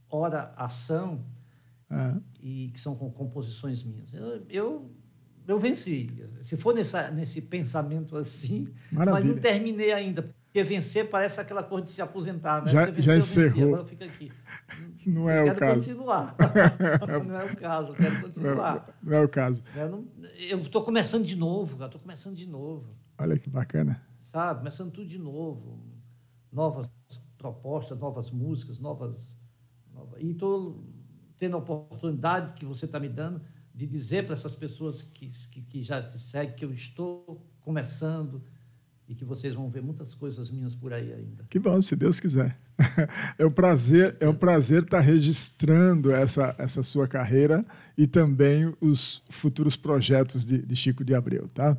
Hora 0.08 0.52
Ação, 0.56 1.24
É. 1.92 2.16
e 2.40 2.70
que 2.70 2.80
são 2.80 2.96
com 2.96 3.10
composições 3.10 3.82
minhas. 3.82 4.14
Eu, 4.14 4.46
eu, 4.48 4.90
eu 5.46 5.58
venci. 5.58 6.08
Se 6.40 6.56
for 6.56 6.74
nessa, 6.74 7.10
nesse 7.10 7.42
pensamento 7.42 8.16
assim, 8.16 8.68
mas 8.90 9.06
Maravilha. 9.06 9.34
não 9.34 9.40
terminei 9.40 9.92
ainda. 9.92 10.22
Porque 10.46 10.64
vencer 10.64 11.08
parece 11.08 11.40
aquela 11.40 11.62
coisa 11.62 11.86
de 11.86 11.92
se 11.92 12.02
aposentar, 12.02 12.62
né? 12.64 12.70
Já- 12.70 12.86
já 12.86 12.90
venceu, 12.92 13.12
eu 13.14 13.16
venci, 13.16 13.40
encerrou. 13.40 13.68
agora 13.68 13.84
fica 13.86 14.04
aqui. 14.04 14.30
Não 15.06 15.28
é 15.28 15.40
o 15.42 15.44
quero 15.46 15.58
caso. 15.60 15.74
continuar. 15.80 16.36
não 17.26 17.40
é 17.40 17.44
o 17.44 17.56
caso, 17.56 17.92
quero 17.94 18.14
Não, 18.14 18.20
continuar. 18.22 18.98
não 19.02 19.12
é 19.16 19.20
o 19.22 19.28
caso. 19.28 19.62
Eu 20.50 20.58
estou 20.60 20.82
começando 20.82 21.24
de 21.24 21.36
novo, 21.36 21.76
cara. 21.76 21.86
Estou 21.86 22.00
começando 22.00 22.36
de 22.36 22.46
novo, 22.46 22.94
Olha 23.18 23.38
que 23.38 23.48
bacana. 23.50 24.02
sabe? 24.20 24.58
Começando 24.60 24.90
tudo 24.90 25.06
de 25.08 25.18
novo. 25.18 25.78
Novas 26.52 26.88
propostas, 27.38 27.98
novas 27.98 28.30
músicas, 28.30 28.78
novas. 28.78 29.34
novas... 29.92 30.20
E 30.20 30.30
estou 30.32 30.84
tendo 31.42 31.56
a 31.56 31.58
oportunidade 31.58 32.52
que 32.52 32.64
você 32.64 32.84
está 32.84 33.00
me 33.00 33.08
dando 33.08 33.40
de 33.74 33.84
dizer 33.84 34.24
para 34.24 34.34
essas 34.34 34.54
pessoas 34.54 35.02
que, 35.02 35.28
que, 35.50 35.60
que 35.60 35.82
já 35.82 36.00
te 36.00 36.16
seguem 36.16 36.54
que 36.54 36.64
eu 36.64 36.72
estou 36.72 37.44
começando 37.62 38.40
e 39.08 39.14
que 39.16 39.24
vocês 39.24 39.52
vão 39.52 39.68
ver 39.68 39.82
muitas 39.82 40.14
coisas 40.14 40.52
minhas 40.52 40.72
por 40.72 40.92
aí 40.92 41.12
ainda. 41.12 41.44
Que 41.50 41.58
bom, 41.58 41.82
se 41.82 41.96
Deus 41.96 42.20
quiser. 42.20 42.56
É 43.36 43.44
um 43.44 43.50
prazer, 43.50 44.16
é 44.20 44.28
um 44.28 44.34
prazer 44.34 44.84
estar 44.84 45.00
registrando 45.00 46.12
essa, 46.12 46.54
essa 46.58 46.80
sua 46.84 47.08
carreira 47.08 47.66
e 47.98 48.06
também 48.06 48.72
os 48.80 49.24
futuros 49.28 49.74
projetos 49.74 50.44
de, 50.44 50.58
de 50.58 50.76
Chico 50.76 51.04
de 51.04 51.12
Abreu, 51.12 51.48
tá? 51.48 51.76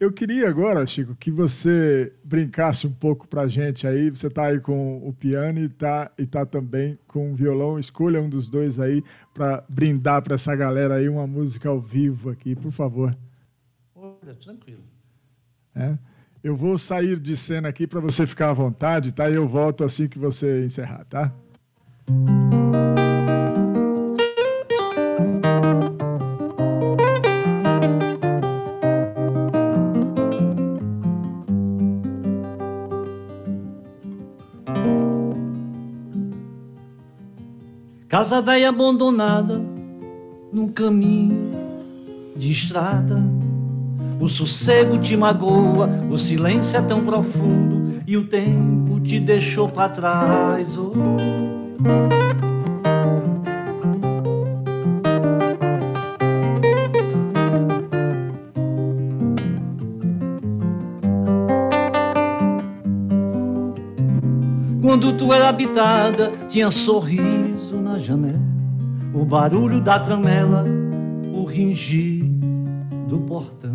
Eu 0.00 0.10
queria 0.10 0.48
agora, 0.48 0.86
Chico, 0.86 1.14
que 1.14 1.30
você 1.30 2.10
brincasse 2.24 2.86
um 2.86 2.92
pouco 2.92 3.28
pra 3.28 3.46
gente 3.46 3.86
aí. 3.86 4.08
Você 4.08 4.28
está 4.28 4.46
aí 4.46 4.58
com 4.58 4.96
o 5.06 5.12
piano 5.12 5.58
e 5.60 5.68
tá, 5.68 6.10
e 6.16 6.24
tá 6.24 6.46
também 6.46 6.98
com 7.06 7.30
o 7.30 7.34
violão. 7.34 7.78
Escolha 7.78 8.18
um 8.18 8.26
dos 8.26 8.48
dois 8.48 8.80
aí 8.80 9.04
para 9.34 9.62
brindar 9.68 10.22
para 10.22 10.36
essa 10.36 10.56
galera 10.56 10.94
aí 10.94 11.06
uma 11.06 11.26
música 11.26 11.68
ao 11.68 11.78
vivo 11.78 12.30
aqui, 12.30 12.56
por 12.56 12.72
favor. 12.72 13.14
Olha, 13.94 14.34
tranquilo. 14.34 14.82
É. 15.74 15.98
Eu 16.42 16.56
vou 16.56 16.78
sair 16.78 17.20
de 17.20 17.36
cena 17.36 17.68
aqui 17.68 17.86
para 17.86 18.00
você 18.00 18.26
ficar 18.26 18.48
à 18.48 18.54
vontade, 18.54 19.12
tá? 19.12 19.28
E 19.28 19.34
eu 19.34 19.46
volto 19.46 19.84
assim 19.84 20.08
que 20.08 20.18
você 20.18 20.64
encerrar, 20.64 21.04
tá? 21.04 21.30
Casa 38.20 38.42
velha 38.42 38.68
abandonada 38.68 39.62
num 40.52 40.68
caminho 40.68 41.52
de 42.36 42.52
estrada. 42.52 43.16
O 44.20 44.28
sossego 44.28 44.98
te 44.98 45.16
magoa, 45.16 45.88
o 46.10 46.18
silêncio 46.18 46.78
é 46.78 46.82
tão 46.82 47.00
profundo 47.02 48.02
e 48.06 48.18
o 48.18 48.26
tempo 48.26 49.00
te 49.00 49.18
deixou 49.18 49.70
para 49.70 49.88
trás. 49.88 50.76
Oh. 50.76 50.92
Quando 64.82 65.16
tu 65.16 65.32
era 65.32 65.48
habitada, 65.48 66.30
tinha 66.50 66.70
sorriso 66.70 67.49
na 67.76 67.98
janela, 67.98 68.38
o 69.14 69.24
barulho 69.24 69.80
da 69.80 69.98
tramela, 69.98 70.64
o 71.32 71.44
ringir 71.44 72.24
do 73.08 73.18
portão. 73.18 73.74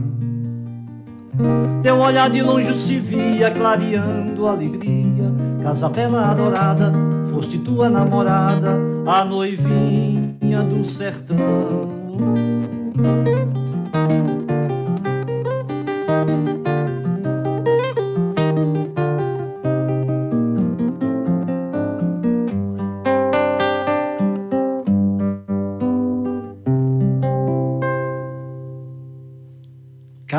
Teu 1.83 1.97
olhar 1.97 2.29
de 2.29 2.41
longe 2.41 2.73
se 2.79 2.99
via 2.99 3.51
clareando 3.51 4.47
alegria, 4.47 5.31
casa 5.61 5.89
bela 5.89 6.31
adorada, 6.31 6.91
foste 7.31 7.57
tua 7.59 7.89
namorada, 7.89 8.79
a 9.05 9.25
noivinha 9.25 10.63
do 10.63 10.85
sertão. 10.85 11.35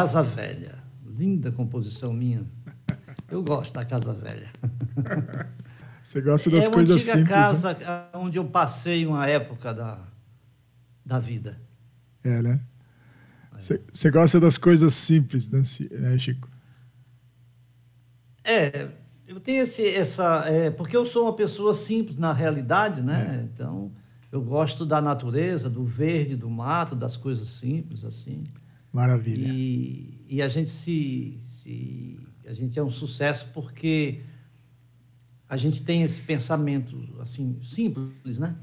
Casa 0.07 0.23
Velha. 0.23 0.79
Linda 1.05 1.51
composição 1.51 2.13
minha. 2.13 2.47
Eu 3.29 3.43
gosto 3.43 3.75
da 3.75 3.85
Casa 3.85 4.15
Velha. 4.15 4.47
Você 6.05 6.21
gosta 6.21 6.49
das 6.49 6.65
é 6.65 6.69
uma 6.69 6.75
coisas 6.75 7.09
antiga 7.09 7.13
simples. 7.13 7.29
né? 7.29 7.75
casa 7.75 8.09
onde 8.15 8.39
eu 8.39 8.45
passei 8.45 9.05
uma 9.05 9.27
época 9.27 9.75
da, 9.75 9.99
da 11.05 11.19
vida. 11.19 11.61
Né? 12.23 12.39
É, 12.39 12.43
né? 12.43 12.61
Você, 13.93 14.11
gosta 14.13 14.39
das 14.39 14.57
coisas 14.57 14.95
simples, 14.95 15.51
né, 15.51 15.63
né, 15.91 16.17
Chico? 16.19 16.49
É, 18.45 18.91
eu 19.27 19.41
tenho 19.41 19.65
esse, 19.65 19.85
essa. 19.89 20.45
É, 20.47 20.71
porque 20.71 20.97
eu 20.97 21.05
sou 21.05 21.25
uma 21.25 21.35
pessoa 21.35 21.75
simples 21.75 22.17
na 22.17 22.33
realidade, 22.33 23.01
É. 23.01 23.03
né? 23.03 23.49
Então, 23.53 23.91
eu 24.31 24.41
gosto 24.41 24.87
da 24.87 25.01
natureza, 25.01 25.69
do 25.69 25.83
verde, 25.83 26.37
do 26.37 26.49
mato, 26.49 26.95
das 26.95 27.17
coisas 27.17 27.49
simples, 27.49 28.05
assim. 28.05 28.45
Maravilha. 28.97 29.47
E, 29.47 30.25
e 30.27 30.41
a 30.41 30.49
gente 30.49 30.71
se, 30.71 31.37
se. 31.43 32.19
A 32.47 32.55
gente 32.55 32.79
é 32.79 32.83
um 32.83 32.91
sucesso 32.91 33.47
porque 33.53 34.23
a 35.47 35.59
gente 35.59 35.83
tem 35.83 36.03
esse 36.03 36.23
pensamento, 36.23 36.97
assim, 37.21 37.61
simples, 37.63 38.39
né? 38.39 38.57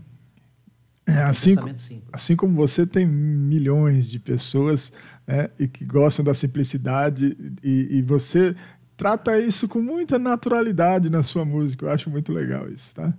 É, 1.05 1.21
assim, 1.21 1.55
simples. 1.75 2.01
assim 2.11 2.35
como 2.35 2.55
você, 2.55 2.83
tem 2.83 3.05
milhões 3.05 4.09
de 4.09 4.17
pessoas 4.17 4.91
né, 5.27 5.51
e 5.59 5.67
que 5.67 5.85
gostam 5.85 6.25
da 6.25 6.33
simplicidade 6.33 7.37
e, 7.61 7.97
e 7.97 8.01
você 8.01 8.55
trata 8.97 9.37
isso 9.39 9.67
com 9.67 9.81
muita 9.81 10.17
naturalidade 10.17 11.11
na 11.11 11.21
sua 11.21 11.45
música. 11.45 11.85
Eu 11.85 11.91
acho 11.91 12.09
muito 12.09 12.33
legal 12.33 12.71
isso, 12.71 12.95
tá? 12.95 13.13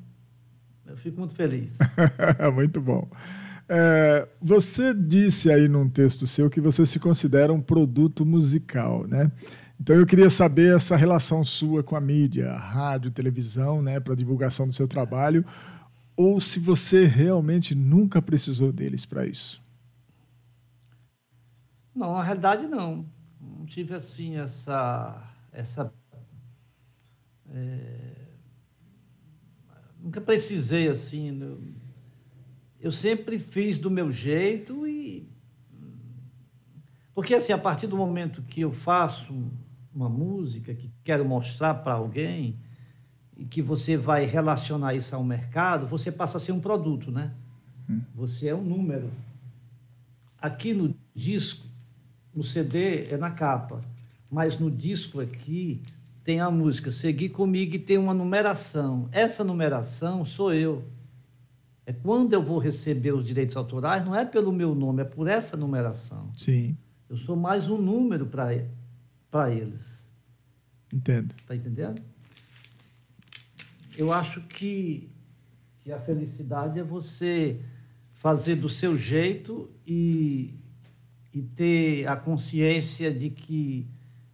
Eu 0.84 0.96
fico 0.96 1.20
muito 1.20 1.34
feliz. 1.34 1.78
Muito 2.54 2.80
bom. 2.80 3.08
É, 3.68 4.28
você 4.40 4.92
disse 4.92 5.50
aí 5.50 5.68
num 5.68 5.88
texto 5.88 6.26
seu 6.26 6.50
que 6.50 6.60
você 6.60 6.84
se 6.84 6.98
considera 6.98 7.52
um 7.52 7.60
produto 7.60 8.24
musical, 8.24 9.06
né? 9.06 9.30
Então 9.80 9.96
eu 9.96 10.06
queria 10.06 10.30
saber 10.30 10.76
essa 10.76 10.96
relação 10.96 11.42
sua 11.42 11.82
com 11.82 11.96
a 11.96 12.00
mídia, 12.00 12.52
a 12.52 12.58
rádio, 12.58 13.10
televisão, 13.10 13.82
né, 13.82 13.98
para 13.98 14.14
divulgação 14.14 14.66
do 14.66 14.72
seu 14.72 14.86
trabalho, 14.86 15.44
ou 16.16 16.40
se 16.40 16.60
você 16.60 17.06
realmente 17.06 17.74
nunca 17.74 18.22
precisou 18.22 18.70
deles 18.70 19.04
para 19.04 19.26
isso. 19.26 19.62
Não, 21.94 22.14
na 22.14 22.22
realidade 22.22 22.66
não. 22.66 23.06
Não 23.40 23.66
tive 23.66 23.94
assim 23.94 24.36
essa. 24.36 25.22
essa 25.52 25.92
é, 27.52 28.28
nunca 30.00 30.20
precisei 30.20 30.88
assim. 30.88 31.74
Eu 32.84 32.92
sempre 32.92 33.38
fiz 33.38 33.78
do 33.78 33.90
meu 33.90 34.12
jeito 34.12 34.86
e. 34.86 35.26
Porque, 37.14 37.34
assim, 37.34 37.50
a 37.50 37.56
partir 37.56 37.86
do 37.86 37.96
momento 37.96 38.42
que 38.42 38.60
eu 38.60 38.72
faço 38.72 39.32
uma 39.94 40.06
música, 40.06 40.74
que 40.74 40.90
quero 41.02 41.24
mostrar 41.24 41.72
para 41.72 41.94
alguém, 41.94 42.58
e 43.38 43.46
que 43.46 43.62
você 43.62 43.96
vai 43.96 44.26
relacionar 44.26 44.92
isso 44.92 45.16
ao 45.16 45.24
mercado, 45.24 45.86
você 45.86 46.12
passa 46.12 46.36
a 46.36 46.40
ser 46.40 46.52
um 46.52 46.60
produto, 46.60 47.10
né? 47.10 47.32
Você 48.14 48.48
é 48.48 48.54
um 48.54 48.62
número. 48.62 49.10
Aqui 50.38 50.74
no 50.74 50.94
disco, 51.14 51.64
no 52.34 52.44
CD 52.44 53.04
é 53.04 53.16
na 53.16 53.30
capa, 53.30 53.80
mas 54.30 54.58
no 54.58 54.70
disco 54.70 55.22
aqui 55.22 55.80
tem 56.22 56.38
a 56.38 56.50
música 56.50 56.90
Seguir 56.90 57.30
Comigo 57.30 57.76
e 57.76 57.78
tem 57.78 57.96
uma 57.96 58.12
numeração. 58.12 59.08
Essa 59.10 59.42
numeração 59.42 60.22
sou 60.26 60.52
eu. 60.52 60.84
É 61.86 61.92
quando 61.92 62.32
eu 62.32 62.42
vou 62.42 62.58
receber 62.58 63.12
os 63.12 63.26
direitos 63.26 63.56
autorais, 63.56 64.04
não 64.04 64.14
é 64.14 64.24
pelo 64.24 64.52
meu 64.52 64.74
nome, 64.74 65.02
é 65.02 65.04
por 65.04 65.28
essa 65.28 65.56
numeração. 65.56 66.32
Sim, 66.34 66.76
Eu 67.08 67.16
sou 67.16 67.36
mais 67.36 67.68
um 67.68 67.76
número 67.76 68.26
para 68.26 69.50
eles. 69.52 70.02
entendo. 70.92 71.34
Está 71.36 71.54
entendendo? 71.54 72.00
Eu 73.96 74.12
acho 74.12 74.40
que, 74.42 75.10
que 75.80 75.92
a 75.92 75.98
felicidade 76.00 76.80
é 76.80 76.82
você 76.82 77.60
fazer 78.12 78.56
do 78.56 78.70
seu 78.70 78.96
jeito 78.96 79.70
e, 79.86 80.54
e 81.32 81.42
ter 81.42 82.06
a 82.06 82.16
consciência 82.16 83.12
de 83.12 83.28
que 83.28 83.86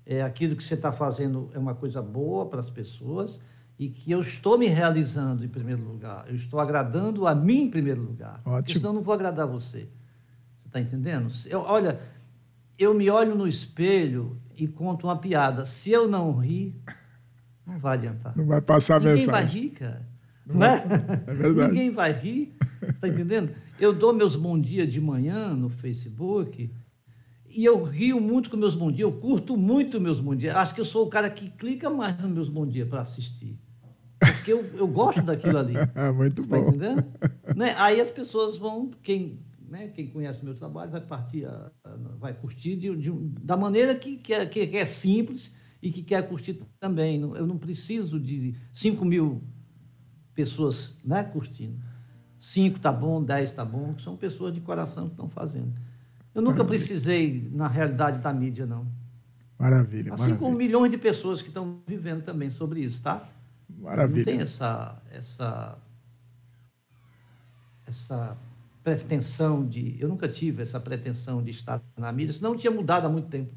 é, 0.07 0.23
aquilo 0.23 0.55
que 0.57 0.63
você 0.63 0.75
está 0.75 0.93
fazendo 0.93 1.51
é 1.53 1.59
uma 1.59 1.75
coisa 1.75 2.01
boa 2.01 2.47
para 2.47 2.61
as 2.61 2.71
pessoas 2.71 3.41
e 3.81 3.89
que 3.89 4.13
eu 4.13 4.21
estou 4.21 4.59
me 4.59 4.67
realizando 4.67 5.43
em 5.43 5.49
primeiro 5.49 5.83
lugar. 5.83 6.27
Eu 6.29 6.35
estou 6.35 6.61
agradando 6.61 7.27
a 7.27 7.35
mim 7.35 7.63
em 7.63 7.71
primeiro 7.71 8.03
lugar. 8.03 8.35
Porque 8.35 8.51
Ótimo. 8.51 8.79
senão 8.79 8.91
eu 8.91 8.95
não 8.97 9.03
vou 9.03 9.15
agradar 9.15 9.47
você. 9.47 9.89
Você 10.55 10.67
está 10.67 10.79
entendendo? 10.79 11.33
Eu, 11.47 11.61
olha, 11.63 11.99
eu 12.79 12.93
me 12.93 13.09
olho 13.09 13.35
no 13.35 13.49
espelho 13.49 14.39
e 14.55 14.69
conto 14.69 15.07
uma 15.07 15.17
piada. 15.17 15.65
Se 15.65 15.91
eu 15.91 16.07
não 16.07 16.37
rir, 16.37 16.79
não 17.67 17.79
vai 17.79 17.97
adiantar. 17.97 18.37
Não 18.37 18.45
vai 18.45 18.61
passar 18.61 18.97
a 18.97 18.99
Ninguém 18.99 19.15
mensagem. 19.15 19.33
vai 19.33 19.45
rir, 19.47 19.71
cara. 19.71 20.09
Não 20.45 20.63
é? 20.67 20.85
É 21.27 21.33
verdade. 21.33 21.73
Ninguém 21.73 21.91
vai 21.91 22.13
rir. 22.13 22.55
Está 22.87 23.09
entendendo? 23.09 23.57
Eu 23.79 23.95
dou 23.95 24.13
meus 24.13 24.37
bom 24.37 24.61
dia 24.61 24.87
de 24.87 25.01
manhã 25.01 25.55
no 25.55 25.71
Facebook 25.71 26.71
e 27.49 27.65
eu 27.65 27.83
rio 27.83 28.21
muito 28.21 28.51
com 28.51 28.59
meus 28.59 28.75
bom 28.75 28.93
dia. 28.93 29.07
Eu 29.07 29.13
curto 29.13 29.57
muito 29.57 29.99
meus 29.99 30.21
bom 30.21 30.37
dia. 30.37 30.55
Acho 30.59 30.75
que 30.75 30.83
eu 30.83 30.85
sou 30.85 31.07
o 31.07 31.09
cara 31.09 31.31
que 31.31 31.49
clica 31.49 31.89
mais 31.89 32.21
nos 32.21 32.31
meus 32.31 32.51
bom 32.51 32.67
dia 32.67 32.85
para 32.85 33.01
assistir. 33.01 33.59
Porque 34.41 34.53
eu, 34.53 34.65
eu 34.77 34.89
gosto 34.89 35.23
daquilo 35.23 35.59
ali. 35.59 35.75
É 35.95 36.11
muito 36.11 36.43
Está 36.43 36.57
bom. 36.59 36.69
entendendo? 36.69 37.05
Né? 37.55 37.75
Aí 37.79 38.01
as 38.01 38.11
pessoas 38.11 38.57
vão, 38.57 38.91
quem, 39.03 39.39
né, 39.69 39.89
quem 39.89 40.09
conhece 40.09 40.45
meu 40.45 40.55
trabalho, 40.55 40.91
vai 40.91 41.01
partir, 41.01 41.45
a- 41.47 41.71
a- 41.85 41.97
vai 42.19 42.33
curtir 42.35 42.77
de, 42.77 42.95
de 42.97 43.11
da 43.43 43.57
maneira 43.57 43.95
que, 43.95 44.17
que, 44.17 44.33
é, 44.33 44.47
que 44.47 44.77
é 44.77 44.87
simples 44.87 45.57
e 45.83 45.91
que 45.91 46.03
quer 46.03 46.29
curtir 46.29 46.61
também. 46.79 47.21
Eu 47.21 47.47
não 47.47 47.59
preciso 47.59 48.19
de 48.19 48.55
5 48.73 49.05
mil 49.05 49.43
pessoas 50.35 50.99
né, 51.05 51.23
curtindo. 51.23 51.79
5 52.39 52.79
tá 52.81 52.91
bom, 52.93 53.23
10 53.23 53.53
tá 53.53 53.65
bom, 53.65 53.99
são 53.99 54.17
pessoas 54.17 54.53
de 54.55 54.61
coração 54.61 55.07
que 55.07 55.13
estão 55.13 55.29
fazendo. 55.29 55.73
Eu 56.35 56.41
nunca 56.43 56.65
precisei, 56.65 57.49
na 57.53 57.69
realidade, 57.69 58.19
da 58.21 58.33
mídia, 58.33 58.65
não. 58.65 58.87
Maravilha, 59.59 60.15
Assim 60.15 60.31
como 60.37 60.53
maravilha. 60.53 60.59
milhões 60.69 60.91
de 60.91 60.97
pessoas 60.97 61.43
que 61.43 61.49
estão 61.49 61.81
vivendo 61.87 62.23
também 62.23 62.49
sobre 62.49 62.81
isso, 62.81 63.03
tá? 63.03 63.29
Não 63.79 63.85
tem 63.85 63.85
Maravilha. 63.85 64.43
essa, 64.43 65.03
essa, 65.11 65.79
essa 67.87 68.37
pretensão 68.83 69.67
de. 69.67 69.97
Eu 70.01 70.09
nunca 70.09 70.29
tive 70.29 70.63
essa 70.63 70.79
pretensão 70.81 71.43
de 71.43 71.51
estar 71.51 71.83
na 71.97 72.13
mídia, 72.13 72.33
senão 72.33 72.53
eu 72.53 72.59
tinha 72.59 72.71
mudado 72.71 73.07
há 73.07 73.09
muito 73.11 73.29
tempo. 73.29 73.53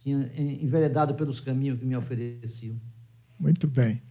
Tinha 0.00 0.30
en- 0.34 0.62
enveredado 0.64 1.14
pelos 1.14 1.40
caminhos 1.40 1.78
que 1.78 1.84
me 1.84 1.96
ofereciam. 1.96 2.76
Muito 3.38 3.66
bem. 3.66 4.02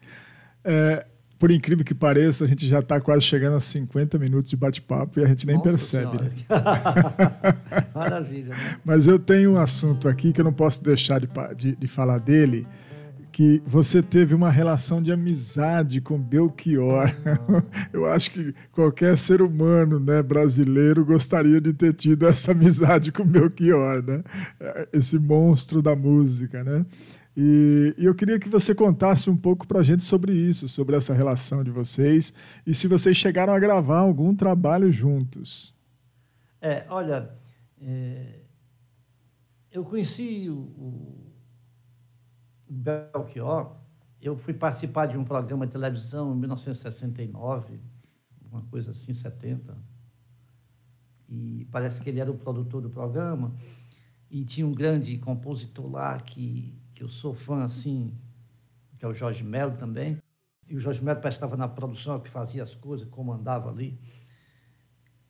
É, 0.63 1.05
por 1.39 1.51
incrível 1.51 1.83
que 1.85 1.93
pareça, 1.93 2.45
a 2.45 2.47
gente 2.47 2.67
já 2.67 2.79
está 2.79 2.99
quase 2.99 3.21
chegando 3.25 3.55
a 3.55 3.59
50 3.59 4.17
minutos 4.17 4.49
de 4.49 4.55
bate-papo 4.57 5.19
e 5.19 5.23
a 5.23 5.27
gente 5.27 5.45
nem 5.45 5.55
Nossa 5.55 5.69
percebe. 5.69 6.17
né? 6.21 6.29
Maravilha, 7.93 8.55
né? 8.55 8.79
Mas 8.83 9.07
eu 9.07 9.19
tenho 9.19 9.53
um 9.53 9.57
assunto 9.59 10.07
aqui 10.09 10.33
que 10.33 10.41
eu 10.41 10.45
não 10.45 10.53
posso 10.53 10.83
deixar 10.83 11.19
de, 11.21 11.27
de- 11.55 11.75
de 11.75 11.87
falar 11.87 12.19
dele, 12.19 12.67
que 13.37 13.61
você 13.67 14.01
teve 14.01 14.33
uma 14.33 14.49
relação 14.49 14.99
de 14.99 15.11
amizade 15.11 16.01
com 16.01 16.17
Belchior. 16.17 17.11
Eu 17.93 18.07
acho 18.07 18.31
que 18.31 18.55
qualquer 18.71 19.15
ser 19.15 19.43
humano 19.43 19.99
né, 19.99 20.23
brasileiro 20.23 21.05
gostaria 21.05 21.61
de 21.61 21.71
ter 21.71 21.93
tido 21.93 22.25
essa 22.25 22.51
amizade 22.51 23.11
com 23.11 23.23
Belchior, 23.23 24.01
né? 24.01 24.23
esse 24.91 25.19
monstro 25.19 25.83
da 25.83 25.95
música. 25.95 26.63
Né? 26.63 26.83
E, 27.37 27.93
e 27.99 28.05
eu 28.05 28.15
queria 28.15 28.39
que 28.39 28.49
você 28.49 28.73
contasse 28.73 29.29
um 29.29 29.37
pouco 29.37 29.67
para 29.67 29.81
a 29.81 29.83
gente 29.83 30.01
sobre 30.01 30.33
isso, 30.33 30.67
sobre 30.67 30.95
essa 30.95 31.13
relação 31.13 31.63
de 31.63 31.69
vocês 31.69 32.33
e 32.65 32.73
se 32.73 32.87
vocês 32.87 33.15
chegaram 33.15 33.53
a 33.53 33.59
gravar 33.59 33.99
algum 33.99 34.33
trabalho 34.33 34.91
juntos. 34.91 35.75
É, 36.59 36.87
olha, 36.89 37.29
é, 37.79 38.39
eu 39.71 39.83
conheci 39.83 40.49
o, 40.49 40.55
o 40.55 41.26
Belchior, 42.69 43.75
eu 44.21 44.35
fui 44.37 44.53
participar 44.53 45.05
de 45.05 45.17
um 45.17 45.23
programa 45.23 45.65
de 45.65 45.71
televisão 45.71 46.33
em 46.33 46.39
1969, 46.39 47.79
uma 48.51 48.61
coisa 48.63 48.91
assim, 48.91 49.13
70. 49.13 49.77
E 51.29 51.67
parece 51.71 52.01
que 52.01 52.09
ele 52.09 52.19
era 52.19 52.31
o 52.31 52.37
produtor 52.37 52.81
do 52.81 52.89
programa. 52.89 53.53
E 54.29 54.43
tinha 54.43 54.65
um 54.65 54.73
grande 54.73 55.17
compositor 55.17 55.89
lá 55.89 56.19
que, 56.19 56.73
que 56.93 57.03
eu 57.03 57.09
sou 57.09 57.33
fã, 57.33 57.63
assim, 57.63 58.13
que 58.97 59.05
é 59.05 59.07
o 59.07 59.13
Jorge 59.13 59.43
Melo 59.43 59.77
também. 59.77 60.17
E 60.67 60.75
o 60.75 60.79
Jorge 60.79 61.03
Melo 61.03 61.21
estava 61.27 61.55
na 61.55 61.67
produção, 61.67 62.19
que 62.19 62.29
fazia 62.29 62.63
as 62.63 62.75
coisas, 62.75 63.07
comandava 63.07 63.69
ali. 63.69 63.99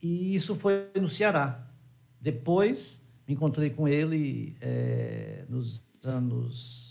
E 0.02 0.36
isso 0.36 0.56
foi 0.56 0.90
no 1.00 1.10
Ceará. 1.10 1.68
Depois, 2.20 3.04
me 3.28 3.34
encontrei 3.34 3.70
com 3.70 3.88
ele 3.88 4.56
eh, 4.62 5.46
nos 5.50 5.86
anos. 6.04 6.87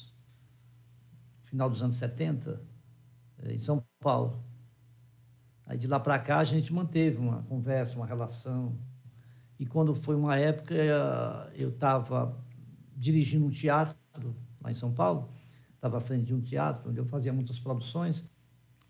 Final 1.57 1.71
dos 1.71 1.83
anos 1.83 1.97
70, 1.97 2.61
eh, 3.39 3.55
em 3.55 3.59
São 3.59 3.83
Paulo. 3.99 4.45
Aí 5.65 5.79
de 5.79 5.87
lá 5.87 5.99
para 5.99 6.19
cá 6.19 6.39
a 6.39 6.45
gente 6.45 6.73
manteve 6.73 7.17
uma 7.17 7.43
conversa, 7.45 7.97
uma 7.97 8.07
relação. 8.07 8.79
E 9.59 9.65
quando 9.65 9.95
foi 9.95 10.15
uma 10.15 10.37
época, 10.37 10.75
eh, 10.75 11.53
eu 11.55 11.71
estava 11.71 12.39
dirigindo 12.95 13.47
um 13.47 13.51
teatro 13.51 13.97
lá 14.61 14.71
em 14.71 14.75
São 14.75 14.93
Paulo, 14.93 15.31
estava 15.75 15.97
à 15.97 16.01
frente 16.01 16.27
de 16.27 16.35
um 16.35 16.43
teatro 16.43 16.91
onde 16.91 17.01
eu 17.01 17.07
fazia 17.07 17.33
muitas 17.33 17.59
produções. 17.59 18.23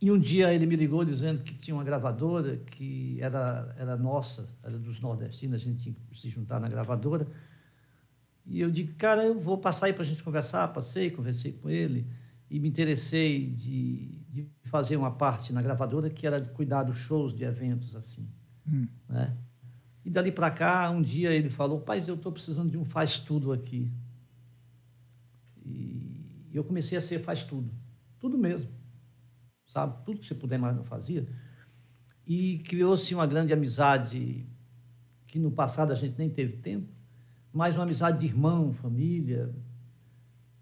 E 0.03 0.11
um 0.11 0.19
dia 0.19 0.53
ele 0.53 0.67
me 0.67 0.75
ligou 0.75 1.05
dizendo 1.05 1.43
que 1.43 1.55
tinha 1.55 1.75
uma 1.75 1.85
gravadora 1.85 2.57
que 2.59 3.19
era, 3.23 3.75
era 3.79 3.97
nossa, 3.97 4.49
era 4.63 4.77
dos 4.77 5.01
nordestinos, 5.01 5.55
a 5.55 5.59
gente 5.59 5.85
tinha 5.85 5.95
que 5.95 6.19
se 6.19 6.29
juntar 6.31 6.59
na 6.59 6.69
gravadora. 6.69 7.27
E 8.45 8.61
eu 8.61 8.71
digo, 8.71 8.95
cara, 8.97 9.25
eu 9.25 9.39
vou 9.39 9.57
passar 9.57 9.87
aí 9.87 9.93
para 9.93 10.03
a 10.03 10.07
gente 10.07 10.23
conversar. 10.23 10.69
Passei, 10.69 11.11
conversei 11.11 11.53
com 11.53 11.71
ele 11.71 12.07
e 12.51 12.61
me 12.61 12.69
interessei 12.69 13.51
de, 13.51 14.21
de 14.29 14.51
fazer 14.65 14.97
uma 14.97 15.11
parte 15.11 15.53
na 15.53 15.61
gravadora 15.61 16.09
que 16.09 16.27
era 16.27 16.41
de 16.41 16.49
cuidar 16.51 16.85
dos 16.85 16.99
shows, 16.99 17.35
de 17.35 17.45
eventos 17.45 17.97
assim. 17.97 18.29
Né? 19.09 19.37
E 20.05 20.11
dali 20.11 20.31
para 20.31 20.51
cá, 20.51 20.91
um 20.91 21.03
dia 21.03 21.33
ele 21.33 21.51
falou, 21.51 21.81
pai, 21.81 22.03
eu 22.07 22.15
estou 22.15 22.31
precisando 22.31 22.71
de 22.71 22.79
um 22.79 22.85
faz-tudo 22.85 23.53
aqui. 23.53 23.93
E 25.65 26.49
eu 26.53 26.63
comecei 26.63 26.97
a 26.97 27.01
ser 27.01 27.19
faz-tudo, 27.19 27.71
tudo 28.19 28.39
mesmo 28.39 28.77
sabe? 29.67 30.03
Tudo 30.05 30.21
que 30.21 30.27
você 30.27 30.35
puder 30.35 30.59
mais 30.59 30.75
não 30.75 30.85
fazia. 30.85 31.29
E 32.27 32.59
criou-se 32.61 33.15
uma 33.15 33.27
grande 33.27 33.53
amizade 33.53 34.47
que 35.27 35.39
no 35.39 35.51
passado 35.51 35.93
a 35.93 35.95
gente 35.95 36.17
nem 36.19 36.31
teve 36.31 36.57
tempo, 36.57 36.89
mas 37.53 37.75
uma 37.75 37.83
amizade 37.83 38.21
de 38.21 38.27
irmão, 38.27 38.73
família, 38.73 39.55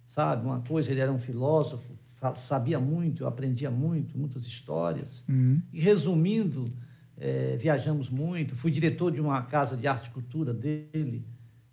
sabe? 0.05 0.47
Uma 0.47 0.61
coisa, 0.61 0.91
ele 0.91 1.01
era 1.01 1.13
um 1.13 1.19
filósofo, 1.19 1.99
sabia 2.37 2.79
muito, 2.81 3.25
eu 3.25 3.27
aprendia 3.27 3.71
muito, 3.71 4.17
muitas 4.19 4.47
histórias. 4.47 5.25
E 5.73 5.81
resumindo, 5.81 6.73
eh, 7.17 7.57
viajamos 7.59 8.09
muito, 8.09 8.57
fui 8.57 8.71
diretor 8.71 9.11
de 9.13 9.21
uma 9.21 9.43
casa 9.43 9.77
de 9.77 9.87
arte 9.87 10.07
e 10.07 10.11
cultura 10.11 10.53
dele, 10.55 11.27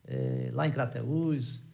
eh, 0.06 0.50
lá 0.54 0.68
em 0.68 0.72
Crateús, 0.72 1.66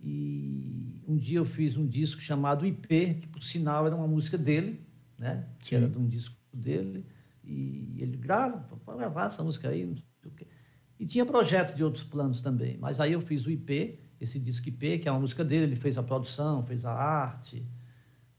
e 0.00 1.00
um 1.06 1.16
dia 1.16 1.38
eu 1.38 1.44
fiz 1.44 1.76
um 1.76 1.86
disco 1.86 2.20
chamado 2.20 2.66
IP, 2.66 3.14
que 3.14 3.26
por 3.26 3.42
sinal 3.42 3.86
era 3.86 3.96
uma 3.96 4.06
música 4.06 4.38
dele, 4.38 4.80
né? 5.18 5.46
Que 5.58 5.74
era 5.74 5.88
de 5.88 5.98
um 5.98 6.06
disco 6.06 6.36
dele. 6.52 7.04
E 7.42 7.96
ele 7.98 8.16
grava, 8.16 8.58
pode 8.84 8.98
gravar 8.98 9.26
essa 9.26 9.42
música 9.42 9.70
aí, 9.70 9.84
não 9.84 9.96
sei 9.96 10.04
o 10.26 10.30
quê. 10.30 10.46
E 11.00 11.06
tinha 11.06 11.24
projetos 11.24 11.74
de 11.74 11.82
outros 11.82 12.04
planos 12.04 12.40
também. 12.40 12.76
Mas 12.78 13.00
aí 13.00 13.12
eu 13.12 13.20
fiz 13.20 13.46
o 13.46 13.50
IP, 13.50 13.98
esse 14.20 14.38
disco 14.40 14.68
IP, 14.68 14.98
que 14.98 15.08
é 15.08 15.12
uma 15.12 15.20
música 15.20 15.44
dele, 15.44 15.64
ele 15.64 15.76
fez 15.76 15.96
a 15.96 16.02
produção, 16.02 16.62
fez 16.62 16.84
a 16.84 16.92
arte. 16.92 17.64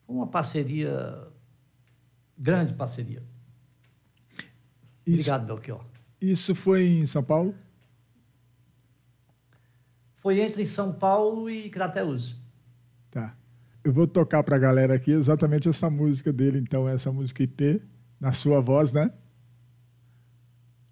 Foi 0.05 0.15
uma 0.15 0.27
parceria, 0.27 1.27
grande 2.37 2.73
parceria. 2.73 3.23
Isso, 5.05 5.21
Obrigado, 5.31 5.45
Belchior. 5.47 5.85
isso 6.21 6.53
foi 6.53 6.85
em 6.87 7.05
São 7.05 7.23
Paulo? 7.23 7.55
Foi 10.15 10.39
entre 10.41 10.65
São 10.67 10.91
Paulo 10.93 11.49
e 11.49 11.69
Crateús. 11.69 12.35
Tá. 13.09 13.35
Eu 13.83 13.93
vou 13.93 14.05
tocar 14.05 14.43
para 14.43 14.57
a 14.57 14.59
galera 14.59 14.93
aqui 14.93 15.11
exatamente 15.11 15.69
essa 15.69 15.89
música 15.89 16.33
dele, 16.33 16.59
então, 16.59 16.87
essa 16.87 17.11
música 17.11 17.41
IP, 17.41 17.81
na 18.19 18.33
sua 18.33 18.59
voz, 18.59 18.91
né? 18.91 19.11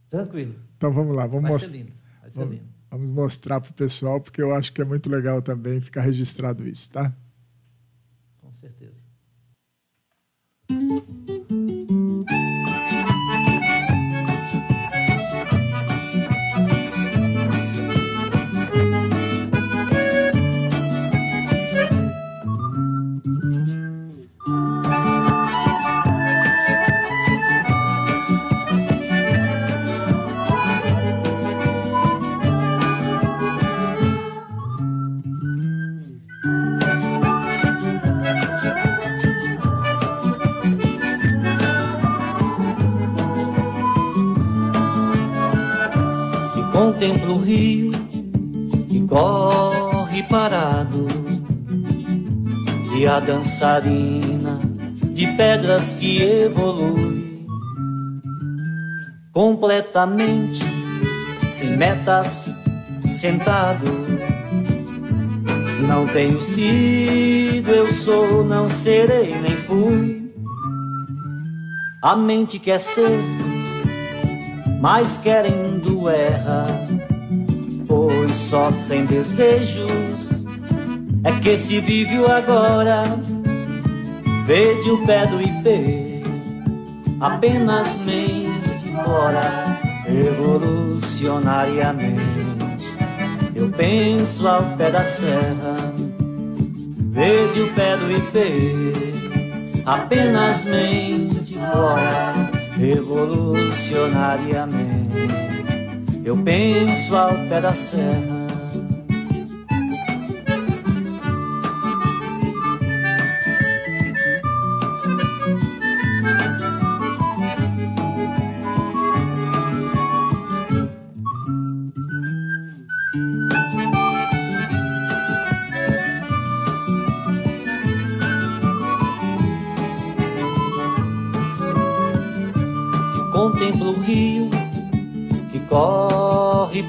Tranquilo. 0.10 0.56
Então 0.78 0.92
vamos 0.94 1.16
lá, 1.16 1.28
vamos 1.28 1.44
Vai 1.44 1.52
mostrar. 1.52 1.72
ser 1.72 1.78
lindo. 1.78 1.94
Vai 2.22 2.30
ser 2.30 2.46
lindo. 2.48 2.76
Vamos 2.90 3.10
mostrar 3.10 3.62
para 3.62 3.72
o 3.72 3.74
pessoal, 3.74 4.22
porque 4.22 4.42
eu 4.42 4.54
acho 4.54 4.72
que 4.74 4.82
é 4.82 4.86
muito 4.86 5.10
legal 5.10 5.42
também 5.42 5.82
ficar 5.82 6.02
registrado 6.02 6.68
isso, 6.68 6.92
tá? 6.92 7.14
Dançarina 53.20 54.59
de 55.13 55.28
pedras 55.34 55.93
que 55.93 56.22
evolui 56.22 57.45
completamente 59.32 60.63
sem 61.47 61.78
metas 61.78 62.49
sentado 63.11 63.86
não 65.88 66.07
tenho 66.07 66.41
sido 66.41 67.70
eu 67.70 67.88
sou 67.88 68.43
não 68.43 68.70
serei 68.70 69.39
nem 69.39 69.55
fui. 69.57 70.34
A 72.01 72.15
mente 72.15 72.59
quer 72.59 72.80
ser 72.80 73.20
mas 74.80 75.18
querendo 75.18 76.07
erra, 76.07 76.65
pois 77.88 78.32
só 78.32 78.70
sem 78.72 79.05
desejos 79.05 80.37
é 81.28 81.39
que 81.41 81.57
se 81.57 81.82
vive 81.82 82.19
o 82.19 82.32
agora. 82.32 83.03
Vede 84.45 84.91
o 84.91 85.05
pé 85.05 85.28
do 85.28 85.41
IP, 85.41 86.21
apenas 87.19 88.03
mente 88.03 88.69
fora, 88.95 89.78
evolucionariamente. 90.07 92.88
Eu 93.53 93.69
penso 93.69 94.47
ao 94.47 94.63
pé 94.78 94.89
da 94.89 95.03
serra, 95.03 95.75
vede 97.11 97.61
o 97.61 97.73
pé 97.73 97.97
do 97.97 98.09
IP, 98.09 98.93
apenas 99.86 100.63
mente 100.69 101.55
fora 101.55 102.49
revolucionariamente. 102.78 105.28
Eu 106.23 106.38
penso 106.38 107.17
ao 107.17 107.34
pé 107.49 107.59
da 107.59 107.73
serra. 107.73 108.37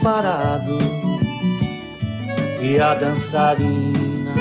Parado. 0.03 0.79
E 2.61 2.79
a 2.81 2.95
dançarina 2.95 4.35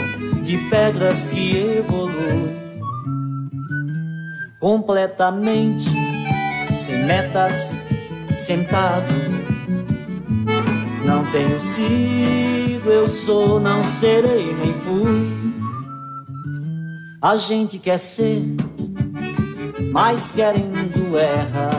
de 0.43 0.57
pedras 0.69 1.27
que 1.27 1.57
evolui 1.77 2.55
completamente 4.59 5.89
sem 6.75 7.05
metas 7.05 7.75
sentado 8.35 9.13
não 11.05 11.25
tenho 11.31 11.59
sido 11.59 12.91
eu 12.91 13.07
sou 13.07 13.59
não 13.59 13.83
serei 13.83 14.53
nem 14.53 14.73
fui. 14.73 15.37
A 17.21 17.35
gente 17.35 17.79
quer 17.79 17.97
ser 17.97 18.55
mas 19.91 20.31
querendo 20.31 21.17
erra, 21.17 21.69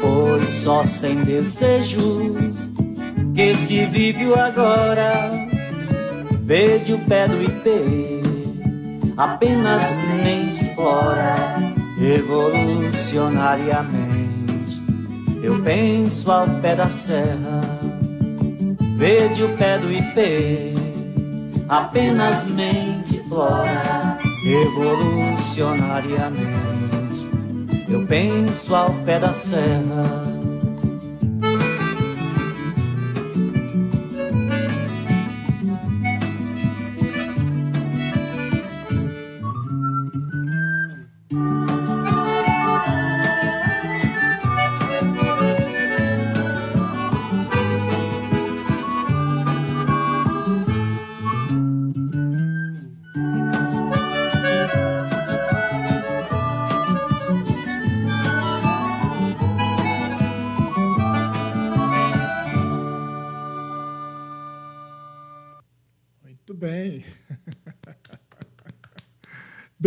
pois 0.00 0.48
só 0.48 0.84
sem 0.84 1.16
desejos 1.16 2.49
que 3.40 3.54
se 3.54 3.86
vive 3.86 4.26
o 4.26 4.38
agora. 4.38 5.32
Vede 6.42 6.92
o 6.92 6.98
pé 6.98 7.26
do 7.26 7.42
IP, 7.42 8.20
apenas 9.16 9.82
mente 10.22 10.74
fora, 10.74 11.36
revolucionariamente. 11.98 14.82
Eu 15.42 15.62
penso 15.62 16.30
ao 16.30 16.46
pé 16.60 16.76
da 16.76 16.90
serra, 16.90 17.62
vede 18.98 19.42
o 19.42 19.48
pé 19.56 19.78
do 19.78 19.90
IP, 19.90 20.74
apenas 21.66 22.50
mente 22.50 23.22
fora, 23.26 24.18
revolucionariamente. 24.44 26.50
Eu 27.88 28.06
penso 28.06 28.74
ao 28.74 28.92
pé 29.06 29.18
da 29.18 29.32
serra. 29.32 30.29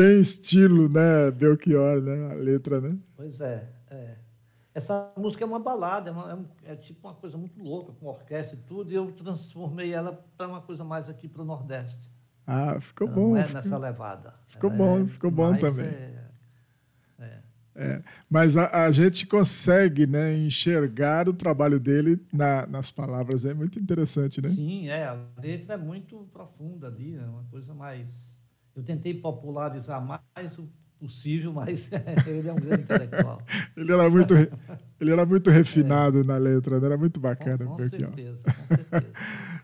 Bem 0.04 0.20
estilo, 0.20 0.90
né, 0.90 1.32
Belchior, 1.32 2.02
né? 2.02 2.32
A 2.32 2.34
letra, 2.34 2.82
né? 2.82 2.98
Pois 3.16 3.40
é, 3.40 3.70
é. 3.90 4.18
Essa 4.76 5.14
música 5.16 5.46
é 5.46 5.48
uma 5.48 5.60
balada, 5.60 6.10
é, 6.10 6.14
uma- 6.14 6.50
é 6.66 6.74
é 6.74 6.76
tipo 6.76 7.08
uma 7.08 7.14
coisa 7.14 7.38
muito 7.38 7.62
louca, 7.64 7.94
com 7.94 8.08
orquestra 8.08 8.58
e 8.60 8.62
tudo, 8.64 8.92
e 8.92 8.96
eu 8.96 9.10
transformei 9.14 9.94
ela 9.94 10.12
para 10.38 10.48
uma 10.48 10.62
coisa 10.62 10.84
mais 10.84 11.08
aqui 11.08 11.28
para 11.30 11.42
o 11.42 11.46
Nordeste. 11.46 12.12
Ah, 12.46 12.82
ficou 12.82 13.08
Ela 13.08 13.16
bom. 13.16 13.30
não 13.30 13.38
é 13.38 13.44
ficou- 13.44 13.62
nessa 13.62 13.78
levada. 13.78 14.34
ficou 14.48 14.70
Ela 14.70 14.78
bom, 14.78 15.00
é 15.04 15.06
ficou 15.06 15.32
bom 15.32 15.56
também. 15.58 15.86
é, 17.76 18.02
Mas 18.30 18.56
a, 18.56 18.86
a 18.86 18.92
gente 18.92 19.26
consegue 19.26 20.06
né, 20.06 20.36
enxergar 20.38 21.28
o 21.28 21.34
trabalho 21.34 21.80
dele 21.80 22.20
na- 22.32 22.68
nas 22.68 22.92
palavras. 22.92 23.46
É 23.46 23.54
muito 23.54 23.80
interessante, 23.80 24.42
né? 24.42 24.50
Sim, 24.50 24.90
é. 24.90 25.06
A 25.08 25.18
letra 25.42 25.74
é 25.74 25.78
muito 25.78 26.28
profunda 26.32 26.88
ali, 26.88 27.16
é 27.16 27.22
uma 27.26 27.44
coisa 27.46 27.74
mais. 27.74 28.33
Eu 28.76 28.84
tentei 28.84 29.14
popularizar 29.14 30.04
mais 30.04 30.58
o 30.58 30.68
possível, 31.00 31.52
mas 31.52 31.90
ele 32.26 32.48
é 32.48 32.54
um 32.54 32.56
grande 32.60 32.84
intelectual. 32.84 33.42
Ele 33.76 33.92
era 33.92 34.10
muito, 34.10 34.34
ele 35.00 35.12
era 35.12 35.26
muito 35.26 35.50
refinado 35.50 36.24
na 36.24 36.38
letra, 36.38 36.80
né? 36.80 36.86
era 36.88 36.98
muito 36.98 37.20
bacana. 37.20 37.66
Com, 37.66 37.76
com 37.78 37.90
certeza, 37.90 38.42
com 38.44 38.76
certeza. 38.76 39.06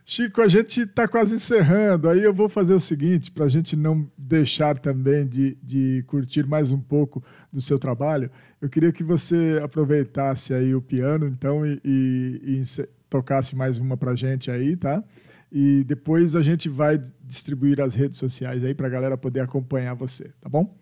Chico, 0.05 0.41
a 0.41 0.47
gente 0.47 0.81
está 0.81 1.07
quase 1.07 1.35
encerrando. 1.35 2.09
Aí 2.09 2.23
eu 2.23 2.33
vou 2.33 2.49
fazer 2.49 2.73
o 2.73 2.79
seguinte, 2.79 3.31
para 3.31 3.45
a 3.45 3.49
gente 3.49 3.75
não 3.75 4.09
deixar 4.17 4.77
também 4.77 5.25
de, 5.27 5.55
de 5.61 6.03
curtir 6.07 6.45
mais 6.47 6.71
um 6.71 6.79
pouco 6.79 7.23
do 7.53 7.61
seu 7.61 7.77
trabalho, 7.77 8.29
eu 8.59 8.67
queria 8.69 8.91
que 8.91 9.03
você 9.03 9.61
aproveitasse 9.63 10.53
aí 10.53 10.73
o 10.75 10.81
piano, 10.81 11.27
então, 11.27 11.65
e, 11.65 11.79
e- 11.85 12.59
e 12.59 12.87
tocasse 13.09 13.55
mais 13.55 13.77
uma 13.79 13.95
para 13.95 14.11
a 14.11 14.15
gente 14.15 14.49
aí, 14.51 14.75
tá? 14.75 15.03
E 15.51 15.83
depois 15.83 16.35
a 16.35 16.41
gente 16.41 16.69
vai 16.69 17.01
distribuir 17.23 17.81
as 17.81 17.95
redes 17.95 18.17
sociais 18.19 18.63
aí 18.63 18.73
para 18.75 18.87
a 18.87 18.89
galera 18.89 19.17
poder 19.17 19.39
acompanhar 19.39 19.95
você, 19.95 20.31
tá 20.39 20.47
bom? 20.49 20.77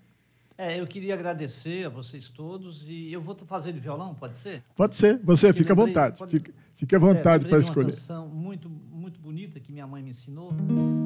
É, 0.57 0.79
eu 0.79 0.87
queria 0.87 1.13
agradecer 1.13 1.85
a 1.85 1.89
vocês 1.89 2.29
todos 2.29 2.89
e 2.89 3.13
eu 3.13 3.21
vou 3.21 3.35
fazer 3.45 3.71
de 3.71 3.79
violão, 3.79 4.15
pode 4.15 4.35
ser? 4.37 4.63
Pode 4.75 4.95
ser, 4.95 5.19
você, 5.23 5.47
Porque 5.47 5.59
fica 5.59 5.73
à 5.73 5.75
vontade. 5.75 6.17
pode- 6.17 6.43
fique 6.73 6.95
à 6.95 6.97
É, 6.97 6.99
vontade 6.99 7.43
lembrei 7.45 7.49
para 7.51 7.59
de 7.59 7.65
uma 7.65 7.69
escolher. 7.71 7.91
canção 7.91 8.27
muito, 8.27 8.67
muito 8.67 9.19
bonita 9.21 9.59
que 9.59 9.71
minha 9.71 9.85
mãe 9.85 10.01
me 10.01 10.09
ensinou 10.09 10.51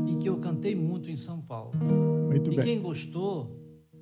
e 0.07 0.15
que 0.15 0.27
eu 0.29 0.37
cantei 0.37 0.73
muito 0.73 1.11
em 1.11 1.17
São 1.17 1.41
Paulo. 1.41 1.71
Muito 2.29 2.49
e 2.51 2.55
bem. 2.55 2.65
quem 2.65 2.81
gostou, 2.81 3.59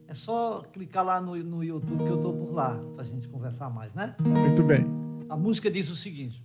é 0.07 0.13
só 0.13 0.61
clicar 0.71 1.03
lá 1.03 1.19
no, 1.19 1.35
no 1.43 1.63
YouTube 1.63 1.97
que 2.03 2.09
eu 2.09 2.17
estou 2.17 2.31
por 2.33 2.53
lá, 2.53 2.75
para 2.95 3.03
a 3.03 3.07
gente 3.07 3.27
conversar 3.27 3.71
mais, 3.71 3.91
né? 3.95 4.15
Muito 4.23 4.61
bem. 4.63 4.85
A 5.27 5.35
música 5.35 5.69
diz 5.71 5.89
o 5.89 5.95
seguinte: 5.95 6.43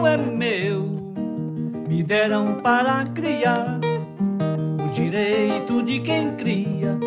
não 0.00 0.06
é 0.06 0.16
meu, 0.16 1.12
me 1.86 2.02
deram 2.02 2.54
para 2.62 3.04
criar. 3.04 3.78
O 4.82 4.88
direito 4.88 5.82
de 5.82 6.00
quem 6.00 6.34
cria 6.36 6.98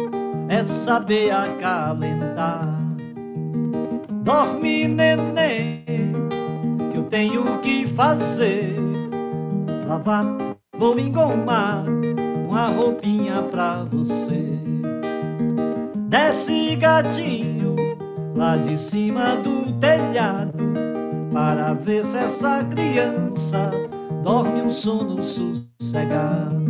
é 0.48 0.64
saber 0.64 1.32
acalentar. 1.32 2.78
Dorme, 4.22 4.88
neném, 4.88 5.84
que 6.92 6.98
eu 6.98 7.04
tenho 7.06 7.58
que 7.62 7.88
fazer. 7.88 8.76
Lavar, 9.88 10.24
vou 10.78 11.00
engomar 11.00 11.86
uma 12.48 12.68
roupinha 12.68 13.42
pra 13.42 13.84
você. 13.86 14.60
Desce 15.96 16.76
gatinho 16.76 17.76
lá 18.36 18.56
de 18.56 18.78
cima 18.78 19.36
do 19.38 19.72
telhado 19.80 20.63
para 21.34 21.74
ver 21.74 22.06
se 22.06 22.18
essa 22.18 22.64
criança 22.64 23.72
dorme 24.24 24.62
um 24.62 24.72
sono 24.72 25.24
sossegado. 25.24 26.64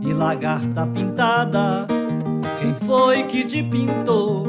E 0.00 0.12
lagarta 0.12 0.86
pintada, 0.86 1.86
quem 2.58 2.74
foi 2.74 3.22
que 3.24 3.44
te 3.44 3.62
pintou? 3.62 4.44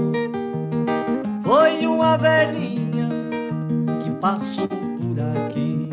Foi 1.43 1.85
uma 1.85 2.17
velhinha 2.17 3.09
que 4.01 4.09
passou 4.21 4.67
por 4.67 5.19
aqui. 5.43 5.89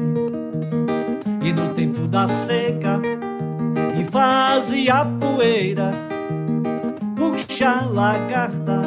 E 1.42 1.52
no 1.52 1.74
tempo 1.74 2.06
da 2.06 2.28
seca, 2.28 3.02
e 4.00 4.04
fazia 4.10 5.04
poeira 5.04 5.90
puxa 7.16 7.68
a 7.68 7.86
lagarta 7.86 8.82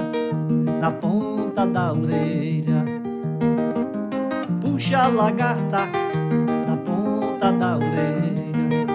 na 0.81 0.91
ponta 0.91 1.65
da 1.65 1.93
orelha. 1.93 2.74
Puxa 4.75 4.97
a 5.03 5.07
lagarta 5.07 5.85
na 6.67 6.75
ponta 6.85 7.49
da 7.53 7.77
orelha. 7.77 8.85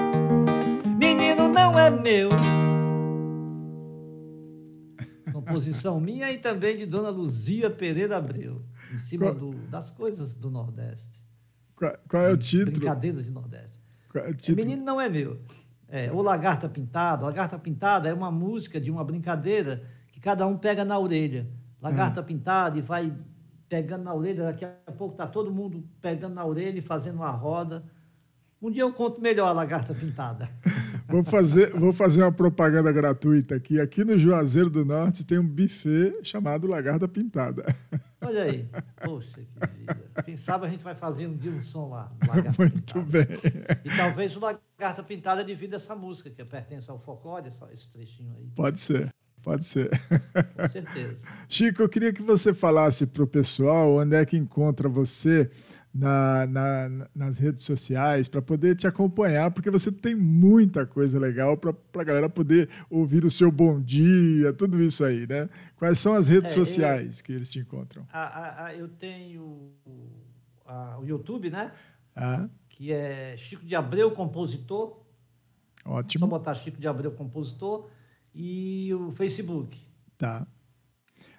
Menino 0.99 1.49
não 1.49 1.79
é 1.79 1.89
meu. 1.89 2.29
Composição 5.33 5.97
minha 6.05 6.31
e 6.31 6.37
também 6.37 6.77
de 6.77 6.85
Dona 6.85 7.09
Luzia 7.09 7.71
Pereira 7.71 8.19
Abreu, 8.19 8.63
em 8.93 8.99
cima 8.99 9.33
Qual- 9.33 9.35
do- 9.35 9.55
das 9.71 9.89
coisas 9.91 10.35
do 10.35 10.51
Nordeste. 10.51 11.25
Qual, 11.75 11.97
qual 12.07 12.23
é 12.25 12.33
o 12.35 12.37
título? 12.37 12.73
Brincadeiras 12.73 13.25
de 13.25 13.31
Nordeste. 13.31 13.81
É 14.17 14.29
É? 14.51 14.55
Menino 14.55 14.85
não 14.85 15.01
é 15.01 15.09
meu. 15.09 15.41
É, 15.89 16.13
o 16.13 16.21
Lagarta 16.21 16.69
Pintada. 16.69 17.25
Lagarta 17.25 17.59
Pintada 17.59 18.07
é 18.07 18.13
uma 18.13 18.31
música 18.31 18.79
de 18.79 18.91
uma 18.91 19.03
brincadeira 19.03 19.83
que 20.13 20.21
cada 20.21 20.47
um 20.47 20.59
pega 20.59 20.85
na 20.85 20.99
orelha. 20.99 21.49
Lagarta 21.81 22.23
Pintada 22.23 22.77
e 22.77 22.83
vai 22.83 23.17
pegando 23.71 24.03
na 24.03 24.13
orelha. 24.13 24.45
Daqui 24.45 24.65
a 24.65 24.93
pouco 24.93 25.15
está 25.15 25.27
todo 25.27 25.51
mundo 25.51 25.83
pegando 26.03 26.35
na 26.35 26.45
orelha 26.45 26.79
e 26.79 26.83
fazendo 26.83 27.17
uma 27.17 27.31
roda. 27.31 27.85
Um 28.61 28.71
dia 28.71 28.83
eu 28.83 28.93
conto 28.93 29.23
melhor 29.23 29.47
a 29.47 29.53
Lagarta 29.53 29.95
Pintada. 29.95 30.47
Vou 31.09 31.25
fazer, 31.25 31.71
vou 31.71 31.93
fazer 31.93 32.23
uma 32.23 32.31
propaganda 32.31 32.93
gratuita 32.93 33.57
aqui. 33.57 33.81
Aqui 33.81 34.05
no 34.05 34.17
Juazeiro 34.17 34.71
do 34.71 34.85
Norte 34.85 35.27
tem 35.27 35.41
um 35.41 35.47
buffet 35.47 36.15
chamado 36.23 36.69
Lagarta 36.69 37.09
Pintada. 37.09 37.75
Olha 38.23 38.45
aí. 38.45 38.69
Poxa, 39.03 39.41
que 39.41 39.67
vida. 39.77 40.23
Quem 40.25 40.37
sabe 40.37 40.67
a 40.67 40.69
gente 40.69 40.85
vai 40.85 40.95
fazer 40.95 41.27
um 41.27 41.37
dia 41.37 41.51
um 41.51 41.61
som 41.61 41.89
lá. 41.89 42.13
Lagarta 42.29 42.55
Muito 42.63 42.95
Pintada. 42.95 43.05
bem. 43.11 43.27
E 43.85 43.97
talvez 43.97 44.37
o 44.37 44.41
Lagarta 44.41 45.03
Pintada 45.03 45.43
devido 45.43 45.73
a 45.73 45.77
essa 45.79 45.97
música, 45.97 46.31
que 46.31 46.45
pertence 46.45 46.89
ao 46.89 46.97
folclore, 46.97 47.49
esse 47.73 47.91
trechinho 47.91 48.33
aí. 48.37 48.49
Pode 48.55 48.79
ser, 48.79 49.13
pode 49.43 49.65
ser. 49.65 49.91
Com 50.57 50.69
certeza. 50.69 51.27
Chico, 51.49 51.83
eu 51.83 51.89
queria 51.89 52.13
que 52.13 52.23
você 52.23 52.53
falasse 52.55 53.07
para 53.07 53.23
o 53.23 53.27
pessoal 53.27 53.97
onde 53.97 54.15
é 54.17 54.25
que 54.25 54.37
encontra 54.37 54.89
você 54.89 55.51
na- 55.93 56.47
na- 56.47 57.09
nas 57.15 57.39
redes 57.39 57.65
sociais 57.65 58.29
para 58.29 58.41
poder 58.41 58.77
te 58.77 58.87
acompanhar, 58.87 59.51
porque 59.51 59.69
você 59.71 59.91
tem 59.91 60.15
muita 60.15 60.87
coisa 60.87 61.19
legal 61.19 61.57
para 61.57 61.75
a 61.95 62.05
galera 62.05 62.29
poder 62.29 62.69
ouvir 62.89 63.25
o 63.25 63.31
seu 63.31 63.51
bom 63.51 63.81
dia, 63.81 64.53
tudo 64.53 64.81
isso 64.81 65.05
aí, 65.05 65.27
né? 65.27 65.49
Quais 65.77 65.99
são 65.99 66.15
as 66.15 66.29
redes 66.29 66.51
É, 66.51 66.61
eu- 66.61 66.65
sociais 66.67 67.21
que 67.21 67.33
eles 67.33 67.51
te 67.51 67.59
encontram? 67.59 68.07
A- 68.13 68.21
a- 68.23 68.65
a- 68.67 68.75
eu 68.77 68.87
tenho 68.87 69.43
o, 69.85 70.11
a- 70.65 70.99
o 71.01 71.05
YouTube, 71.05 71.51
né? 71.51 71.73
Ah, 72.15 72.49
Que 72.69 72.93
é 72.93 73.35
Chico 73.37 73.67
de 73.67 73.75
Abreu, 73.75 74.11
compositor. 74.13 75.01
Só 75.85 75.91
ótimo. 75.91 76.27
botar 76.29 76.55
Chico 76.55 76.81
de 76.81 76.87
Abreu, 76.87 77.11
compositor. 77.13 77.89
E 78.35 78.93
o 78.95 79.11
Facebook. 79.11 79.79
Tá. 80.19 80.47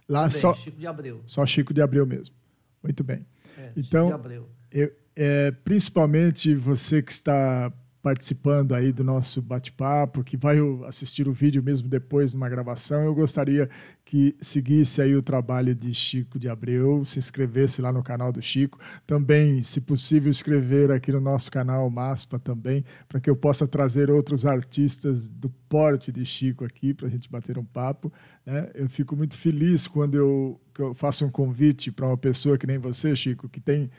Lá 0.07 0.23
também, 0.27 0.41
só, 0.41 0.53
Chico 0.55 0.77
de 0.77 0.87
Abreu. 0.87 1.21
só 1.25 1.45
Chico 1.45 1.73
de 1.73 1.81
Abreu 1.81 2.05
mesmo. 2.05 2.35
Muito 2.83 3.03
bem. 3.03 3.25
É, 3.57 3.71
Então, 3.77 4.07
Chico 4.07 4.07
de 4.07 4.13
Abreu. 4.13 4.49
Eu- 4.71 4.91
é, 5.15 5.51
principalmente 5.51 6.53
você 6.55 7.01
que 7.01 7.11
está 7.11 7.71
participando 8.01 8.73
aí 8.73 8.91
do 8.91 9.03
nosso 9.03 9.41
bate-papo, 9.41 10.23
que 10.23 10.35
vai 10.35 10.57
assistir 10.87 11.27
o 11.27 11.33
vídeo 11.33 11.61
mesmo 11.61 11.87
depois 11.87 12.31
de 12.31 12.37
uma 12.37 12.49
gravação, 12.49 13.03
eu 13.03 13.13
gostaria 13.13 13.69
que 14.11 14.35
seguisse 14.41 15.01
aí 15.01 15.15
o 15.15 15.21
trabalho 15.21 15.73
de 15.73 15.93
Chico 15.93 16.37
de 16.37 16.49
Abreu, 16.49 17.05
se 17.05 17.17
inscrevesse 17.17 17.81
lá 17.81 17.93
no 17.93 18.03
canal 18.03 18.29
do 18.29 18.41
Chico, 18.41 18.77
também, 19.07 19.63
se 19.63 19.79
possível, 19.79 20.29
escrever 20.29 20.91
aqui 20.91 21.13
no 21.13 21.21
nosso 21.21 21.49
canal 21.49 21.89
Maspa 21.89 22.37
também, 22.37 22.83
para 23.07 23.21
que 23.21 23.29
eu 23.29 23.37
possa 23.37 23.65
trazer 23.65 24.11
outros 24.11 24.45
artistas 24.45 25.29
do 25.29 25.49
porte 25.69 26.11
de 26.11 26.25
Chico 26.25 26.65
aqui 26.65 26.93
para 26.93 27.07
a 27.07 27.09
gente 27.09 27.31
bater 27.31 27.57
um 27.57 27.63
papo. 27.63 28.11
né? 28.45 28.69
Eu 28.75 28.89
fico 28.89 29.15
muito 29.15 29.37
feliz 29.37 29.87
quando 29.87 30.15
eu, 30.15 30.59
eu 30.77 30.93
faço 30.93 31.25
um 31.25 31.29
convite 31.29 31.89
para 31.89 32.05
uma 32.05 32.17
pessoa 32.17 32.57
que 32.57 32.67
nem 32.67 32.77
você, 32.77 33.15
Chico, 33.15 33.47
que 33.47 33.61
tem 33.61 33.89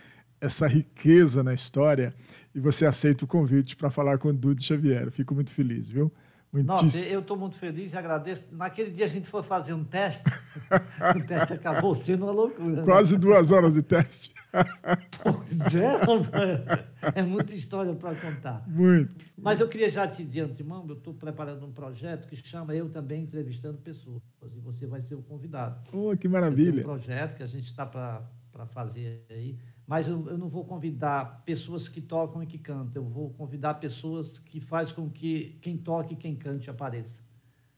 essa 0.43 0.67
riqueza 0.67 1.43
na 1.43 1.55
história 1.55 2.15
e 2.55 2.61
você 2.61 2.85
aceita 2.85 3.25
o 3.25 3.27
convite 3.27 3.75
para 3.77 3.89
falar 3.89 4.19
com 4.19 4.29
o 4.29 4.33
Dude 4.35 4.63
Xavier. 4.63 5.11
Fico 5.11 5.35
muito 5.35 5.53
feliz, 5.53 5.89
viu? 5.89 6.13
Nossa, 6.53 6.83
Muitíssimo. 6.83 7.11
eu 7.11 7.21
estou 7.21 7.35
muito 7.35 7.57
feliz 7.57 7.95
e 7.95 7.97
agradeço. 7.97 8.47
Naquele 8.53 8.91
dia 8.91 9.07
a 9.07 9.09
gente 9.09 9.27
foi 9.27 9.43
fazer 9.43 9.73
um 9.73 9.83
teste. 9.83 10.29
o 11.17 11.27
teste 11.27 11.55
acabou 11.55 11.95
sendo 11.95 12.27
uma 12.27 12.33
loucura. 12.33 12.77
né? 12.77 12.83
Quase 12.83 13.17
duas 13.17 13.51
horas 13.51 13.73
de 13.75 13.83
teste. 13.83 14.33
Pois 15.23 15.75
é, 15.75 17.21
é 17.21 17.23
muita 17.23 17.55
história 17.55 17.95
para 17.95 18.15
contar. 18.17 18.63
Muito. 18.69 19.25
Mas 19.39 19.61
eu 19.61 19.69
queria 19.69 19.89
já 19.89 20.07
te 20.07 20.25
de 20.25 20.41
antemão, 20.41 20.85
eu 20.89 20.95
estou 20.95 21.15
preparando 21.15 21.65
um 21.65 21.73
projeto 21.73 22.27
que 22.29 22.37
chama 22.37 22.75
Eu 22.75 22.91
Também 22.91 23.23
Entrevistando 23.23 23.79
Pessoas. 23.79 24.21
E 24.55 24.61
você 24.61 24.87
vai 24.87 25.01
ser 25.01 25.15
o 25.15 25.23
convidado. 25.23 25.81
Oh, 25.93 26.15
que 26.17 26.29
maravilha. 26.29 26.81
um 26.81 26.85
projeto 26.85 27.37
que 27.37 27.43
a 27.43 27.47
gente 27.47 27.65
está 27.65 27.87
para 27.87 28.67
fazer 28.67 29.25
aí. 29.31 29.57
Mas 29.93 30.09
eu, 30.09 30.27
eu 30.27 30.39
não 30.39 30.49
vou 30.49 30.65
convidar 30.65 31.43
pessoas 31.45 31.87
que 31.87 32.01
tocam 32.01 32.43
e 32.43 32.47
que 32.47 32.57
cantam. 32.57 33.03
Eu 33.03 33.11
vou 33.11 33.29
convidar 33.29 33.75
pessoas 33.75 34.39
que 34.39 34.59
fazem 34.59 34.95
com 34.95 35.11
que 35.11 35.59
quem 35.61 35.77
toque 35.77 36.15
e 36.15 36.17
quem 36.17 36.35
cante 36.35 36.71
apareça. 36.71 37.21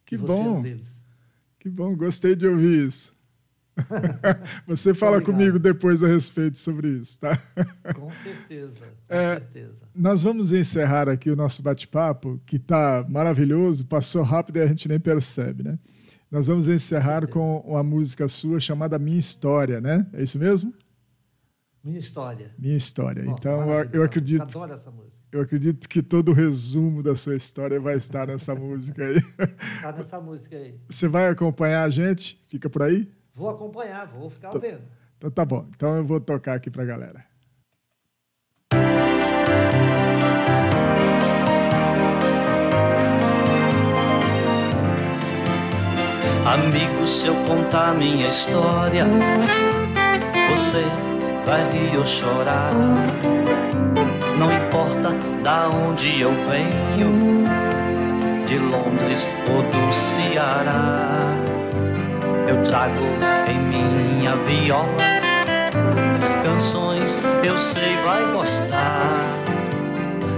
Que 0.07 0.17
você 0.17 0.31
é 0.31 0.37
um 0.37 0.55
bom. 0.55 0.63
deles. 0.63 1.03
Que 1.59 1.69
bom, 1.69 1.97
gostei 1.97 2.37
de 2.37 2.47
ouvir 2.47 2.87
isso. 2.87 3.13
Você 4.69 4.95
fala 4.95 5.17
obrigado. 5.17 5.35
comigo 5.35 5.59
depois 5.59 6.05
a 6.05 6.07
respeito 6.07 6.57
sobre 6.57 6.87
isso, 6.87 7.19
tá? 7.19 7.37
Com 7.97 8.09
certeza, 8.13 8.87
com 9.09 9.13
É, 9.13 9.41
certeza. 9.41 9.75
Nós 9.93 10.23
vamos 10.23 10.53
encerrar 10.53 11.09
aqui 11.09 11.29
o 11.31 11.35
nosso 11.35 11.65
bate-papo, 11.65 12.41
que 12.47 12.55
está 12.55 13.05
maravilhoso, 13.09 13.85
passou 13.87 14.23
rápido 14.23 14.59
e 14.59 14.63
a 14.63 14.69
gente 14.69 14.87
nem 14.87 15.01
percebe, 15.01 15.65
né? 15.65 15.77
Nós 16.31 16.47
vamos 16.47 16.69
encerrar 16.69 17.27
com 17.27 17.59
uma 17.67 17.83
música 17.83 18.29
sua 18.29 18.61
chamada 18.61 19.01
Minha 19.01 19.19
História, 19.19 19.81
né? 19.81 20.07
É 20.13 20.23
isso 20.23 20.39
mesmo? 20.39 20.73
Minha 21.85 21.99
história. 21.99 22.55
Minha 22.59 22.77
História. 22.79 23.23
Nossa, 23.23 23.39
então, 23.41 23.71
eu- 23.71 23.91
eu 23.93 24.03
acredito, 24.03 24.41
Adoro 24.41 24.73
essa 24.73 24.91
música. 24.91 25.23
eu 25.31 25.43
acredito 25.43 25.87
que 25.87 26.03
todo 26.03 26.31
o 26.31 26.33
resumo 26.35 27.03
da 27.03 27.15
sua 27.15 27.37
história 27.37 27.79
vai 27.79 27.97
estar 27.97 28.27
nessa 28.27 28.55
música 28.57 29.05
aí. 29.07 29.21
Tá 29.83 29.93
nessa 29.93 30.19
música 30.19 30.57
aí. 30.57 30.81
Você 30.89 31.07
vai 31.09 31.29
acompanhar 31.29 31.85
a 31.85 31.91
gente? 31.91 32.43
Fica 32.47 32.71
por 32.71 32.83
aí? 32.83 33.13
Vou 33.35 33.51
acompanhar, 33.51 34.07
vou 34.07 34.31
ficar 34.31 34.51
vendo. 34.57 34.81
Então 35.19 35.31
tá 35.31 35.45
bom. 35.45 35.67
Então 35.77 35.95
eu 35.97 36.05
vou 36.07 36.21
tocar 36.21 36.55
aqui 36.55 36.71
pra 36.71 36.85
galera. 36.87 37.23
Amigo, 46.47 47.07
se 47.07 47.27
eu 47.27 47.35
contar 47.45 47.95
minha 47.97 48.29
história, 48.29 49.05
você 50.51 50.85
vai 51.47 51.63
rir 51.71 51.97
ou 51.97 52.07
chorar. 52.07 52.73
Não 54.39 54.53
importa 54.53 55.15
da 55.43 55.69
onde 55.69 56.21
eu 56.21 56.33
venho, 56.49 57.45
de 58.47 58.59
Londres 58.59 59.27
ou 59.49 59.63
do 59.63 59.93
Ceará. 59.93 61.19
Eu 62.49 62.63
trago 62.63 63.05
em 63.49 63.59
minha 63.59 64.37
viola 64.37 65.15
canções, 66.55 67.21
eu 67.43 67.59
sei 67.59 67.97
vai 68.05 68.23
gostar. 68.33 69.21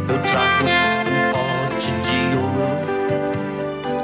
Eu 0.09 0.19
trago 0.23 0.65
um 0.65 1.21
pote 1.33 1.91
de 1.91 2.37
ouro, 2.37 2.81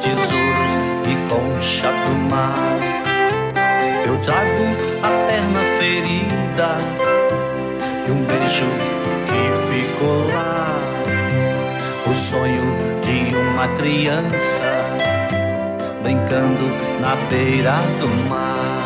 tesouros 0.00 0.74
e 1.06 1.14
concha 1.28 1.90
do 1.90 2.16
mar. 2.28 2.61
Beijo 8.52 8.66
que 9.26 9.80
ficou 9.80 10.26
lá. 10.28 10.78
O 12.06 12.14
sonho 12.14 12.76
de 13.02 13.34
uma 13.34 13.66
criança 13.78 14.64
brincando 16.02 16.66
na 17.00 17.16
beira 17.30 17.76
do 18.00 18.08
mar. 18.28 18.78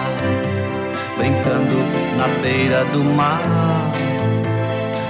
Brincando 1.18 1.78
na 2.16 2.28
beira 2.40 2.84
do 2.92 3.02
mar. 3.04 3.92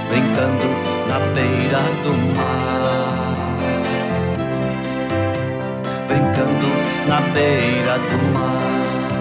Brincando 0.09 0.67
na 1.07 1.19
beira 1.35 1.83
do 2.03 2.13
mar. 2.35 3.37
Brincando 6.07 6.67
na 7.07 7.21
beira 7.33 7.97
do 7.99 8.33
mar. 8.33 9.16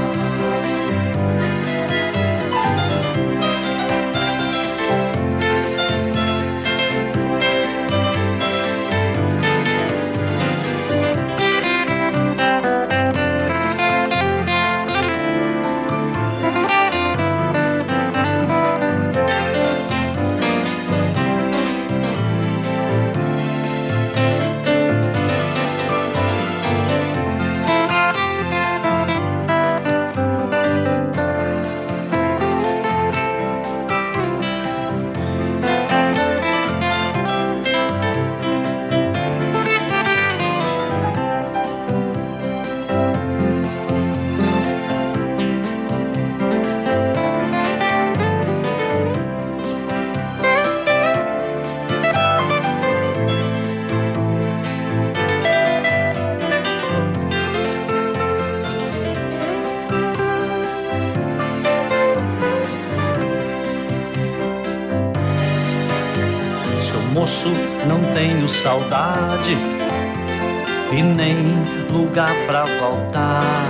Lugar 71.92 72.32
pra 72.46 72.64
voltar. 72.64 73.64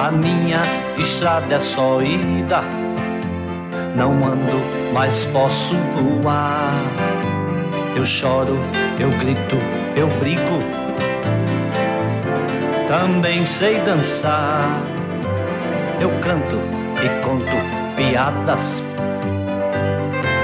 A 0.00 0.10
minha 0.10 0.62
estrada 0.98 1.54
é 1.54 1.58
só 1.58 2.02
ida, 2.02 2.62
não 3.96 4.12
ando, 4.26 4.60
mas 4.92 5.24
posso 5.26 5.74
voar. 5.74 6.72
Eu 7.96 8.04
choro, 8.04 8.58
eu 8.98 9.10
grito, 9.10 9.56
eu 9.96 10.08
brigo, 10.18 10.62
também 12.88 13.44
sei 13.44 13.80
dançar. 13.80 14.70
Eu 16.00 16.10
canto 16.20 16.60
e 17.02 17.24
conto 17.24 17.52
piadas 17.96 18.82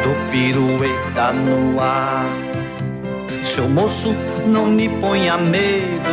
do 0.02 0.30
pirueta 0.30 1.32
no 1.32 1.80
ar. 1.80 2.26
Seu 3.42 3.68
moço, 3.68 4.14
não 4.50 4.66
me 4.66 4.88
ponha 4.88 5.36
medo, 5.36 6.10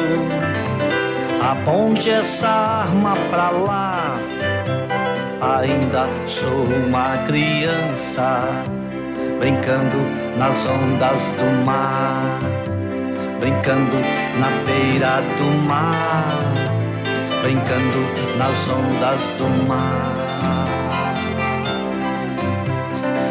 aponte 1.42 2.10
essa 2.10 2.48
arma 2.48 3.16
pra 3.30 3.50
lá. 3.50 4.16
Ainda 5.60 6.08
sou 6.28 6.66
uma 6.66 7.18
criança, 7.26 8.42
brincando 9.40 9.98
nas 10.38 10.68
ondas 10.68 11.30
do 11.30 11.66
mar, 11.66 12.40
brincando 13.40 13.98
na 14.40 14.50
beira 14.66 15.22
do 15.38 15.68
mar, 15.68 16.38
brincando 17.42 18.38
nas 18.38 18.68
ondas 18.68 19.28
do 19.38 19.68
mar 19.68 20.38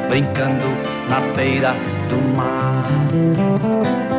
brincando 0.08 0.68
na 1.10 1.20
beira 1.34 1.74
do 2.08 2.36
mar. 2.36 4.15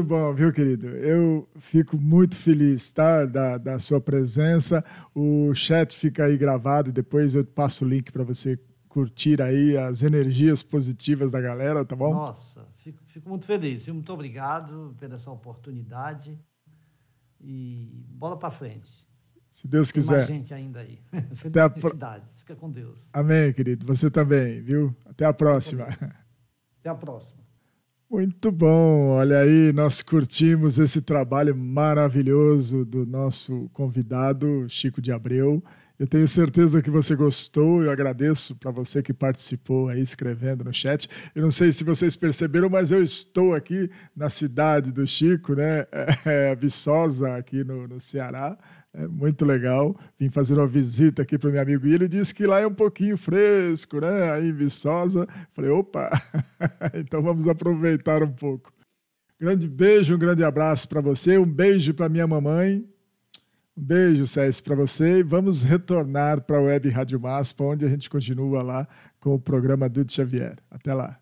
Muito 0.00 0.08
bom, 0.08 0.32
viu, 0.32 0.50
querido? 0.50 0.88
Eu 0.88 1.46
fico 1.58 1.98
muito 1.98 2.34
feliz, 2.34 2.90
tá? 2.90 3.26
Da, 3.26 3.58
da 3.58 3.78
sua 3.78 4.00
presença. 4.00 4.82
O 5.14 5.52
chat 5.54 5.94
fica 5.94 6.24
aí 6.24 6.38
gravado 6.38 6.88
e 6.88 6.92
depois 6.92 7.34
eu 7.34 7.44
passo 7.44 7.84
o 7.84 7.88
link 7.88 8.10
para 8.10 8.24
você 8.24 8.58
curtir 8.88 9.42
aí 9.42 9.76
as 9.76 10.02
energias 10.02 10.62
positivas 10.62 11.32
da 11.32 11.40
galera, 11.40 11.84
tá 11.84 11.94
bom? 11.94 12.14
Nossa, 12.14 12.66
fico, 12.78 13.02
fico 13.08 13.28
muito 13.28 13.44
feliz. 13.44 13.86
Muito 13.88 14.10
obrigado 14.10 14.96
por 14.98 15.12
essa 15.12 15.30
oportunidade. 15.30 16.38
E 17.38 18.02
bola 18.08 18.38
para 18.38 18.50
frente. 18.50 19.06
Se 19.50 19.68
Deus 19.68 19.92
Tem 19.92 20.02
mais 20.02 20.24
quiser. 20.24 20.32
gente 20.34 20.54
ainda 20.54 20.80
aí. 20.80 20.98
A 21.12 21.68
pro- 21.68 21.80
Felicidades. 21.80 22.38
Fica 22.38 22.56
com 22.56 22.70
Deus. 22.70 23.06
Amém, 23.12 23.52
querido. 23.52 23.84
Você 23.86 24.10
também, 24.10 24.62
viu? 24.62 24.96
Até 25.04 25.26
a 25.26 25.32
próxima. 25.34 25.84
Até 26.80 26.88
a 26.88 26.94
próxima. 26.94 27.39
Muito 28.10 28.50
bom. 28.50 29.10
Olha 29.10 29.38
aí, 29.38 29.72
nós 29.72 30.02
curtimos 30.02 30.80
esse 30.80 31.00
trabalho 31.00 31.54
maravilhoso 31.56 32.84
do 32.84 33.06
nosso 33.06 33.70
convidado, 33.72 34.66
Chico 34.68 35.00
de 35.00 35.12
Abreu. 35.12 35.62
Eu 35.96 36.08
tenho 36.08 36.26
certeza 36.26 36.82
que 36.82 36.90
você 36.90 37.14
gostou. 37.14 37.84
Eu 37.84 37.90
agradeço 37.90 38.56
para 38.56 38.72
você 38.72 39.00
que 39.00 39.12
participou 39.12 39.88
aí 39.88 40.00
escrevendo 40.00 40.64
no 40.64 40.74
chat. 40.74 41.08
Eu 41.36 41.42
não 41.42 41.52
sei 41.52 41.70
se 41.70 41.84
vocês 41.84 42.16
perceberam, 42.16 42.68
mas 42.68 42.90
eu 42.90 43.00
estou 43.00 43.54
aqui 43.54 43.88
na 44.16 44.28
cidade 44.28 44.90
do 44.90 45.06
Chico, 45.06 45.54
né? 45.54 45.86
É, 46.26 46.54
Viçosa, 46.56 47.36
aqui 47.36 47.62
no, 47.62 47.86
no 47.86 48.00
Ceará. 48.00 48.58
É 48.92 49.06
muito 49.06 49.44
legal. 49.44 49.96
Vim 50.18 50.30
fazer 50.30 50.54
uma 50.54 50.66
visita 50.66 51.22
aqui 51.22 51.38
para 51.38 51.48
o 51.48 51.52
meu 51.52 51.62
amigo 51.62 51.86
e 51.86 51.94
ele 51.94 52.08
disse 52.08 52.34
que 52.34 52.46
lá 52.46 52.60
é 52.60 52.66
um 52.66 52.74
pouquinho 52.74 53.16
fresco, 53.16 54.00
né? 54.00 54.32
Aí 54.32 54.48
em 54.48 54.52
Viçosa. 54.52 55.28
Falei, 55.52 55.70
opa, 55.70 56.10
então 56.94 57.22
vamos 57.22 57.46
aproveitar 57.46 58.22
um 58.22 58.32
pouco. 58.32 58.72
Grande 59.38 59.68
beijo, 59.68 60.14
um 60.14 60.18
grande 60.18 60.44
abraço 60.44 60.88
para 60.88 61.00
você, 61.00 61.38
um 61.38 61.46
beijo 61.46 61.94
para 61.94 62.08
minha 62.08 62.26
mamãe. 62.26 62.84
Um 63.76 63.82
beijo, 63.82 64.26
César, 64.26 64.62
para 64.62 64.74
você. 64.74 65.20
E 65.20 65.22
vamos 65.22 65.62
retornar 65.62 66.42
para 66.42 66.58
a 66.58 66.60
Web 66.60 66.90
Rádio 66.90 67.18
Maspa, 67.20 67.64
onde 67.64 67.86
a 67.86 67.88
gente 67.88 68.10
continua 68.10 68.62
lá 68.62 68.88
com 69.20 69.34
o 69.34 69.40
programa 69.40 69.88
Dude 69.88 70.12
Xavier. 70.12 70.56
Até 70.70 70.92
lá. 70.92 71.18